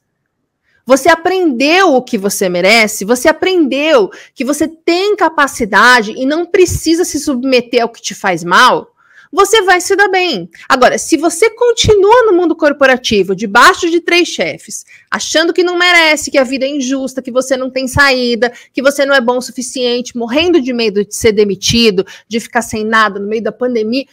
você 0.86 1.10
aprendeu 1.10 1.96
o 1.96 2.02
que 2.02 2.18
você 2.18 2.48
merece, 2.48 3.04
você 3.04 3.28
aprendeu 3.28 4.10
que 4.34 4.46
você 4.46 4.70
tem 4.70 5.18
capacidade 5.18 6.14
e 6.14 6.26
não 6.26 6.46
precisa 6.46 7.04
se 7.04 7.20
submeter 7.20 7.84
ao 7.84 7.90
que 7.90 8.02
te 8.02 8.16
faz 8.16 8.42
mal, 8.42 8.96
você 9.32 9.62
vai 9.62 9.82
se 9.82 9.96
dar 9.96 10.08
bem. 10.08 10.50
Agora, 10.68 10.98
se 10.98 11.18
você 11.18 11.50
continua 11.50 12.24
no 12.26 12.34
mundo 12.34 12.56
corporativo, 12.56 13.36
debaixo 13.36 13.90
de 13.90 14.00
três 14.00 14.28
chefes, 14.28 14.86
achando 15.10 15.54
que 15.54 15.64
não 15.64 15.78
merece, 15.78 16.32
que 16.32 16.38
a 16.38 16.44
vida 16.44 16.66
é 16.66 16.70
injusta, 16.70 17.22
que 17.22 17.32
você 17.32 17.58
não 17.58 17.70
tem 17.70 17.88
saída, 17.88 18.52
que 18.74 18.82
você 18.82 19.06
não 19.06 19.14
é 19.14 19.22
bom 19.22 19.38
o 19.38 19.42
suficiente, 19.42 20.18
morrendo 20.18 20.62
de 20.62 20.74
medo 20.74 21.04
de 21.04 21.16
ser 21.16 21.32
demitido, 21.32 22.06
de 22.28 22.40
ficar 22.40 22.62
sem 22.62 22.84
nada 22.84 23.20
no 23.20 23.28
meio 23.28 23.44
da 23.44 23.52
pandemia, 23.52 24.06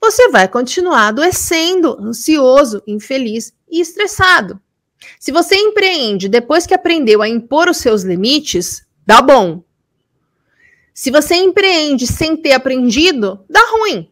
você 0.00 0.28
vai 0.28 0.46
continuar 0.46 1.08
adoecendo, 1.08 1.96
ansioso, 2.00 2.82
infeliz 2.86 3.52
e 3.68 3.80
estressado. 3.80 4.60
Se 5.18 5.32
você 5.32 5.56
empreende 5.56 6.28
depois 6.28 6.66
que 6.66 6.74
aprendeu 6.74 7.22
a 7.22 7.28
impor 7.28 7.68
os 7.68 7.78
seus 7.78 8.02
limites, 8.02 8.86
dá 9.04 9.20
bom. 9.20 9.62
Se 10.94 11.10
você 11.10 11.34
empreende 11.34 12.06
sem 12.06 12.36
ter 12.36 12.52
aprendido, 12.52 13.44
dá 13.48 13.60
ruim. 13.70 14.10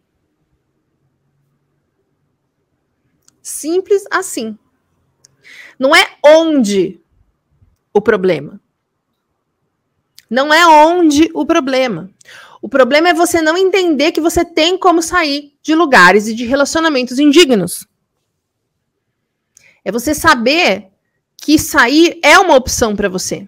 Simples 3.45 4.05
assim. 4.11 4.59
Não 5.79 5.95
é 5.95 6.17
onde 6.25 6.99
o 7.93 8.01
problema. 8.01 8.59
Não 10.31 10.53
é 10.53 10.67
onde 10.67 11.31
o 11.35 11.45
problema. 11.45 12.11
O 12.63 12.71
problema 12.71 13.11
é 13.11 13.15
você 13.15 13.43
não 13.43 13.59
entender 13.59 14.13
que 14.13 14.21
você 14.21 14.47
tem 14.47 14.79
como 14.79 15.03
sair 15.03 15.53
de 15.63 15.75
lugares 15.75 16.27
e 16.27 16.35
de 16.35 16.47
relacionamentos 16.47 17.19
indignos. 17.19 17.87
É 19.85 19.93
você 19.93 20.15
saber 20.15 20.89
que 21.37 21.59
sair 21.59 22.19
é 22.23 22.39
uma 22.39 22.57
opção 22.57 22.97
para 22.97 23.11
você. 23.11 23.47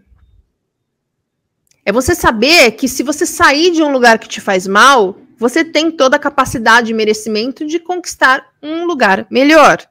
É 1.87 1.91
você 1.91 2.15
saber 2.15 2.73
que 2.73 2.87
se 2.87 3.03
você 3.03 3.25
sair 3.25 3.71
de 3.71 3.83
um 3.83 3.91
lugar 3.91 4.19
que 4.19 4.29
te 4.29 4.43
faz 4.43 4.67
mal, 4.67 5.19
você 5.39 5.65
tem 5.65 5.91
toda 5.91 6.17
a 6.17 6.21
capacidade 6.21 6.91
e 6.91 6.95
merecimento 6.95 7.67
de 7.67 7.79
conquistar 7.79 8.47
um 8.63 8.85
lugar 8.85 9.27
melhor. 9.31 9.87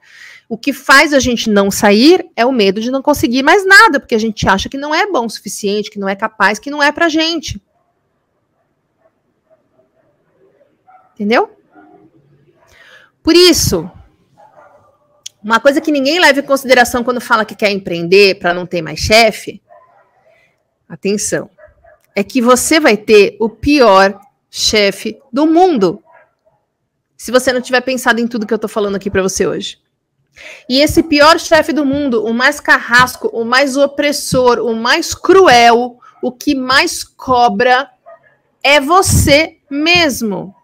O 0.48 0.58
que 0.58 0.74
faz 0.74 1.14
a 1.14 1.20
gente 1.20 1.50
não 1.50 1.72
sair 1.72 2.30
é 2.36 2.46
o 2.46 2.52
medo 2.52 2.80
de 2.80 2.92
não 2.92 3.02
conseguir 3.02 3.44
mais 3.44 3.66
nada, 3.66 4.00
porque 4.00 4.16
a 4.16 4.20
gente 4.20 4.48
acha 4.48 4.70
que 4.70 4.78
não 4.78 4.94
é 4.94 5.08
bom 5.08 5.26
o 5.26 5.30
suficiente, 5.30 5.90
que 5.90 6.00
não 6.00 6.10
é 6.10 6.16
capaz, 6.16 6.60
que 6.60 6.70
não 6.70 6.82
é 6.82 6.92
pra 6.92 7.10
gente. 7.10 7.62
Entendeu? 11.14 11.50
Por 13.24 13.36
isso, 13.36 13.90
uma 15.44 15.60
coisa 15.60 15.82
que 15.82 15.92
ninguém 15.92 16.20
leva 16.20 16.40
em 16.40 16.44
consideração 16.44 17.04
quando 17.04 17.22
fala 17.22 17.46
que 17.46 17.56
quer 17.56 17.72
empreender 17.72 18.40
para 18.40 18.54
não 18.54 18.66
ter 18.66 18.82
mais 18.82 19.00
chefe, 19.00 19.62
atenção, 20.88 21.50
é 22.16 22.24
que 22.24 22.42
você 22.42 22.80
vai 22.80 22.96
ter 22.98 23.36
o 23.40 23.50
pior 23.50 24.20
chefe 24.58 25.20
do 25.34 25.46
mundo. 25.46 26.02
Se 27.18 27.30
você 27.30 27.52
não 27.52 27.60
tiver 27.60 27.82
pensado 27.82 28.22
em 28.22 28.28
tudo 28.28 28.48
que 28.48 28.54
eu 28.54 28.60
tô 28.60 28.70
falando 28.70 28.96
aqui 28.96 29.12
para 29.12 29.22
você 29.22 29.46
hoje. 29.46 29.82
E 30.70 30.80
esse 30.80 31.04
pior 31.04 31.38
chefe 31.38 31.74
do 31.74 31.86
mundo, 31.86 32.24
o 32.24 32.34
mais 32.34 32.62
carrasco, 32.62 33.28
o 33.34 33.44
mais 33.44 33.76
opressor, 33.76 34.60
o 34.60 34.74
mais 34.74 35.14
cruel, 35.14 36.00
o 36.22 36.32
que 36.32 36.56
mais 36.56 37.04
cobra 37.04 37.90
é 38.64 38.80
você 38.80 39.58
mesmo. 39.70 40.56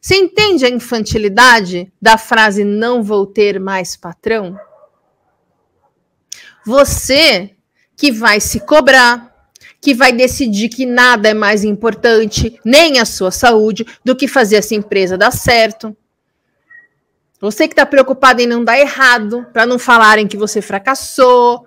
Você 0.00 0.16
entende 0.16 0.66
a 0.66 0.68
infantilidade 0.68 1.92
da 2.02 2.18
frase 2.18 2.64
não 2.64 3.00
vou 3.00 3.26
ter 3.26 3.60
mais 3.60 3.96
patrão? 3.96 4.58
Você 6.64 7.54
que 7.96 8.10
vai 8.10 8.40
se 8.40 8.58
cobrar, 8.58 9.35
que 9.86 9.94
vai 9.94 10.10
decidir 10.10 10.68
que 10.68 10.84
nada 10.84 11.28
é 11.28 11.32
mais 11.32 11.62
importante, 11.62 12.58
nem 12.64 12.98
a 12.98 13.04
sua 13.04 13.30
saúde, 13.30 13.86
do 14.04 14.16
que 14.16 14.26
fazer 14.26 14.56
essa 14.56 14.74
empresa 14.74 15.16
dar 15.16 15.30
certo. 15.30 15.96
Você 17.40 17.68
que 17.68 17.72
está 17.72 17.86
preocupado 17.86 18.42
em 18.42 18.48
não 18.48 18.64
dar 18.64 18.80
errado, 18.80 19.46
para 19.52 19.64
não 19.64 19.78
falarem 19.78 20.26
que 20.26 20.36
você 20.36 20.60
fracassou. 20.60 21.64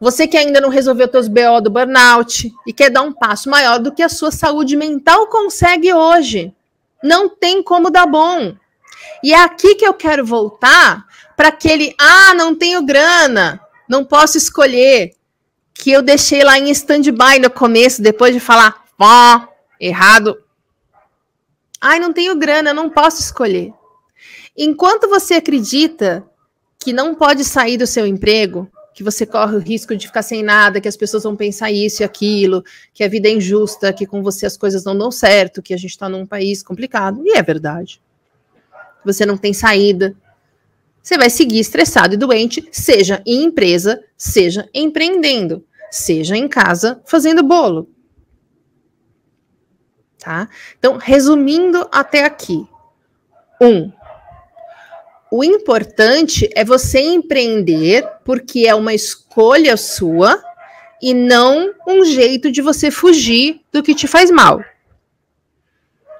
Você 0.00 0.26
que 0.26 0.36
ainda 0.36 0.60
não 0.60 0.68
resolveu 0.68 1.08
seus 1.08 1.28
BO 1.28 1.60
do 1.62 1.70
burnout 1.70 2.52
e 2.66 2.72
quer 2.72 2.90
dar 2.90 3.02
um 3.02 3.12
passo 3.12 3.48
maior 3.48 3.78
do 3.78 3.94
que 3.94 4.02
a 4.02 4.08
sua 4.08 4.32
saúde 4.32 4.74
mental 4.74 5.28
consegue 5.28 5.94
hoje. 5.94 6.52
Não 7.00 7.28
tem 7.28 7.62
como 7.62 7.88
dar 7.88 8.06
bom. 8.06 8.52
E 9.22 9.32
é 9.32 9.40
aqui 9.44 9.76
que 9.76 9.86
eu 9.86 9.94
quero 9.94 10.26
voltar 10.26 11.04
para 11.36 11.50
aquele, 11.50 11.94
ah, 12.00 12.34
não 12.34 12.52
tenho 12.52 12.84
grana, 12.84 13.60
não 13.88 14.04
posso 14.04 14.36
escolher 14.36 15.12
que 15.80 15.90
eu 15.90 16.02
deixei 16.02 16.44
lá 16.44 16.58
em 16.58 16.70
stand-by 16.70 17.38
no 17.40 17.50
começo, 17.50 18.02
depois 18.02 18.34
de 18.34 18.38
falar, 18.38 18.84
ó, 18.98 19.48
errado. 19.80 20.36
Ai, 21.80 21.98
não 21.98 22.12
tenho 22.12 22.36
grana, 22.36 22.74
não 22.74 22.90
posso 22.90 23.22
escolher. 23.22 23.72
Enquanto 24.54 25.08
você 25.08 25.34
acredita 25.34 26.22
que 26.78 26.92
não 26.92 27.14
pode 27.14 27.44
sair 27.44 27.78
do 27.78 27.86
seu 27.86 28.06
emprego, 28.06 28.70
que 28.92 29.02
você 29.02 29.24
corre 29.24 29.56
o 29.56 29.58
risco 29.58 29.96
de 29.96 30.06
ficar 30.06 30.20
sem 30.20 30.42
nada, 30.42 30.82
que 30.82 30.88
as 30.88 30.98
pessoas 30.98 31.22
vão 31.22 31.34
pensar 31.34 31.72
isso 31.72 32.02
e 32.02 32.04
aquilo, 32.04 32.62
que 32.92 33.02
a 33.02 33.08
vida 33.08 33.28
é 33.28 33.32
injusta, 33.32 33.90
que 33.90 34.04
com 34.04 34.22
você 34.22 34.44
as 34.44 34.58
coisas 34.58 34.84
não 34.84 34.96
dão 34.96 35.10
certo, 35.10 35.62
que 35.62 35.72
a 35.72 35.78
gente 35.78 35.92
está 35.92 36.10
num 36.10 36.26
país 36.26 36.62
complicado. 36.62 37.22
E 37.24 37.38
é 37.38 37.42
verdade. 37.42 38.02
Você 39.02 39.24
não 39.24 39.38
tem 39.38 39.54
saída, 39.54 40.14
você 41.02 41.16
vai 41.16 41.30
seguir 41.30 41.58
estressado 41.58 42.12
e 42.12 42.18
doente, 42.18 42.68
seja 42.70 43.22
em 43.24 43.44
empresa, 43.44 44.04
seja 44.14 44.68
empreendendo, 44.74 45.64
seja 45.90 46.36
em 46.36 46.48
casa 46.48 47.00
fazendo 47.04 47.42
bolo. 47.42 47.88
Tá? 50.18 50.48
Então, 50.78 50.96
resumindo 50.98 51.88
até 51.90 52.24
aqui. 52.24 52.66
Um, 53.60 53.90
o 55.30 55.44
importante 55.44 56.48
é 56.54 56.64
você 56.64 57.00
empreender 57.00 58.06
porque 58.24 58.66
é 58.66 58.74
uma 58.74 58.94
escolha 58.94 59.76
sua 59.76 60.42
e 61.00 61.14
não 61.14 61.72
um 61.86 62.04
jeito 62.04 62.50
de 62.50 62.60
você 62.60 62.90
fugir 62.90 63.62
do 63.72 63.82
que 63.82 63.94
te 63.94 64.06
faz 64.06 64.30
mal. 64.30 64.62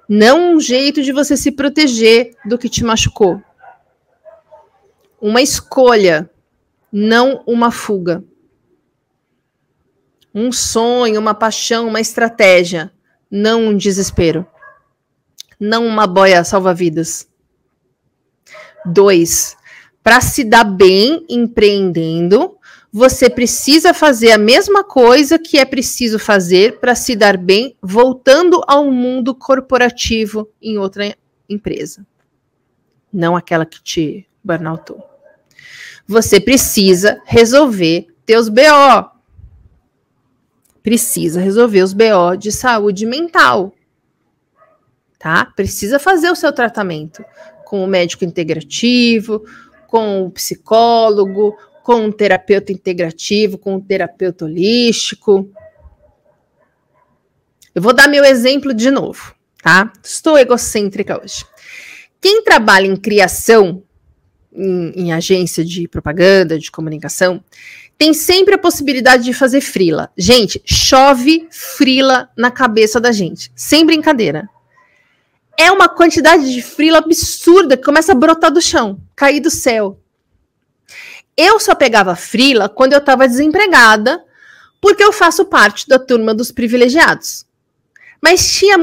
Não 0.09 0.55
um 0.55 0.61
jeito 0.61 1.03
de 1.03 1.13
você 1.13 1.37
se 1.37 1.53
proteger 1.53 2.35
do 2.45 2.59
que 2.59 2.69
te 2.69 2.83
machucou 2.83 3.43
uma 5.21 5.43
escolha, 5.43 6.31
não 6.91 7.43
uma 7.47 7.71
fuga. 7.71 8.25
Um 10.35 10.53
sonho, 10.53 11.21
uma 11.21 11.35
paixão, 11.35 11.89
uma 11.89 12.01
estratégia, 12.01 12.93
não 13.31 13.69
um 13.69 13.77
desespero. 13.77 14.47
Não 15.59 15.87
uma 15.87 16.07
boia 16.07 16.43
salva-vidas. 16.45 17.29
Dois, 18.85 19.57
para 20.03 20.21
se 20.21 20.43
dar 20.43 20.65
bem 20.65 21.27
empreendendo, 21.29 22.57
você 22.93 23.29
precisa 23.29 23.93
fazer 23.93 24.33
a 24.33 24.39
mesma 24.39 24.83
coisa 24.83 25.39
que 25.39 25.59
é 25.59 25.65
preciso 25.65 26.19
fazer 26.19 26.81
para 26.81 26.95
se 26.95 27.15
dar 27.15 27.37
bem 27.37 27.77
voltando 27.83 28.63
ao 28.67 28.91
mundo 28.91 29.35
corporativo 29.35 30.49
em 30.63 30.79
outra 30.79 31.15
empresa. 31.49 32.07
Não 33.13 33.37
aquela 33.37 33.67
que 33.67 33.83
te 33.83 34.27
burnoutou 34.43 35.11
você 36.11 36.41
precisa 36.41 37.23
resolver 37.25 38.09
teus 38.27 38.49
BO. 38.49 39.20
Precisa 40.83 41.41
resolver 41.41 41.83
os 41.83 41.93
BO 41.93 42.37
de 42.39 42.51
saúde 42.51 43.07
mental. 43.07 43.75
Tá? 45.19 45.45
Precisa 45.45 45.99
fazer 45.99 46.31
o 46.31 46.37
seu 46.37 46.53
tratamento 46.53 47.25
com 47.65 47.85
o 47.85 47.87
médico 47.87 48.25
integrativo, 48.25 49.45
com 49.87 50.25
o 50.25 50.31
psicólogo, 50.31 51.57
com 51.83 52.07
o 52.07 52.13
terapeuta 52.13 52.73
integrativo, 52.73 53.59
com 53.59 53.77
o 53.77 53.81
terapeuta 53.81 54.45
holístico. 54.45 55.51
Eu 57.75 57.83
vou 57.83 57.93
dar 57.93 58.09
meu 58.09 58.25
exemplo 58.25 58.75
de 58.75 58.91
novo, 58.91 59.35
tá? 59.63 59.93
Estou 60.03 60.39
egocêntrica 60.39 61.21
hoje. 61.23 61.45
Quem 62.21 62.43
trabalha 62.43 62.87
em 62.87 62.97
criação 62.97 63.83
em, 64.53 64.93
em 64.97 65.13
agência 65.13 65.65
de 65.65 65.87
propaganda, 65.87 66.59
de 66.59 66.71
comunicação, 66.71 67.43
tem 68.01 68.15
sempre 68.15 68.55
a 68.55 68.59
possibilidade 68.59 69.25
de 69.25 69.35
fazer 69.35 69.61
frila. 69.61 70.11
Gente, 70.17 70.63
chove 70.65 71.47
frila 71.51 72.31
na 72.35 72.51
cabeça 72.51 72.99
da 72.99 73.13
gente, 73.13 73.53
sem 73.55 73.85
brincadeira. 73.85 74.49
É 75.55 75.71
uma 75.71 75.87
quantidade 75.87 76.51
de 76.51 76.63
frila 76.63 76.97
absurda 76.97 77.77
que 77.77 77.85
começa 77.85 78.13
a 78.13 78.15
brotar 78.15 78.51
do 78.51 78.63
chão, 78.63 78.99
cair 79.15 79.41
do 79.41 79.51
céu. 79.51 80.01
Eu 81.37 81.61
só 81.61 81.75
pegava 81.75 82.17
frila 82.17 82.71
quando 82.71 82.95
eu 82.95 83.01
estava 83.01 83.29
desempregada, 83.29 84.25
porque 84.81 85.05
eu 85.05 85.13
faço 85.13 85.45
parte 85.45 85.87
da 85.87 85.99
turma 85.99 86.33
dos 86.33 86.51
privilegiados. 86.51 87.45
Mas 88.19 88.51
tinha. 88.51 88.79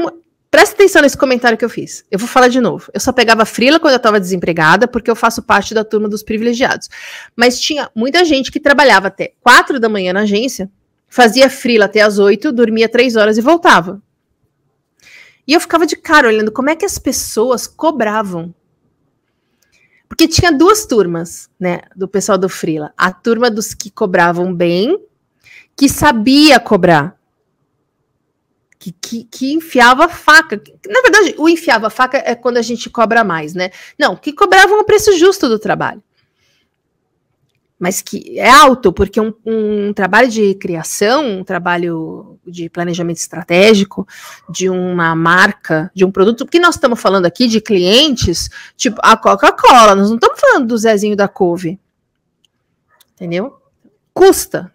Presta 0.50 0.74
atenção 0.74 1.02
nesse 1.02 1.16
comentário 1.16 1.58
que 1.58 1.64
eu 1.64 1.68
fiz. 1.68 2.04
Eu 2.10 2.18
vou 2.18 2.26
falar 2.26 2.48
de 2.48 2.60
novo. 2.60 2.90
Eu 2.94 3.00
só 3.00 3.12
pegava 3.12 3.44
frila 3.44 3.78
quando 3.78 3.92
eu 3.92 3.98
estava 3.98 4.18
desempregada, 4.18 4.88
porque 4.88 5.10
eu 5.10 5.16
faço 5.16 5.42
parte 5.42 5.74
da 5.74 5.84
turma 5.84 6.08
dos 6.08 6.22
privilegiados. 6.22 6.88
Mas 7.36 7.60
tinha 7.60 7.90
muita 7.94 8.24
gente 8.24 8.50
que 8.50 8.58
trabalhava 8.58 9.08
até 9.08 9.34
quatro 9.42 9.78
da 9.78 9.88
manhã 9.88 10.12
na 10.12 10.20
agência, 10.20 10.70
fazia 11.06 11.50
frila 11.50 11.84
até 11.84 12.00
as 12.00 12.18
oito, 12.18 12.50
dormia 12.50 12.88
três 12.88 13.14
horas 13.14 13.36
e 13.36 13.42
voltava. 13.42 14.00
E 15.46 15.52
eu 15.52 15.60
ficava 15.60 15.86
de 15.86 15.96
cara 15.96 16.28
olhando 16.28 16.52
como 16.52 16.70
é 16.70 16.76
que 16.76 16.84
as 16.84 16.98
pessoas 16.98 17.66
cobravam. 17.66 18.54
Porque 20.08 20.26
tinha 20.26 20.50
duas 20.50 20.86
turmas, 20.86 21.50
né, 21.60 21.80
do 21.94 22.08
pessoal 22.08 22.38
do 22.38 22.48
Frila. 22.48 22.92
A 22.96 23.12
turma 23.12 23.50
dos 23.50 23.74
que 23.74 23.90
cobravam 23.90 24.54
bem, 24.54 24.98
que 25.76 25.88
sabia 25.88 26.58
cobrar 26.58 27.17
que, 28.78 28.92
que, 28.92 29.24
que, 29.24 29.52
enfiava 29.52 30.08
faca. 30.08 30.60
Na 30.88 31.00
verdade, 31.02 31.34
o 31.36 31.48
enfiava 31.48 31.90
faca 31.90 32.22
é 32.24 32.34
quando 32.34 32.58
a 32.58 32.62
gente 32.62 32.88
cobra 32.88 33.24
mais, 33.24 33.52
né? 33.52 33.70
Não, 33.98 34.16
que 34.16 34.32
cobravam 34.32 34.78
o 34.80 34.84
preço 34.84 35.16
justo 35.18 35.48
do 35.48 35.58
trabalho. 35.58 36.02
Mas 37.78 38.02
que 38.02 38.38
é 38.38 38.50
alto, 38.50 38.92
porque 38.92 39.20
um, 39.20 39.32
um 39.46 39.92
trabalho 39.92 40.28
de 40.28 40.54
criação, 40.54 41.24
um 41.38 41.44
trabalho 41.44 42.38
de 42.44 42.68
planejamento 42.68 43.18
estratégico, 43.18 44.06
de 44.50 44.68
uma 44.68 45.14
marca, 45.14 45.90
de 45.94 46.04
um 46.04 46.10
produto, 46.10 46.46
que 46.46 46.58
nós 46.58 46.74
estamos 46.74 47.00
falando 47.00 47.26
aqui 47.26 47.46
de 47.46 47.60
clientes, 47.60 48.48
tipo 48.76 49.00
a 49.02 49.16
Coca-Cola, 49.16 49.94
nós 49.94 50.08
não 50.08 50.16
estamos 50.16 50.40
falando 50.40 50.66
do 50.66 50.78
Zezinho 50.78 51.16
da 51.16 51.28
Couve. 51.28 51.78
Entendeu? 53.14 53.60
Custa. 54.12 54.72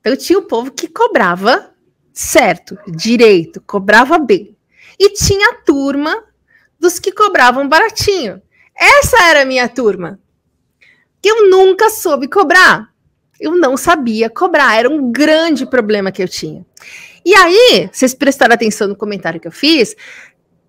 Então 0.00 0.16
tinha 0.16 0.38
o 0.38 0.42
povo 0.42 0.70
que 0.70 0.88
cobrava 0.88 1.69
certo, 2.12 2.78
direito, 2.86 3.60
cobrava 3.66 4.18
bem. 4.18 4.56
E 4.98 5.10
tinha 5.10 5.50
a 5.50 5.54
turma 5.62 6.24
dos 6.78 6.98
que 6.98 7.12
cobravam 7.12 7.68
baratinho. 7.68 8.40
Essa 8.76 9.22
era 9.24 9.42
a 9.42 9.44
minha 9.44 9.68
turma. 9.68 10.18
Que 11.22 11.30
eu 11.30 11.50
nunca 11.50 11.90
soube 11.90 12.28
cobrar. 12.28 12.90
Eu 13.38 13.56
não 13.56 13.76
sabia 13.76 14.28
cobrar, 14.28 14.76
era 14.76 14.88
um 14.88 15.10
grande 15.10 15.64
problema 15.64 16.12
que 16.12 16.22
eu 16.22 16.28
tinha. 16.28 16.64
E 17.24 17.34
aí, 17.34 17.88
vocês 17.92 18.14
prestaram 18.14 18.54
atenção 18.54 18.88
no 18.88 18.96
comentário 18.96 19.40
que 19.40 19.48
eu 19.48 19.52
fiz, 19.52 19.94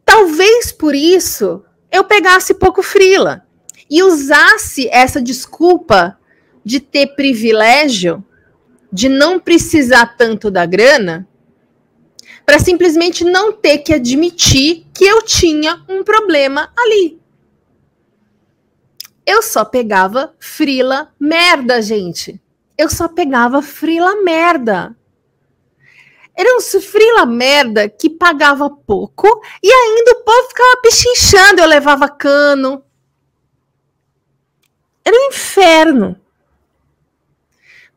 talvez 0.06 0.72
por 0.72 0.96
isso 0.96 1.64
eu 1.92 2.04
pegasse 2.04 2.54
pouco 2.54 2.82
frila 2.82 3.46
e 3.90 4.02
usasse 4.04 4.88
essa 4.90 5.22
desculpa 5.22 6.18
de 6.64 6.80
ter 6.80 7.16
privilégio, 7.16 8.24
de 8.92 9.10
não 9.10 9.40
precisar 9.40 10.18
tanto 10.18 10.50
da 10.50 10.66
grana, 10.66 11.28
para 12.52 12.60
simplesmente 12.60 13.24
não 13.24 13.54
ter 13.54 13.78
que 13.78 13.94
admitir 13.94 14.86
que 14.94 15.06
eu 15.06 15.22
tinha 15.22 15.86
um 15.88 16.04
problema 16.04 16.70
ali. 16.78 17.18
Eu 19.26 19.42
só 19.42 19.64
pegava 19.64 20.36
frila 20.38 21.14
merda, 21.18 21.82
gente. 21.82 22.42
Eu 22.78 22.90
só 22.90 23.08
pegava 23.08 23.62
frila 23.62 24.22
merda. 24.22 24.94
Era 26.36 26.58
um 26.58 26.60
frila 26.60 27.26
merda 27.26 27.88
que 27.88 28.10
pagava 28.10 28.70
pouco 28.70 29.42
e 29.64 29.72
ainda 29.72 30.12
o 30.12 30.24
povo 30.26 30.50
ficava 30.50 30.82
pechinchando. 30.82 31.62
Eu 31.62 31.68
levava 31.68 32.10
cano. 32.10 32.84
Era 35.06 35.16
um 35.16 35.30
inferno. 35.30 36.20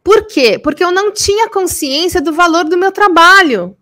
Por 0.00 0.28
quê? 0.28 0.60
Porque 0.60 0.84
eu 0.84 0.92
não 0.92 1.10
tinha 1.10 1.50
consciência 1.50 2.20
do 2.20 2.32
valor 2.32 2.62
do 2.62 2.76
meu 2.76 2.92
trabalho. 2.92 3.76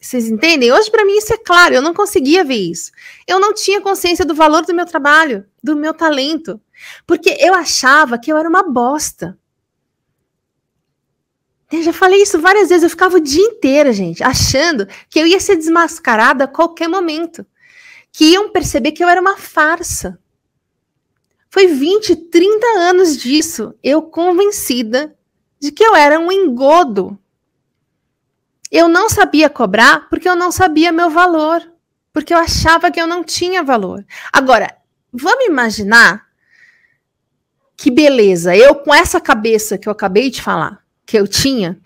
Vocês 0.00 0.28
entendem? 0.28 0.72
Hoje, 0.72 0.90
para 0.90 1.04
mim, 1.04 1.16
isso 1.16 1.32
é 1.32 1.38
claro. 1.38 1.74
Eu 1.74 1.82
não 1.82 1.92
conseguia 1.92 2.44
ver 2.44 2.70
isso. 2.70 2.92
Eu 3.26 3.40
não 3.40 3.52
tinha 3.52 3.80
consciência 3.80 4.24
do 4.24 4.34
valor 4.34 4.64
do 4.64 4.74
meu 4.74 4.86
trabalho, 4.86 5.44
do 5.62 5.76
meu 5.76 5.92
talento. 5.92 6.60
Porque 7.06 7.36
eu 7.40 7.52
achava 7.54 8.18
que 8.18 8.32
eu 8.32 8.36
era 8.36 8.48
uma 8.48 8.62
bosta. 8.62 9.36
Eu 11.70 11.82
já 11.82 11.92
falei 11.92 12.22
isso 12.22 12.40
várias 12.40 12.68
vezes. 12.68 12.84
Eu 12.84 12.90
ficava 12.90 13.16
o 13.16 13.20
dia 13.20 13.42
inteiro, 13.42 13.92
gente, 13.92 14.22
achando 14.22 14.86
que 15.10 15.18
eu 15.18 15.26
ia 15.26 15.40
ser 15.40 15.56
desmascarada 15.56 16.44
a 16.44 16.48
qualquer 16.48 16.88
momento. 16.88 17.44
Que 18.12 18.32
iam 18.32 18.50
perceber 18.50 18.92
que 18.92 19.02
eu 19.02 19.08
era 19.08 19.20
uma 19.20 19.36
farsa. 19.36 20.18
Foi 21.50 21.66
20, 21.66 22.14
30 22.14 22.66
anos 22.78 23.16
disso, 23.16 23.74
eu 23.82 24.02
convencida 24.02 25.16
de 25.58 25.72
que 25.72 25.82
eu 25.82 25.96
era 25.96 26.20
um 26.20 26.30
engodo 26.30 27.18
eu 28.70 28.88
não 28.88 29.08
sabia 29.08 29.48
cobrar 29.48 30.08
porque 30.08 30.28
eu 30.28 30.36
não 30.36 30.52
sabia 30.52 30.92
meu 30.92 31.10
valor, 31.10 31.62
porque 32.12 32.32
eu 32.34 32.38
achava 32.38 32.90
que 32.90 33.00
eu 33.00 33.06
não 33.06 33.24
tinha 33.24 33.62
valor. 33.62 34.04
Agora, 34.32 34.74
vamos 35.12 35.46
imaginar 35.46 36.26
que 37.76 37.90
beleza, 37.90 38.56
eu 38.56 38.74
com 38.74 38.92
essa 38.92 39.20
cabeça 39.20 39.78
que 39.78 39.88
eu 39.88 39.92
acabei 39.92 40.30
de 40.30 40.42
falar, 40.42 40.82
que 41.06 41.16
eu 41.16 41.28
tinha, 41.28 41.78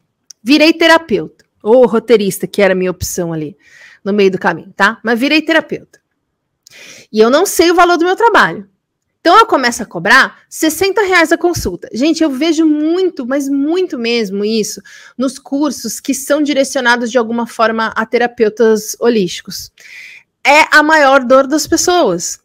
virei 0.43 0.73
terapeuta, 0.73 1.45
ou 1.63 1.87
roteirista, 1.87 2.47
que 2.47 2.63
era 2.63 2.73
a 2.73 2.77
minha 2.77 2.91
opção 2.91 3.33
ali 3.33 3.57
no 4.03 4.13
meio 4.13 4.31
do 4.31 4.39
caminho, 4.39 4.73
tá? 4.75 4.99
Mas 5.05 5.21
virei 5.21 5.43
terapeuta. 5.43 6.01
E 7.13 7.21
eu 7.21 7.31
não 7.31 7.45
sei 7.45 7.71
o 7.71 7.75
valor 7.75 7.99
do 7.99 8.05
meu 8.05 8.17
trabalho. 8.17 8.69
Então 9.23 9.39
eu 9.39 9.47
começo 9.47 9.81
a 9.81 9.87
cobrar 9.87 10.41
60 10.49 11.01
reais 11.03 11.31
a 11.31 11.39
consulta. 11.39 11.89
Gente, 11.95 12.25
eu 12.25 12.31
vejo 12.31 12.67
muito, 12.67 13.25
mas 13.25 13.49
muito 13.49 13.97
mesmo 13.97 14.45
isso 14.45 14.83
nos 15.17 15.39
cursos 15.39 16.01
que 16.01 16.13
são 16.13 16.43
direcionados 16.43 17.09
de 17.09 17.17
alguma 17.17 17.47
forma 17.47 17.93
a 17.95 18.05
terapeutas 18.05 18.97
holísticos. 18.99 19.71
É 20.45 20.63
a 20.77 20.83
maior 20.83 21.25
dor 21.25 21.47
das 21.47 21.69
pessoas. 21.69 22.41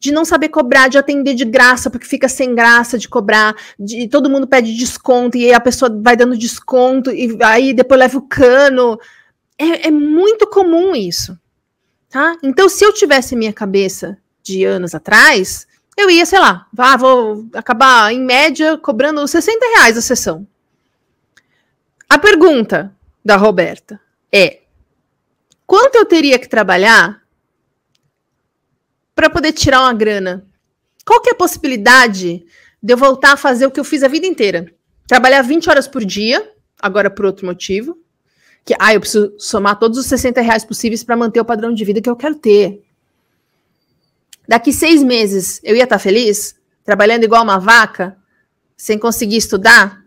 De 0.00 0.10
não 0.10 0.24
saber 0.24 0.48
cobrar, 0.48 0.88
de 0.88 0.96
atender 0.96 1.34
de 1.34 1.44
graça, 1.44 1.90
porque 1.90 2.06
fica 2.06 2.26
sem 2.26 2.54
graça 2.54 2.96
de 2.96 3.06
cobrar, 3.06 3.54
de 3.78 4.08
todo 4.08 4.30
mundo 4.30 4.46
pede 4.46 4.74
desconto 4.74 5.36
e 5.36 5.52
a 5.52 5.60
pessoa 5.60 5.90
vai 6.02 6.16
dando 6.16 6.38
desconto 6.38 7.10
e 7.10 7.36
aí 7.42 7.74
depois 7.74 8.00
leva 8.00 8.16
o 8.16 8.22
cano. 8.22 8.98
É, 9.58 9.88
é 9.88 9.90
muito 9.90 10.46
comum 10.46 10.96
isso. 10.96 11.38
Tá? 12.08 12.34
Então, 12.42 12.66
se 12.66 12.82
eu 12.82 12.94
tivesse 12.94 13.36
minha 13.36 13.52
cabeça 13.52 14.16
de 14.42 14.64
anos 14.64 14.94
atrás, 14.94 15.66
eu 16.00 16.10
ia, 16.10 16.24
sei 16.26 16.38
lá, 16.38 16.66
ah, 16.76 16.96
vou 16.96 17.48
acabar, 17.54 18.12
em 18.12 18.20
média, 18.20 18.76
cobrando 18.78 19.26
60 19.26 19.64
reais 19.76 19.96
a 19.96 20.02
sessão. 20.02 20.46
A 22.08 22.18
pergunta 22.18 22.94
da 23.24 23.36
Roberta 23.36 24.00
é: 24.32 24.60
quanto 25.66 25.96
eu 25.96 26.04
teria 26.06 26.38
que 26.38 26.48
trabalhar 26.48 27.22
para 29.14 29.28
poder 29.28 29.52
tirar 29.52 29.80
uma 29.82 29.92
grana? 29.92 30.46
Qual 31.04 31.20
que 31.20 31.30
é 31.30 31.32
a 31.32 31.36
possibilidade 31.36 32.44
de 32.82 32.92
eu 32.92 32.96
voltar 32.96 33.32
a 33.32 33.36
fazer 33.36 33.66
o 33.66 33.70
que 33.70 33.80
eu 33.80 33.84
fiz 33.84 34.02
a 34.02 34.08
vida 34.08 34.26
inteira? 34.26 34.72
Trabalhar 35.06 35.42
20 35.42 35.68
horas 35.68 35.88
por 35.88 36.04
dia, 36.04 36.52
agora 36.80 37.10
por 37.10 37.24
outro 37.24 37.46
motivo. 37.46 37.98
Que, 38.64 38.74
ah, 38.78 38.92
eu 38.92 39.00
preciso 39.00 39.34
somar 39.38 39.78
todos 39.78 39.98
os 39.98 40.06
60 40.06 40.40
reais 40.40 40.64
possíveis 40.64 41.02
para 41.02 41.16
manter 41.16 41.40
o 41.40 41.44
padrão 41.44 41.72
de 41.72 41.84
vida 41.84 42.00
que 42.00 42.10
eu 42.10 42.16
quero 42.16 42.34
ter. 42.34 42.82
Daqui 44.48 44.72
seis 44.72 45.02
meses 45.02 45.60
eu 45.62 45.76
ia 45.76 45.84
estar 45.84 45.96
tá 45.96 46.00
feliz? 46.00 46.56
Trabalhando 46.82 47.24
igual 47.24 47.42
uma 47.42 47.58
vaca? 47.58 48.16
Sem 48.74 48.98
conseguir 48.98 49.36
estudar? 49.36 50.02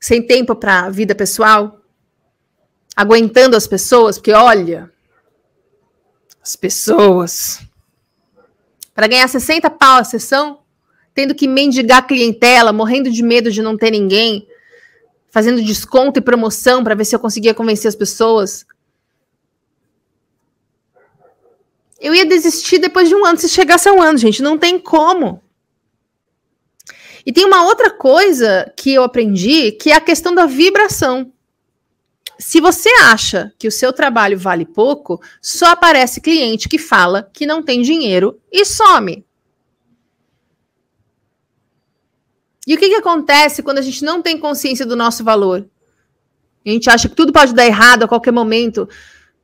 Sem 0.00 0.26
tempo 0.26 0.56
para 0.56 0.88
vida 0.88 1.14
pessoal? 1.14 1.82
Aguentando 2.96 3.54
as 3.54 3.66
pessoas? 3.66 4.16
Porque 4.16 4.32
olha, 4.32 4.90
as 6.42 6.56
pessoas. 6.56 7.60
Para 8.94 9.06
ganhar 9.06 9.28
60 9.28 9.68
pau 9.70 9.98
a 9.98 10.04
sessão, 10.04 10.60
tendo 11.14 11.34
que 11.34 11.46
mendigar 11.46 12.06
clientela, 12.06 12.72
morrendo 12.72 13.10
de 13.10 13.22
medo 13.22 13.50
de 13.50 13.62
não 13.62 13.76
ter 13.76 13.90
ninguém, 13.90 14.48
fazendo 15.30 15.62
desconto 15.62 16.18
e 16.18 16.22
promoção 16.22 16.82
para 16.82 16.94
ver 16.94 17.04
se 17.04 17.14
eu 17.14 17.20
conseguia 17.20 17.54
convencer 17.54 17.88
as 17.88 17.94
pessoas. 17.94 18.66
Eu 22.02 22.12
ia 22.12 22.26
desistir 22.26 22.80
depois 22.80 23.08
de 23.08 23.14
um 23.14 23.24
ano, 23.24 23.38
se 23.38 23.48
chegasse 23.48 23.88
a 23.88 23.92
um 23.92 24.02
ano, 24.02 24.18
gente. 24.18 24.42
Não 24.42 24.58
tem 24.58 24.76
como. 24.76 25.40
E 27.24 27.32
tem 27.32 27.44
uma 27.44 27.64
outra 27.64 27.90
coisa 27.90 28.72
que 28.76 28.92
eu 28.92 29.04
aprendi, 29.04 29.70
que 29.70 29.92
é 29.92 29.94
a 29.94 30.00
questão 30.00 30.34
da 30.34 30.44
vibração. 30.44 31.32
Se 32.36 32.60
você 32.60 32.88
acha 33.02 33.54
que 33.56 33.68
o 33.68 33.70
seu 33.70 33.92
trabalho 33.92 34.36
vale 34.36 34.66
pouco, 34.66 35.22
só 35.40 35.66
aparece 35.66 36.20
cliente 36.20 36.68
que 36.68 36.76
fala 36.76 37.30
que 37.32 37.46
não 37.46 37.62
tem 37.62 37.82
dinheiro 37.82 38.36
e 38.50 38.64
some. 38.64 39.24
E 42.66 42.74
o 42.74 42.78
que, 42.78 42.88
que 42.88 42.96
acontece 42.96 43.62
quando 43.62 43.78
a 43.78 43.82
gente 43.82 44.04
não 44.04 44.20
tem 44.20 44.36
consciência 44.36 44.84
do 44.84 44.96
nosso 44.96 45.22
valor? 45.22 45.68
A 46.66 46.70
gente 46.70 46.90
acha 46.90 47.08
que 47.08 47.14
tudo 47.14 47.32
pode 47.32 47.54
dar 47.54 47.64
errado 47.64 48.02
a 48.02 48.08
qualquer 48.08 48.32
momento 48.32 48.88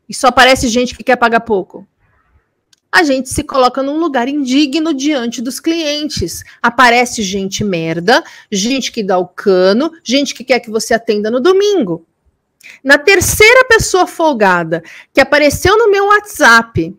e 0.08 0.14
só 0.14 0.26
aparece 0.26 0.66
gente 0.66 0.96
que 0.96 1.04
quer 1.04 1.16
pagar 1.16 1.40
pouco 1.40 1.86
a 2.90 3.02
gente 3.02 3.28
se 3.28 3.44
coloca 3.44 3.82
num 3.82 3.98
lugar 3.98 4.28
indigno 4.28 4.94
diante 4.94 5.42
dos 5.42 5.60
clientes. 5.60 6.42
Aparece 6.62 7.22
gente 7.22 7.62
merda, 7.62 8.24
gente 8.50 8.90
que 8.90 9.02
dá 9.02 9.18
o 9.18 9.28
cano, 9.28 9.92
gente 10.02 10.34
que 10.34 10.42
quer 10.42 10.60
que 10.60 10.70
você 10.70 10.94
atenda 10.94 11.30
no 11.30 11.40
domingo. 11.40 12.06
Na 12.82 12.98
terceira 12.98 13.64
pessoa 13.66 14.06
folgada 14.06 14.82
que 15.12 15.20
apareceu 15.20 15.76
no 15.76 15.90
meu 15.90 16.06
WhatsApp 16.06 16.96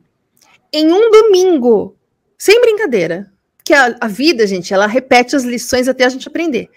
em 0.71 0.91
um 0.91 1.11
domingo, 1.11 1.95
sem 2.37 2.61
brincadeira, 2.61 3.31
que 3.63 3.73
a, 3.73 3.95
a 3.99 4.07
vida, 4.07 4.45
gente, 4.45 4.73
ela 4.73 4.87
repete 4.87 5.35
as 5.35 5.43
lições 5.43 5.87
até 5.87 6.05
a 6.05 6.09
gente 6.09 6.27
aprender. 6.27 6.69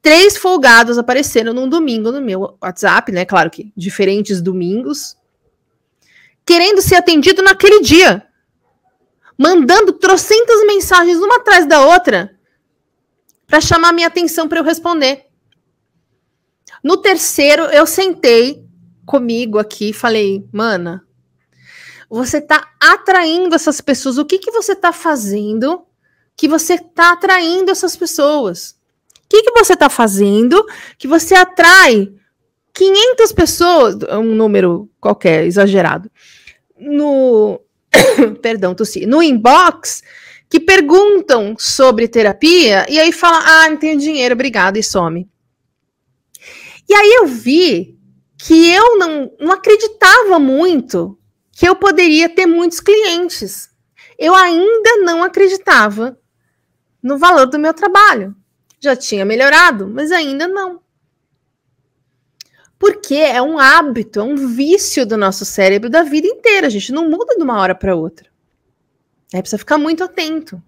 Três 0.00 0.36
folgados 0.36 0.96
apareceram 0.96 1.52
num 1.52 1.68
domingo 1.68 2.12
no 2.12 2.20
meu 2.20 2.56
WhatsApp, 2.62 3.10
né? 3.10 3.24
Claro 3.24 3.50
que 3.50 3.72
diferentes 3.76 4.40
domingos, 4.40 5.16
querendo 6.46 6.80
ser 6.80 6.94
atendido 6.94 7.42
naquele 7.42 7.80
dia, 7.80 8.27
mandando 9.38 9.92
trocentas 9.92 10.66
mensagens 10.66 11.18
uma 11.18 11.36
atrás 11.36 11.64
da 11.66 11.80
outra 11.80 12.36
para 13.46 13.60
chamar 13.60 13.92
minha 13.92 14.08
atenção 14.08 14.48
para 14.48 14.58
eu 14.58 14.64
responder. 14.64 15.26
No 16.82 16.96
terceiro, 16.96 17.64
eu 17.66 17.86
sentei 17.86 18.66
comigo 19.06 19.58
aqui 19.58 19.90
e 19.90 19.94
falei, 19.94 20.46
mana, 20.52 21.02
você 22.10 22.38
está 22.38 22.68
atraindo 22.80 23.54
essas 23.54 23.80
pessoas. 23.80 24.18
O 24.18 24.24
que, 24.24 24.38
que 24.38 24.50
você 24.50 24.72
está 24.72 24.92
fazendo 24.92 25.84
que 26.36 26.48
você 26.48 26.74
está 26.74 27.12
atraindo 27.12 27.70
essas 27.70 27.96
pessoas? 27.96 28.76
O 29.24 29.28
que, 29.28 29.42
que 29.42 29.50
você 29.52 29.74
está 29.74 29.88
fazendo 29.88 30.64
que 30.96 31.08
você 31.08 31.34
atrai 31.34 32.12
500 32.72 33.32
pessoas, 33.32 33.96
um 34.12 34.34
número 34.34 34.88
qualquer, 35.00 35.44
exagerado, 35.44 36.10
no. 36.78 37.60
perdão, 38.42 38.74
tossi. 38.74 39.06
No 39.06 39.22
inbox, 39.22 40.02
que 40.48 40.58
perguntam 40.58 41.54
sobre 41.58 42.08
terapia 42.08 42.86
e 42.88 42.98
aí 42.98 43.12
fala: 43.12 43.38
ah, 43.38 43.70
não 43.70 43.76
tenho 43.76 43.98
dinheiro, 43.98 44.34
obrigado, 44.34 44.76
e 44.76 44.82
some. 44.82 45.28
E 46.88 46.94
aí 46.94 47.14
eu 47.20 47.26
vi 47.26 47.98
que 48.38 48.70
eu 48.70 48.96
não, 48.96 49.32
não 49.38 49.52
acreditava 49.52 50.38
muito 50.38 51.18
que 51.52 51.68
eu 51.68 51.74
poderia 51.74 52.28
ter 52.28 52.46
muitos 52.46 52.80
clientes. 52.80 53.68
Eu 54.18 54.34
ainda 54.34 54.96
não 54.98 55.22
acreditava 55.22 56.18
no 57.02 57.18
valor 57.18 57.46
do 57.46 57.58
meu 57.58 57.74
trabalho. 57.74 58.34
Já 58.80 58.94
tinha 58.94 59.24
melhorado, 59.24 59.88
mas 59.88 60.12
ainda 60.12 60.46
não. 60.46 60.80
Porque 62.78 63.14
é 63.14 63.42
um 63.42 63.58
hábito, 63.58 64.20
é 64.20 64.22
um 64.22 64.36
vício 64.48 65.04
do 65.04 65.16
nosso 65.16 65.44
cérebro 65.44 65.90
da 65.90 66.02
vida 66.02 66.26
inteira. 66.26 66.66
A 66.66 66.70
gente 66.70 66.92
não 66.92 67.08
muda 67.08 67.34
de 67.36 67.42
uma 67.42 67.58
hora 67.58 67.74
para 67.74 67.96
outra. 67.96 68.28
É, 69.32 69.40
precisa 69.40 69.58
ficar 69.58 69.78
muito 69.78 70.04
atento. 70.04 70.62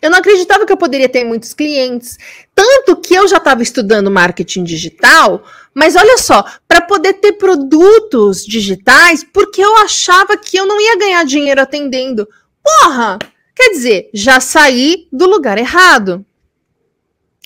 Eu 0.00 0.10
não 0.10 0.18
acreditava 0.18 0.64
que 0.64 0.72
eu 0.72 0.76
poderia 0.76 1.08
ter 1.08 1.24
muitos 1.24 1.52
clientes. 1.52 2.16
Tanto 2.54 2.96
que 2.96 3.14
eu 3.14 3.26
já 3.26 3.38
estava 3.38 3.62
estudando 3.62 4.10
marketing 4.10 4.64
digital, 4.64 5.44
mas 5.74 5.96
olha 5.96 6.16
só, 6.18 6.44
para 6.68 6.80
poder 6.80 7.14
ter 7.14 7.32
produtos 7.34 8.44
digitais, 8.44 9.24
porque 9.24 9.62
eu 9.62 9.76
achava 9.78 10.36
que 10.36 10.56
eu 10.56 10.66
não 10.66 10.80
ia 10.80 10.96
ganhar 10.96 11.24
dinheiro 11.24 11.60
atendendo. 11.60 12.28
Porra! 12.62 13.18
Quer 13.54 13.70
dizer, 13.70 14.10
já 14.12 14.40
saí 14.40 15.08
do 15.12 15.26
lugar 15.26 15.58
errado. 15.58 16.24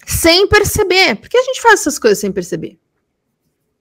Sem 0.07 0.47
perceber. 0.47 1.17
Porque 1.17 1.37
a 1.37 1.43
gente 1.43 1.61
faz 1.61 1.81
essas 1.81 1.99
coisas 1.99 2.19
sem 2.19 2.33
perceber. 2.33 2.78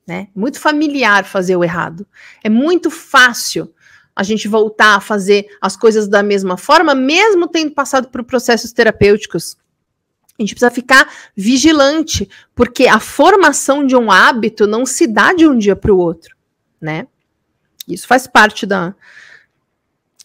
Né? 0.07 0.29
Muito 0.33 0.59
familiar 0.59 1.25
fazer 1.25 1.57
o 1.57 1.63
errado. 1.63 2.07
É 2.41 2.49
muito 2.49 2.89
fácil 2.89 3.73
a 4.15 4.23
gente 4.23 4.47
voltar 4.47 4.95
a 4.95 5.01
fazer 5.01 5.45
as 5.61 5.75
coisas 5.75 6.07
da 6.07 6.23
mesma 6.23 6.57
forma, 6.57 6.95
mesmo 6.95 7.47
tendo 7.47 7.71
passado 7.71 8.07
por 8.07 8.23
processos 8.23 8.71
terapêuticos. 8.71 9.57
A 10.39 10.41
gente 10.41 10.55
precisa 10.55 10.71
ficar 10.71 11.11
vigilante, 11.35 12.27
porque 12.55 12.87
a 12.87 12.99
formação 12.99 13.85
de 13.85 13.95
um 13.95 14.09
hábito 14.09 14.65
não 14.65 14.85
se 14.85 15.05
dá 15.07 15.33
de 15.33 15.45
um 15.45 15.57
dia 15.57 15.75
para 15.75 15.93
o 15.93 15.97
outro, 15.97 16.35
né? 16.79 17.05
Isso 17.87 18.07
faz 18.07 18.27
parte 18.27 18.65
da, 18.65 18.95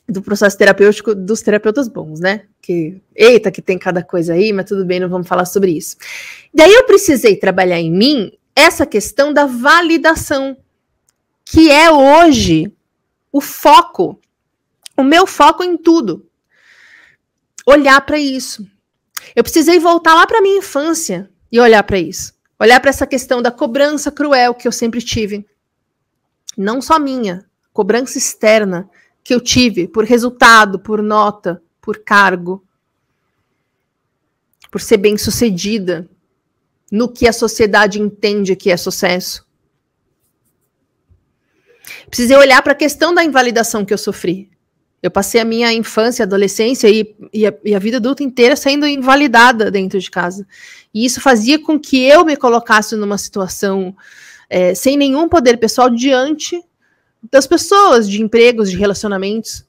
do 0.08 0.22
processo 0.22 0.56
terapêutico 0.56 1.14
dos 1.14 1.42
terapeutas 1.42 1.88
bons, 1.88 2.20
né? 2.20 2.44
Que, 2.60 3.00
eita, 3.14 3.50
que 3.50 3.60
tem 3.60 3.78
cada 3.78 4.02
coisa 4.02 4.34
aí, 4.34 4.52
mas 4.52 4.66
tudo 4.66 4.84
bem, 4.84 5.00
não 5.00 5.08
vamos 5.08 5.28
falar 5.28 5.44
sobre 5.44 5.72
isso. 5.72 5.96
Daí 6.52 6.72
eu 6.72 6.84
precisei 6.84 7.36
trabalhar 7.36 7.80
em 7.80 7.90
mim 7.90 8.32
essa 8.54 8.86
questão 8.86 9.32
da 9.32 9.46
validação, 9.46 10.56
que 11.44 11.70
é 11.70 11.90
hoje 11.90 12.72
o 13.30 13.40
foco, 13.40 14.20
o 14.96 15.02
meu 15.02 15.26
foco 15.26 15.62
em 15.62 15.76
tudo. 15.76 16.28
Olhar 17.66 18.00
para 18.02 18.18
isso. 18.18 18.66
Eu 19.34 19.42
precisei 19.42 19.78
voltar 19.78 20.14
lá 20.14 20.26
para 20.26 20.42
minha 20.42 20.58
infância 20.58 21.30
e 21.50 21.60
olhar 21.60 21.82
para 21.82 21.98
isso. 21.98 22.34
Olhar 22.58 22.80
para 22.80 22.90
essa 22.90 23.06
questão 23.06 23.40
da 23.40 23.50
cobrança 23.50 24.10
cruel 24.10 24.54
que 24.54 24.68
eu 24.68 24.72
sempre 24.72 25.00
tive. 25.00 25.46
Não 26.56 26.82
só 26.82 26.98
minha, 26.98 27.46
cobrança 27.72 28.18
externa 28.18 28.88
que 29.24 29.34
eu 29.34 29.40
tive 29.40 29.88
por 29.88 30.04
resultado, 30.04 30.78
por 30.78 31.02
nota, 31.02 31.62
por 31.80 31.98
cargo, 31.98 32.64
por 34.70 34.80
ser 34.80 34.96
bem-sucedida 34.96 36.08
no 36.92 37.08
que 37.08 37.26
a 37.26 37.32
sociedade 37.32 37.98
entende 37.98 38.54
que 38.54 38.70
é 38.70 38.76
sucesso. 38.76 39.46
Precisei 42.10 42.36
olhar 42.36 42.60
para 42.60 42.72
a 42.72 42.76
questão 42.76 43.14
da 43.14 43.24
invalidação 43.24 43.82
que 43.82 43.94
eu 43.94 43.98
sofri. 43.98 44.50
Eu 45.02 45.10
passei 45.10 45.40
a 45.40 45.44
minha 45.44 45.72
infância, 45.72 46.24
adolescência 46.24 46.88
e, 46.88 47.16
e, 47.32 47.46
a, 47.46 47.54
e, 47.64 47.74
a, 47.74 47.78
vida 47.78 47.96
adulta 47.96 48.22
inteira 48.22 48.54
sendo 48.54 48.86
invalidada 48.86 49.70
dentro 49.70 49.98
de 49.98 50.10
casa. 50.10 50.46
E 50.92 51.06
isso 51.06 51.18
fazia 51.18 51.58
com 51.58 51.80
que 51.80 52.06
eu 52.06 52.26
me 52.26 52.36
colocasse 52.36 52.94
numa 52.94 53.16
situação 53.16 53.96
é, 54.50 54.74
sem 54.74 54.96
nenhum 54.98 55.30
poder 55.30 55.56
pessoal 55.56 55.88
diante 55.88 56.62
das 57.32 57.46
pessoas, 57.46 58.06
de 58.06 58.20
empregos, 58.20 58.70
de 58.70 58.76
relacionamentos. 58.76 59.64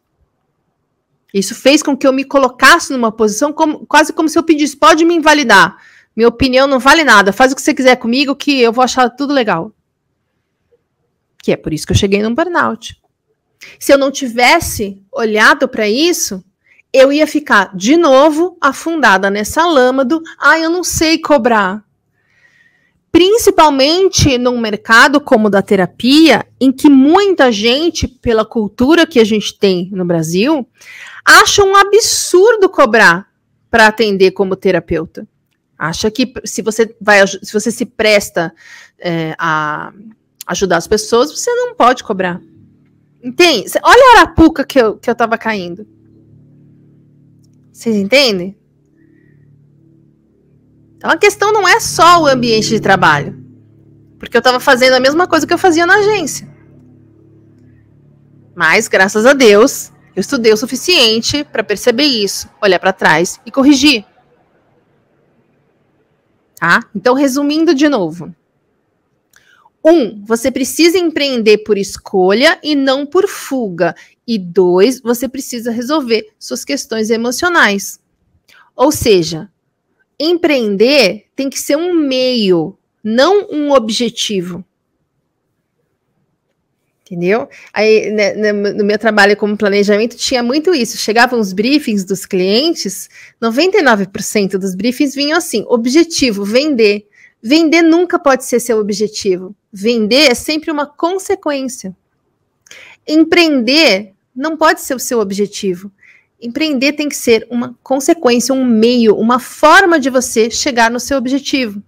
Isso 1.34 1.56
fez 1.56 1.82
com 1.82 1.96
que 1.96 2.06
eu 2.06 2.12
me 2.12 2.26
colocasse 2.26 2.92
numa 2.92 3.12
posição 3.12 3.54
como, 3.54 3.86
quase 3.88 4.12
como 4.12 4.28
se 4.28 4.38
eu 4.38 4.44
pedisse: 4.44 4.76
pode 4.76 5.06
me 5.06 5.16
invalidar. 5.16 5.78
Minha 6.16 6.30
opinião 6.30 6.68
não 6.68 6.80
vale 6.80 7.04
nada. 7.04 7.34
Faz 7.34 7.52
o 7.52 7.56
que 7.56 7.62
você 7.62 7.74
quiser 7.74 7.96
comigo, 7.96 8.36
que 8.36 8.60
eu 8.60 8.72
vou 8.72 8.84
achar 8.84 9.10
tudo 9.10 9.34
legal 9.34 9.72
que 11.44 11.52
é 11.52 11.58
por 11.58 11.74
isso 11.74 11.86
que 11.86 11.92
eu 11.92 11.98
cheguei 11.98 12.24
num 12.24 12.34
burnout. 12.34 12.98
Se 13.78 13.94
eu 13.94 13.98
não 13.98 14.10
tivesse 14.10 15.04
olhado 15.12 15.68
para 15.68 15.90
isso, 15.90 16.42
eu 16.92 17.12
ia 17.12 17.28
ficar 17.28 17.76
de 17.76 17.98
novo 17.98 18.58
afundada 18.62 19.30
nessa 19.30 19.66
lama 19.68 20.06
do, 20.06 20.24
ah, 20.40 20.58
eu 20.58 20.70
não 20.70 20.86
sei 20.86 21.18
cobrar. 21.18 21.84
Principalmente 23.12 24.38
num 24.38 24.58
mercado 24.58 25.20
como 25.20 25.48
o 25.48 25.50
da 25.50 25.62
terapia, 25.62 26.48
em 26.60 26.72
que 26.72 26.90
muita 26.90 27.52
gente, 27.52 28.08
pela 28.08 28.46
cultura 28.46 29.06
que 29.06 29.20
a 29.20 29.26
gente 29.26 29.60
tem 29.60 29.90
no 29.92 30.06
Brasil, 30.06 30.66
acha 31.26 31.62
um 31.62 31.76
absurdo 31.76 32.70
cobrar 32.70 33.28
para 33.70 33.88
atender 33.88 34.32
como 34.32 34.56
terapeuta. 34.56 35.28
Acha 35.84 36.10
que 36.10 36.34
se 36.46 36.62
você 36.62 36.96
vai, 37.02 37.28
se 37.28 37.52
você 37.52 37.70
se 37.70 37.86
presta 37.86 38.56
é, 38.98 39.36
a 39.38 39.92
ajudar 40.48 40.78
as 40.78 40.88
pessoas, 40.88 41.30
você 41.30 41.54
não 41.54 41.76
pode 41.76 42.06
cobrar. 42.06 42.40
Entende? 43.22 43.70
Olha 43.84 44.02
a 44.02 44.20
arapuca 44.22 44.64
que 44.64 44.80
eu, 44.80 44.98
que 44.98 45.10
eu 45.10 45.16
tava 45.16 45.38
caindo. 45.38 45.86
Vocês 47.70 47.98
entendem? 47.98 48.58
Então 50.96 51.12
a 51.12 51.18
questão 51.18 51.52
não 51.52 51.68
é 51.68 51.82
só 51.82 52.22
o 52.22 52.28
ambiente 52.28 52.70
de 52.70 52.80
trabalho. 52.80 53.44
Porque 54.18 54.38
eu 54.38 54.40
estava 54.40 54.62
fazendo 54.62 54.94
a 54.94 55.02
mesma 55.02 55.28
coisa 55.28 55.46
que 55.46 55.54
eu 55.54 55.58
fazia 55.58 55.86
na 55.86 55.96
agência. 55.96 56.48
Mas, 58.56 58.88
graças 58.88 59.26
a 59.26 59.34
Deus, 59.34 59.92
eu 60.16 60.22
estudei 60.22 60.54
o 60.54 60.58
suficiente 60.58 61.44
para 61.44 61.62
perceber 61.62 62.06
isso, 62.06 62.48
olhar 62.62 62.80
para 62.80 62.94
trás 62.94 63.38
e 63.46 63.52
corrigir. 63.52 64.06
Tá? 66.64 66.82
Então, 66.96 67.14
resumindo 67.14 67.76
de 67.76 67.90
novo. 67.90 68.34
Um, 69.84 70.24
você 70.24 70.50
precisa 70.50 70.98
empreender 70.98 71.58
por 71.58 71.78
escolha 71.78 72.58
e 72.64 72.74
não 72.74 73.06
por 73.06 73.28
fuga. 73.28 73.94
E 74.26 74.40
dois, 74.40 75.02
você 75.02 75.28
precisa 75.28 75.72
resolver 75.72 76.26
suas 76.40 76.64
questões 76.64 77.10
emocionais. 77.10 78.00
Ou 78.78 78.94
seja, 78.94 79.52
empreender 80.18 81.26
tem 81.36 81.50
que 81.50 81.60
ser 81.60 81.76
um 81.76 81.94
meio, 81.94 82.78
não 83.04 83.46
um 83.52 83.74
objetivo. 83.74 84.64
Entendeu? 87.14 87.48
Aí, 87.72 88.10
né, 88.10 88.34
né 88.34 88.52
no 88.52 88.84
meu 88.84 88.98
trabalho 88.98 89.38
como 89.38 89.56
planejamento, 89.56 90.18
tinha 90.18 90.42
muito 90.42 90.74
isso. 90.74 90.98
Chegavam 90.98 91.40
os 91.40 91.54
briefings 91.54 92.04
dos 92.04 92.26
clientes, 92.26 93.08
99% 93.40 94.58
dos 94.58 94.74
briefings 94.74 95.14
vinham 95.14 95.38
assim: 95.38 95.64
objetivo, 95.68 96.44
vender. 96.44 97.08
Vender 97.40 97.84
nunca 97.84 98.18
pode 98.18 98.46
ser 98.46 98.60
seu 98.60 98.80
objetivo. 98.80 99.56
Vender 99.72 100.32
é 100.32 100.34
sempre 100.34 100.72
uma 100.72 100.88
consequência. 100.88 101.96
Empreender 103.08 104.14
não 104.36 104.58
pode 104.58 104.82
ser 104.82 104.96
o 104.96 105.00
seu 105.00 105.20
objetivo. 105.20 105.92
Empreender 106.42 106.94
tem 106.94 107.08
que 107.08 107.16
ser 107.16 107.46
uma 107.48 107.76
consequência, 107.84 108.56
um 108.56 108.66
meio, 108.66 109.16
uma 109.16 109.38
forma 109.38 110.00
de 110.00 110.10
você 110.10 110.50
chegar 110.50 110.90
no 110.90 111.00
seu 111.00 111.18
objetivo. 111.18 111.80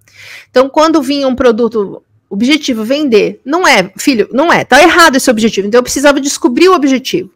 Então, 0.52 0.70
quando 0.70 1.02
vinha 1.02 1.28
um 1.28 1.36
produto, 1.36 2.04
objetivo 2.36 2.84
vender. 2.84 3.42
Não 3.44 3.68
é, 3.68 3.92
filho, 3.98 4.30
não 4.32 4.52
é. 4.52 4.64
Tá 4.64 4.82
errado 4.82 5.16
esse 5.16 5.30
objetivo. 5.32 5.68
Então 5.68 5.80
eu 5.80 5.84
precisava 5.84 6.20
descobrir 6.20 6.70
o 6.70 6.76
objetivo. 6.76 7.32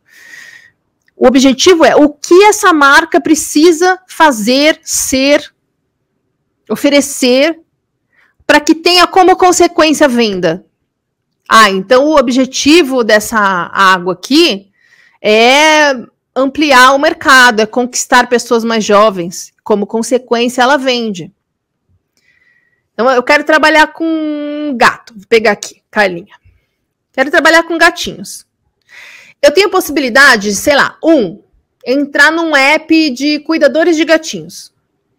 O 1.15 1.27
objetivo 1.27 1.83
é 1.83 1.95
o 1.95 2.09
que 2.09 2.43
essa 2.45 2.71
marca 2.71 3.19
precisa 3.19 3.99
fazer, 4.07 4.79
ser, 4.83 5.51
oferecer 6.69 7.59
para 8.47 8.59
que 8.59 8.73
tenha 8.73 9.05
como 9.05 9.35
consequência 9.35 10.07
venda. 10.07 10.65
Ah, 11.47 11.69
então 11.69 12.05
o 12.05 12.17
objetivo 12.17 13.03
dessa 13.03 13.37
água 13.37 14.13
aqui 14.13 14.69
é 15.21 15.93
ampliar 16.35 16.93
o 16.93 16.99
mercado, 16.99 17.59
é 17.59 17.65
conquistar 17.65 18.29
pessoas 18.29 18.63
mais 18.63 18.85
jovens. 18.85 19.51
Como 19.63 19.87
consequência, 19.87 20.61
ela 20.61 20.77
vende. 20.77 21.31
Então, 22.99 23.09
eu 23.11 23.23
quero 23.23 23.45
trabalhar 23.45 23.93
com 23.93 24.75
gato. 24.75 25.13
Vou 25.13 25.25
pegar 25.29 25.51
aqui, 25.51 25.81
Carlinha. 25.89 26.35
Quero 27.13 27.31
trabalhar 27.31 27.63
com 27.63 27.77
gatinhos. 27.77 28.45
Eu 29.41 29.53
tenho 29.53 29.67
a 29.67 29.71
possibilidade 29.71 30.49
de, 30.49 30.55
sei 30.55 30.75
lá, 30.75 30.97
um, 31.01 31.41
entrar 31.85 32.29
num 32.29 32.53
app 32.53 33.09
de 33.11 33.39
cuidadores 33.39 33.95
de 33.95 34.03
gatinhos. 34.03 34.73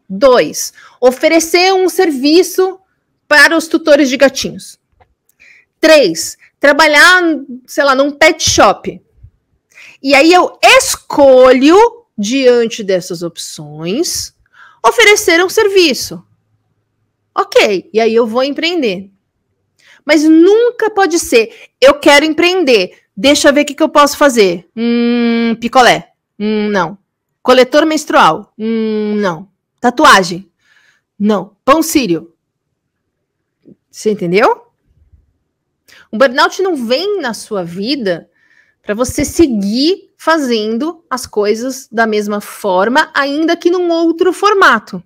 Dois, 0.07 0.74
oferecer 1.01 1.72
um 1.72 1.89
serviço 1.89 2.78
para 3.26 3.57
os 3.57 3.66
tutores 3.66 4.11
de 4.11 4.18
gatinhos. 4.18 4.78
Três, 5.81 6.37
trabalhar, 6.61 7.22
sei 7.66 7.83
lá, 7.83 7.95
num 7.95 8.11
pet 8.11 8.43
shop. 8.43 9.01
E 10.03 10.14
aí 10.14 10.35
eu 10.35 10.59
escolho, 10.62 12.05
diante 12.18 12.85
dessas 12.85 13.22
opções, 13.22 14.35
oferecer 14.85 15.43
um 15.43 15.49
serviço. 15.49 16.22
Ok, 17.41 17.88
e 17.91 17.99
aí 17.99 18.14
eu 18.14 18.26
vou 18.26 18.43
empreender. 18.43 19.11
Mas 20.05 20.24
nunca 20.24 20.91
pode 20.91 21.18
ser, 21.18 21.70
eu 21.80 21.95
quero 21.95 22.26
empreender, 22.26 22.99
deixa 23.16 23.49
eu 23.49 23.55
ver 23.55 23.62
o 23.62 23.64
que, 23.64 23.74
que 23.74 23.82
eu 23.82 23.88
posso 23.88 24.18
fazer. 24.18 24.68
Hum, 24.76 25.57
picolé. 25.59 26.12
Hum, 26.38 26.68
não. 26.68 26.99
Coletor 27.43 27.86
menstrual. 27.86 28.53
Hum, 28.59 29.14
não. 29.16 29.49
Tatuagem. 29.80 30.51
Não. 31.18 31.57
Pão 31.64 31.82
sírio. 31.82 32.34
Você 33.91 34.11
entendeu? 34.11 34.66
O 36.12 36.18
burnout 36.18 36.61
não 36.61 36.76
vem 36.76 37.22
na 37.22 37.32
sua 37.32 37.64
vida 37.64 38.28
para 38.82 38.95
você 38.95 39.24
seguir 39.24 40.12
fazendo 40.14 41.03
as 41.09 41.26
coisas 41.26 41.88
da 41.91 42.07
mesma 42.07 42.43
forma, 42.43 43.11
ainda 43.14 43.57
que 43.57 43.70
num 43.70 43.91
outro 43.91 44.30
formato. 44.30 45.03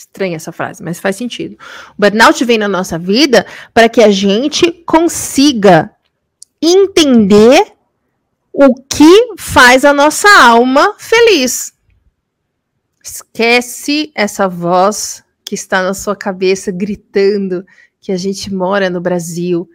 Estranha 0.00 0.36
essa 0.36 0.50
frase, 0.50 0.82
mas 0.82 0.98
faz 0.98 1.16
sentido. 1.16 1.58
O 1.90 1.94
burnout 1.98 2.42
vem 2.46 2.56
na 2.56 2.66
nossa 2.66 2.98
vida 2.98 3.46
para 3.74 3.86
que 3.86 4.02
a 4.02 4.10
gente 4.10 4.72
consiga 4.86 5.90
entender 6.60 7.74
o 8.50 8.74
que 8.74 9.34
faz 9.36 9.84
a 9.84 9.92
nossa 9.92 10.26
alma 10.42 10.94
feliz. 10.98 11.74
Esquece 13.04 14.10
essa 14.14 14.48
voz 14.48 15.22
que 15.44 15.54
está 15.54 15.82
na 15.82 15.92
sua 15.92 16.16
cabeça 16.16 16.72
gritando 16.72 17.66
que 18.00 18.10
a 18.10 18.16
gente 18.16 18.52
mora 18.52 18.88
no 18.88 19.02
Brasil 19.02 19.68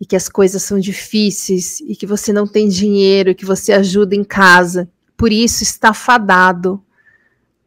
e 0.00 0.06
que 0.06 0.14
as 0.14 0.28
coisas 0.28 0.62
são 0.62 0.78
difíceis 0.78 1.80
e 1.80 1.96
que 1.96 2.06
você 2.06 2.32
não 2.32 2.46
tem 2.46 2.68
dinheiro, 2.68 3.30
e 3.30 3.34
que 3.34 3.44
você 3.44 3.72
ajuda 3.72 4.14
em 4.14 4.22
casa. 4.22 4.88
Por 5.16 5.32
isso 5.32 5.64
está 5.64 5.92
fadado 5.92 6.80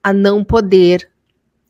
a 0.01 0.13
não 0.13 0.45
poder 0.45 1.11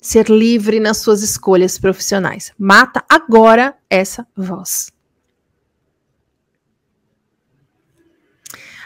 ser 0.04 0.30
livre 0.30 0.82
nas 0.82 0.98
suas 0.98 1.24
escolhas 1.24 1.78
profissionais. 1.78 2.52
Mata 2.60 3.04
agora 3.08 3.74
essa 3.90 4.28
voz. 4.36 4.92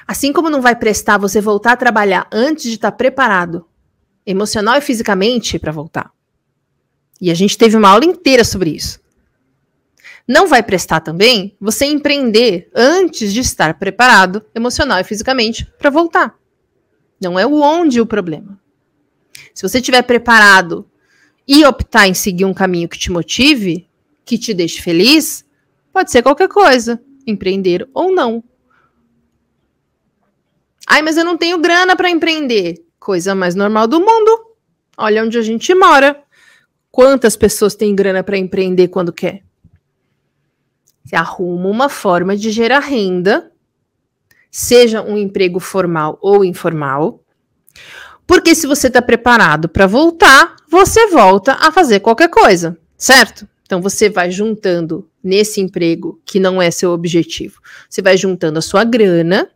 Assim 0.07 0.31
como 0.31 0.49
não 0.49 0.61
vai 0.61 0.75
prestar 0.75 1.17
você 1.17 1.41
voltar 1.41 1.71
a 1.73 1.77
trabalhar 1.77 2.27
antes 2.31 2.65
de 2.65 2.75
estar 2.75 2.91
preparado 2.91 3.65
emocional 4.25 4.77
e 4.77 4.81
fisicamente 4.81 5.57
para 5.57 5.71
voltar. 5.71 6.11
E 7.19 7.31
a 7.31 7.33
gente 7.33 7.57
teve 7.57 7.75
uma 7.75 7.89
aula 7.89 8.05
inteira 8.05 8.43
sobre 8.43 8.69
isso. 8.69 8.99
Não 10.27 10.47
vai 10.47 10.61
prestar 10.61 10.99
também 10.99 11.57
você 11.59 11.85
empreender 11.85 12.69
antes 12.75 13.33
de 13.33 13.39
estar 13.39 13.73
preparado 13.79 14.45
emocional 14.53 14.99
e 14.99 15.03
fisicamente 15.03 15.65
para 15.79 15.89
voltar. 15.89 16.37
Não 17.19 17.39
é 17.39 17.45
o 17.45 17.59
onde 17.59 17.99
o 17.99 18.05
problema. 18.05 18.59
Se 19.51 19.67
você 19.67 19.79
estiver 19.79 20.03
preparado 20.03 20.87
e 21.47 21.65
optar 21.65 22.07
em 22.07 22.13
seguir 22.13 22.45
um 22.45 22.53
caminho 22.53 22.89
que 22.89 22.97
te 22.97 23.11
motive, 23.11 23.87
que 24.25 24.37
te 24.37 24.53
deixe 24.53 24.81
feliz, 24.81 25.45
pode 25.93 26.11
ser 26.11 26.21
qualquer 26.21 26.49
coisa, 26.49 27.01
empreender 27.25 27.87
ou 27.93 28.11
não. 28.11 28.43
Ai, 30.85 31.01
mas 31.01 31.17
eu 31.17 31.23
não 31.23 31.37
tenho 31.37 31.57
grana 31.57 31.95
para 31.95 32.09
empreender. 32.09 32.83
Coisa 32.99 33.33
mais 33.33 33.55
normal 33.55 33.87
do 33.87 33.99
mundo. 33.99 34.55
Olha 34.97 35.23
onde 35.23 35.37
a 35.37 35.41
gente 35.41 35.73
mora. 35.73 36.23
Quantas 36.91 37.35
pessoas 37.35 37.75
têm 37.75 37.95
grana 37.95 38.23
para 38.23 38.37
empreender 38.37 38.87
quando 38.87 39.13
quer? 39.13 39.43
Arruma 41.13 41.69
uma 41.69 41.87
forma 41.87 42.35
de 42.35 42.51
gerar 42.51 42.79
renda, 42.79 43.51
seja 44.51 45.01
um 45.01 45.17
emprego 45.17 45.59
formal 45.59 46.17
ou 46.21 46.43
informal. 46.43 47.23
Porque 48.25 48.53
se 48.53 48.67
você 48.67 48.87
está 48.87 49.01
preparado 49.01 49.69
para 49.69 49.87
voltar, 49.87 50.56
você 50.69 51.07
volta 51.07 51.53
a 51.53 51.71
fazer 51.71 51.99
qualquer 51.99 52.29
coisa, 52.29 52.77
certo? 52.97 53.47
Então 53.63 53.81
você 53.81 54.09
vai 54.09 54.31
juntando 54.31 55.09
nesse 55.23 55.59
emprego 55.59 56.21
que 56.25 56.39
não 56.39 56.61
é 56.61 56.71
seu 56.71 56.91
objetivo. 56.91 57.61
Você 57.89 58.01
vai 58.01 58.17
juntando 58.17 58.59
a 58.59 58.61
sua 58.61 58.83
grana 58.83 59.49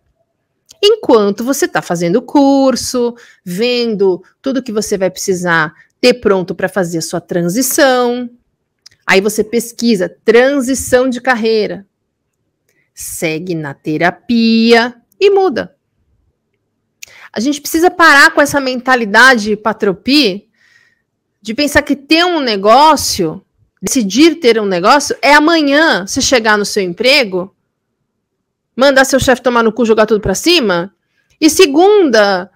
enquanto 0.83 1.43
você 1.43 1.65
está 1.65 1.81
fazendo 1.81 2.21
curso, 2.21 3.15
vendo 3.45 4.23
tudo 4.41 4.63
que 4.63 4.71
você 4.71 4.97
vai 4.97 5.09
precisar 5.09 5.73
ter 5.99 6.15
pronto 6.15 6.55
para 6.55 6.67
fazer 6.67 6.97
a 6.97 7.01
sua 7.01 7.21
transição, 7.21 8.29
Aí 9.05 9.19
você 9.19 9.43
pesquisa 9.43 10.07
transição 10.23 11.09
de 11.09 11.19
carreira, 11.19 11.85
segue 12.93 13.55
na 13.55 13.73
terapia 13.73 14.95
e 15.19 15.29
muda. 15.29 15.75
A 17.33 17.39
gente 17.39 17.61
precisa 17.61 17.89
parar 17.89 18.33
com 18.33 18.41
essa 18.41 18.59
mentalidade 18.61 19.55
patropi 19.55 20.49
de 21.41 21.53
pensar 21.53 21.81
que 21.81 21.95
ter 21.95 22.23
um 22.25 22.39
negócio, 22.39 23.43
decidir 23.81 24.35
ter 24.35 24.59
um 24.59 24.65
negócio, 24.65 25.15
é 25.21 25.33
amanhã 25.33 26.05
você 26.05 26.21
chegar 26.21 26.57
no 26.57 26.65
seu 26.65 26.83
emprego, 26.83 27.55
mandar 28.75 29.05
seu 29.05 29.19
chefe 29.19 29.41
tomar 29.41 29.63
no 29.63 29.73
cu, 29.73 29.85
jogar 29.85 30.05
tudo 30.05 30.21
para 30.21 30.35
cima, 30.35 30.93
e 31.39 31.49
segunda, 31.49 32.51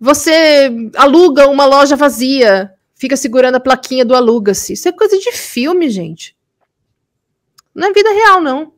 você 0.00 0.70
aluga 0.96 1.48
uma 1.48 1.66
loja 1.66 1.94
vazia 1.94 2.72
fica 3.02 3.16
segurando 3.16 3.56
a 3.56 3.60
plaquinha 3.60 4.04
do 4.04 4.14
aluga-se. 4.14 4.74
Isso 4.74 4.88
é 4.88 4.92
coisa 4.92 5.18
de 5.18 5.32
filme, 5.32 5.90
gente. 5.90 6.36
Não 7.74 7.88
é 7.88 7.92
vida 7.92 8.12
real, 8.12 8.40
não. 8.40 8.72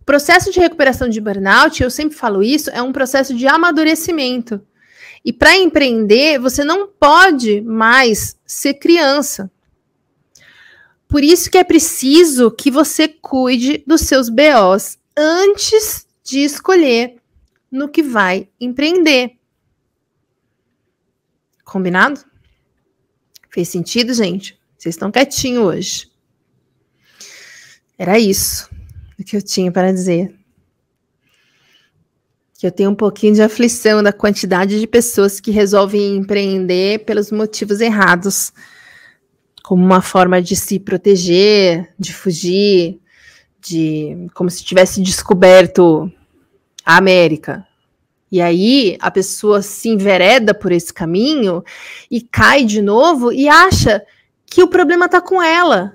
O 0.00 0.04
processo 0.04 0.50
de 0.50 0.58
recuperação 0.58 1.08
de 1.08 1.20
burnout, 1.20 1.80
eu 1.80 1.90
sempre 1.92 2.16
falo 2.16 2.42
isso, 2.42 2.68
é 2.70 2.82
um 2.82 2.90
processo 2.90 3.36
de 3.36 3.46
amadurecimento. 3.46 4.60
E 5.26 5.32
para 5.32 5.56
empreender, 5.56 6.38
você 6.38 6.62
não 6.62 6.86
pode 6.86 7.60
mais 7.60 8.38
ser 8.46 8.74
criança. 8.74 9.50
Por 11.08 11.24
isso 11.24 11.50
que 11.50 11.58
é 11.58 11.64
preciso 11.64 12.48
que 12.48 12.70
você 12.70 13.08
cuide 13.08 13.82
dos 13.84 14.02
seus 14.02 14.28
BOs 14.28 15.00
antes 15.16 16.06
de 16.22 16.44
escolher 16.44 17.16
no 17.68 17.88
que 17.88 18.04
vai 18.04 18.48
empreender. 18.60 19.36
Combinado? 21.64 22.24
Fez 23.50 23.68
sentido, 23.68 24.14
gente? 24.14 24.56
Vocês 24.78 24.94
estão 24.94 25.10
quietinhos 25.10 25.64
hoje. 25.64 26.12
Era 27.98 28.16
isso 28.16 28.70
que 29.26 29.36
eu 29.36 29.42
tinha 29.42 29.72
para 29.72 29.92
dizer. 29.92 30.35
Que 32.58 32.66
eu 32.66 32.72
tenho 32.72 32.90
um 32.90 32.94
pouquinho 32.94 33.34
de 33.34 33.42
aflição 33.42 34.02
da 34.02 34.12
quantidade 34.12 34.80
de 34.80 34.86
pessoas 34.86 35.40
que 35.40 35.50
resolvem 35.50 36.16
empreender 36.16 37.04
pelos 37.04 37.30
motivos 37.30 37.80
errados, 37.80 38.52
como 39.62 39.84
uma 39.84 40.00
forma 40.00 40.40
de 40.40 40.56
se 40.56 40.78
proteger, 40.78 41.92
de 41.98 42.14
fugir, 42.14 42.98
de 43.60 44.28
como 44.34 44.48
se 44.48 44.64
tivesse 44.64 45.02
descoberto 45.02 46.10
a 46.84 46.96
América, 46.96 47.66
e 48.30 48.40
aí 48.40 48.96
a 49.00 49.10
pessoa 49.10 49.62
se 49.62 49.88
envereda 49.88 50.52
por 50.52 50.72
esse 50.72 50.92
caminho 50.92 51.62
e 52.10 52.20
cai 52.20 52.64
de 52.64 52.82
novo 52.82 53.32
e 53.32 53.48
acha 53.48 54.04
que 54.44 54.62
o 54.62 54.68
problema 54.68 55.06
está 55.06 55.20
com 55.20 55.42
ela. 55.42 55.94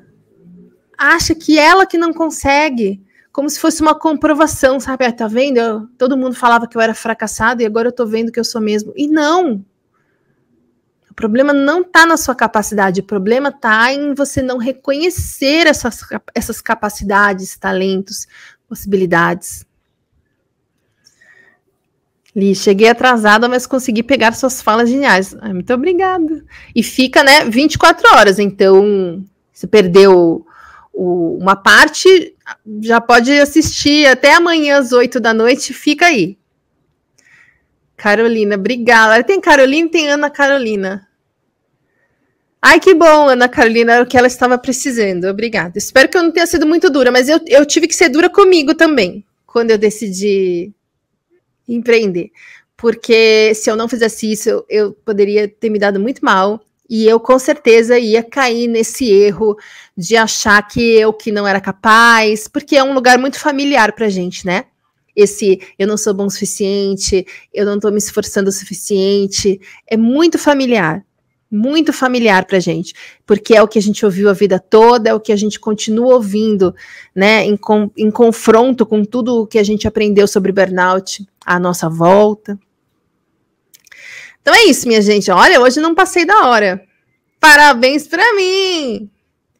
Acha 0.98 1.36
que 1.36 1.58
ela 1.58 1.86
que 1.86 1.98
não 1.98 2.14
consegue, 2.14 3.02
como 3.32 3.50
se 3.50 3.60
fosse 3.60 3.82
uma 3.82 3.96
comprovação, 3.96 4.80
sabe? 4.80 5.06
Ah, 5.06 5.12
tá 5.12 5.28
vendo? 5.28 5.58
Eu, 5.58 5.88
todo 5.98 6.18
mundo 6.18 6.36
falava 6.36 6.68
que 6.68 6.76
eu 6.76 6.82
era 6.82 6.94
fracassado 6.94 7.62
e 7.62 7.66
agora 7.66 7.88
eu 7.88 7.92
tô 7.92 8.06
vendo 8.06 8.32
que 8.32 8.40
eu 8.40 8.44
sou 8.44 8.62
mesmo. 8.62 8.94
E 8.96 9.08
não. 9.08 9.64
O 11.10 11.14
problema 11.14 11.54
não 11.54 11.82
está 11.82 12.06
na 12.06 12.18
sua 12.18 12.34
capacidade, 12.34 13.02
o 13.02 13.04
problema 13.06 13.50
está 13.50 13.94
em 13.94 14.14
você 14.14 14.42
não 14.42 14.58
reconhecer 14.58 15.68
essas, 15.68 16.00
essas 16.34 16.62
capacidades, 16.62 17.58
talentos, 17.58 18.28
possibilidades. 18.68 19.66
Li, 22.34 22.56
cheguei 22.56 22.88
atrasada, 22.88 23.50
mas 23.50 23.68
consegui 23.68 24.04
pegar 24.04 24.32
suas 24.34 24.62
falas 24.62 24.90
geniais. 24.90 25.36
Ai, 25.42 25.52
muito 25.52 25.74
obrigada. 25.74 26.46
E 26.74 26.82
fica, 26.82 27.24
né, 27.24 27.44
24 27.44 28.08
horas. 28.16 28.40
Então, 28.40 29.24
se 29.52 29.68
perdeu 29.68 30.46
o, 30.94 31.38
uma 31.38 31.56
parte, 31.56 32.36
já 32.82 33.00
pode 33.00 33.32
assistir 33.40 34.08
até 34.08 34.34
amanhã 34.34 34.78
às 34.78 34.92
8 34.92 35.20
da 35.20 35.34
noite. 35.34 35.74
Fica 35.74 36.08
aí. 36.08 36.38
Carolina, 37.96 38.56
obrigada. 38.56 39.24
Tem 39.24 39.40
Carolina 39.40 39.90
tem 39.90 40.10
Ana 40.10 40.30
Carolina. 40.30 41.08
Ai, 42.62 42.80
que 42.80 42.94
bom, 42.94 43.28
Ana 43.28 43.50
Carolina, 43.50 43.94
era 43.94 44.04
o 44.04 44.08
que 44.08 44.18
ela 44.18 44.28
estava 44.28 44.58
precisando. 44.58 45.26
Obrigada. 45.26 45.78
Espero 45.78 46.08
que 46.08 46.18
eu 46.18 46.24
não 46.24 46.32
tenha 46.32 46.46
sido 46.46 46.68
muito 46.68 46.90
dura, 46.92 47.12
mas 47.12 47.28
eu, 47.28 47.40
eu 47.48 47.66
tive 47.66 47.88
que 47.88 47.96
ser 47.96 48.10
dura 48.10 48.30
comigo 48.30 48.76
também, 48.76 49.26
quando 49.48 49.72
eu 49.72 49.78
decidi 49.80 50.72
empreender. 51.68 52.32
Porque 52.78 53.54
se 53.56 53.70
eu 53.70 53.76
não 53.76 53.88
fizesse 53.88 54.32
isso, 54.32 54.50
eu, 54.50 54.66
eu 54.70 54.92
poderia 54.92 55.48
ter 55.48 55.70
me 55.70 55.80
dado 55.80 56.00
muito 56.00 56.24
mal. 56.24 56.64
E 56.94 57.08
eu 57.08 57.22
com 57.22 57.40
certeza 57.40 57.98
ia 57.98 58.22
cair 58.22 58.68
nesse 58.68 59.10
erro 59.10 59.56
de 59.98 60.18
achar 60.18 60.62
que 60.68 60.82
eu 60.82 61.14
que 61.14 61.32
não 61.32 61.48
era 61.48 61.62
capaz, 61.62 62.50
porque 62.50 62.76
é 62.76 62.84
um 62.84 62.94
lugar 62.94 63.18
muito 63.18 63.40
familiar 63.40 63.94
pra 63.94 64.10
gente, 64.10 64.46
né? 64.46 64.66
esse 65.16 65.60
eu 65.78 65.88
não 65.88 65.98
sou 65.98 66.14
bom 66.14 66.26
o 66.26 66.30
suficiente, 66.30 67.26
eu 67.54 67.66
não 67.66 67.76
estou 67.76 67.92
me 67.92 67.98
esforçando 67.98 68.50
o 68.50 68.54
suficiente, 68.54 69.60
é 69.88 69.98
muito 69.98 70.38
familiar, 70.38 71.04
muito 71.50 71.92
familiar 71.92 72.46
para 72.46 72.60
gente, 72.60 72.94
porque 73.26 73.56
é 73.56 73.62
o 73.62 73.68
que 73.68 73.78
a 73.78 73.82
gente 73.82 74.06
ouviu 74.06 74.30
a 74.30 74.34
vida 74.34 74.60
toda, 74.60 75.10
é 75.10 75.14
o 75.14 75.20
que 75.20 75.32
a 75.32 75.36
gente 75.36 75.60
continua 75.60 76.16
ouvindo, 76.16 76.74
né, 77.16 77.46
em, 77.46 77.58
com, 77.58 77.92
em 77.96 78.10
confronto 78.10 78.86
com 78.86 79.04
tudo 79.04 79.42
o 79.42 79.48
que 79.48 79.60
a 79.60 79.64
gente 79.64 79.88
aprendeu 79.88 80.28
sobre 80.28 80.52
burnout 80.52 81.26
à 81.46 81.60
nossa 81.60 81.90
volta. 81.90 82.58
Então 84.42 84.54
é 84.54 84.66
isso, 84.66 84.88
minha 84.88 85.02
gente. 85.02 85.30
Olha, 85.30 85.62
hoje 85.62 85.80
não 85.80 85.94
passei 85.94 86.26
da 86.26 86.48
hora. 86.48 86.84
Parabéns 87.40 88.08
para 88.08 88.36
mim! 88.36 89.10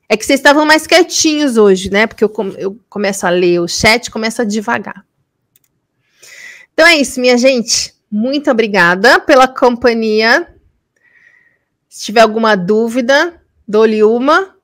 É 0.10 0.18
que 0.18 0.26
vocês 0.26 0.40
estavam 0.40 0.66
mais 0.66 0.86
quietinhos 0.86 1.56
hoje, 1.56 1.90
né? 1.90 2.06
Porque 2.06 2.24
eu, 2.24 2.32
eu 2.58 2.78
começo 2.90 3.26
a 3.26 3.30
ler 3.30 3.62
o 3.62 3.68
chat, 3.68 4.12
começa 4.12 4.42
a 4.42 4.46
devagar. 4.46 5.06
Então 6.74 6.86
é 6.86 6.96
isso, 6.96 7.20
minha 7.22 7.38
gente. 7.38 7.94
Muito 8.12 8.52
obrigada 8.52 9.20
pela 9.20 9.48
companhia. 9.48 10.54
Se 11.88 12.06
tiver 12.06 12.22
alguma 12.22 12.56
dúvida, 12.56 13.42
dou-lhe 13.68 14.04
uma, 14.04 14.56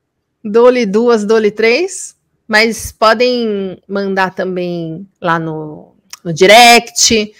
dou-lhe 0.44 0.86
duas, 0.86 1.24
dou-lhe 1.24 1.52
três. 1.52 2.16
Mas 2.48 2.92
podem 2.92 3.82
mandar 3.88 4.34
também 4.34 5.08
lá 5.22 5.38
no, 5.40 5.96
no 6.24 6.34
direct, 6.34 7.34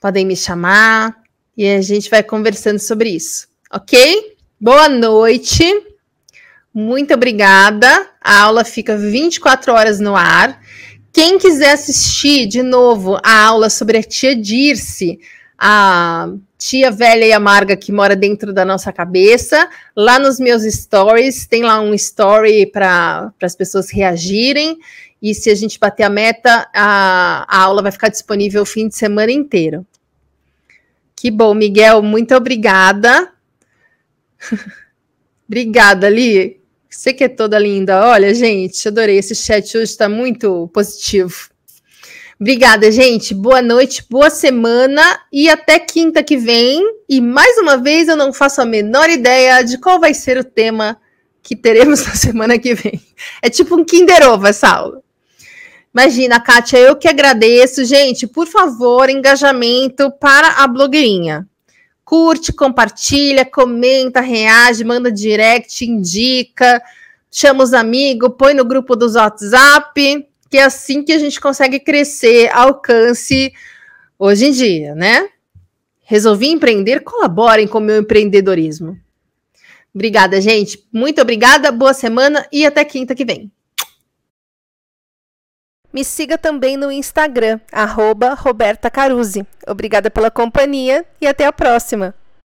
podem 0.00 0.24
me 0.24 0.36
chamar 0.36 1.17
e 1.58 1.68
a 1.68 1.82
gente 1.82 2.08
vai 2.08 2.22
conversando 2.22 2.78
sobre 2.78 3.10
isso, 3.10 3.48
ok? 3.68 4.36
Boa 4.60 4.88
noite, 4.88 5.64
muito 6.72 7.12
obrigada. 7.12 8.08
A 8.22 8.42
aula 8.42 8.64
fica 8.64 8.96
24 8.96 9.72
horas 9.72 9.98
no 9.98 10.14
ar. 10.14 10.62
Quem 11.12 11.36
quiser 11.36 11.72
assistir 11.72 12.46
de 12.46 12.62
novo 12.62 13.18
a 13.24 13.46
aula 13.46 13.68
sobre 13.68 13.98
a 13.98 14.02
tia 14.04 14.36
Dirce, 14.36 15.18
a 15.58 16.28
tia 16.56 16.92
velha 16.92 17.24
e 17.24 17.32
amarga 17.32 17.76
que 17.76 17.90
mora 17.90 18.14
dentro 18.14 18.52
da 18.52 18.64
nossa 18.64 18.92
cabeça, 18.92 19.68
lá 19.96 20.16
nos 20.16 20.38
meus 20.38 20.62
stories, 20.62 21.48
tem 21.48 21.64
lá 21.64 21.80
um 21.80 21.92
story 21.92 22.66
para 22.66 23.32
as 23.42 23.56
pessoas 23.56 23.90
reagirem. 23.90 24.78
E 25.20 25.34
se 25.34 25.50
a 25.50 25.56
gente 25.56 25.80
bater 25.80 26.04
a 26.04 26.08
meta, 26.08 26.68
a, 26.72 27.44
a 27.48 27.62
aula 27.62 27.82
vai 27.82 27.90
ficar 27.90 28.10
disponível 28.10 28.62
o 28.62 28.66
fim 28.66 28.86
de 28.86 28.94
semana 28.94 29.32
inteiro. 29.32 29.84
Que 31.18 31.32
bom, 31.32 31.52
Miguel, 31.52 32.00
muito 32.00 32.32
obrigada. 32.32 33.32
obrigada, 35.48 36.08
Li. 36.08 36.60
Você 36.88 37.12
que 37.12 37.24
é 37.24 37.28
toda 37.28 37.58
linda. 37.58 38.06
Olha, 38.06 38.32
gente, 38.32 38.86
adorei. 38.86 39.18
Esse 39.18 39.34
chat 39.34 39.76
hoje 39.76 39.90
está 39.90 40.08
muito 40.08 40.70
positivo. 40.72 41.50
Obrigada, 42.40 42.88
gente. 42.92 43.34
Boa 43.34 43.60
noite, 43.60 44.04
boa 44.08 44.30
semana 44.30 45.02
e 45.32 45.48
até 45.48 45.80
quinta 45.80 46.22
que 46.22 46.36
vem. 46.36 46.80
E 47.08 47.20
mais 47.20 47.58
uma 47.58 47.76
vez, 47.76 48.06
eu 48.06 48.16
não 48.16 48.32
faço 48.32 48.60
a 48.62 48.64
menor 48.64 49.10
ideia 49.10 49.60
de 49.64 49.76
qual 49.76 49.98
vai 49.98 50.14
ser 50.14 50.38
o 50.38 50.44
tema 50.44 51.00
que 51.42 51.56
teremos 51.56 51.98
na 52.06 52.14
semana 52.14 52.60
que 52.60 52.74
vem. 52.74 53.02
É 53.42 53.50
tipo 53.50 53.74
um 53.74 53.84
Kinder 53.84 54.22
Ovo 54.30 54.46
essa 54.46 54.68
aula. 54.68 55.02
Imagina, 55.92 56.40
Kátia, 56.40 56.78
eu 56.78 56.96
que 56.96 57.08
agradeço. 57.08 57.84
Gente, 57.84 58.26
por 58.26 58.46
favor, 58.46 59.08
engajamento 59.08 60.10
para 60.12 60.62
a 60.62 60.66
blogueirinha 60.66 61.46
curte, 62.08 62.54
compartilha, 62.54 63.44
comenta, 63.44 64.18
reage, 64.22 64.82
manda 64.82 65.12
direct, 65.12 65.84
indica, 65.84 66.82
chama 67.30 67.62
os 67.62 67.74
amigos, 67.74 68.32
põe 68.38 68.54
no 68.54 68.64
grupo 68.64 68.96
dos 68.96 69.14
WhatsApp, 69.14 70.26
que 70.48 70.56
é 70.56 70.62
assim 70.62 71.02
que 71.02 71.12
a 71.12 71.18
gente 71.18 71.38
consegue 71.38 71.78
crescer, 71.78 72.48
alcance 72.50 73.52
hoje 74.18 74.46
em 74.46 74.52
dia, 74.52 74.94
né? 74.94 75.28
Resolvi 76.02 76.48
empreender, 76.48 77.00
colaborem 77.00 77.68
com 77.68 77.76
o 77.76 77.82
meu 77.82 77.98
empreendedorismo. 77.98 78.98
Obrigada, 79.94 80.40
gente. 80.40 80.82
Muito 80.90 81.20
obrigada, 81.20 81.70
boa 81.70 81.92
semana 81.92 82.48
e 82.50 82.64
até 82.64 82.86
quinta 82.86 83.14
que 83.14 83.26
vem. 83.26 83.52
Me 85.98 86.04
siga 86.04 86.38
também 86.38 86.76
no 86.76 86.92
Instagram, 86.92 87.58
arroba 87.72 88.32
Roberta 88.32 88.88
Caruzzi. 88.88 89.44
Obrigada 89.66 90.08
pela 90.08 90.30
companhia 90.30 91.04
e 91.20 91.26
até 91.26 91.44
a 91.44 91.52
próxima! 91.52 92.14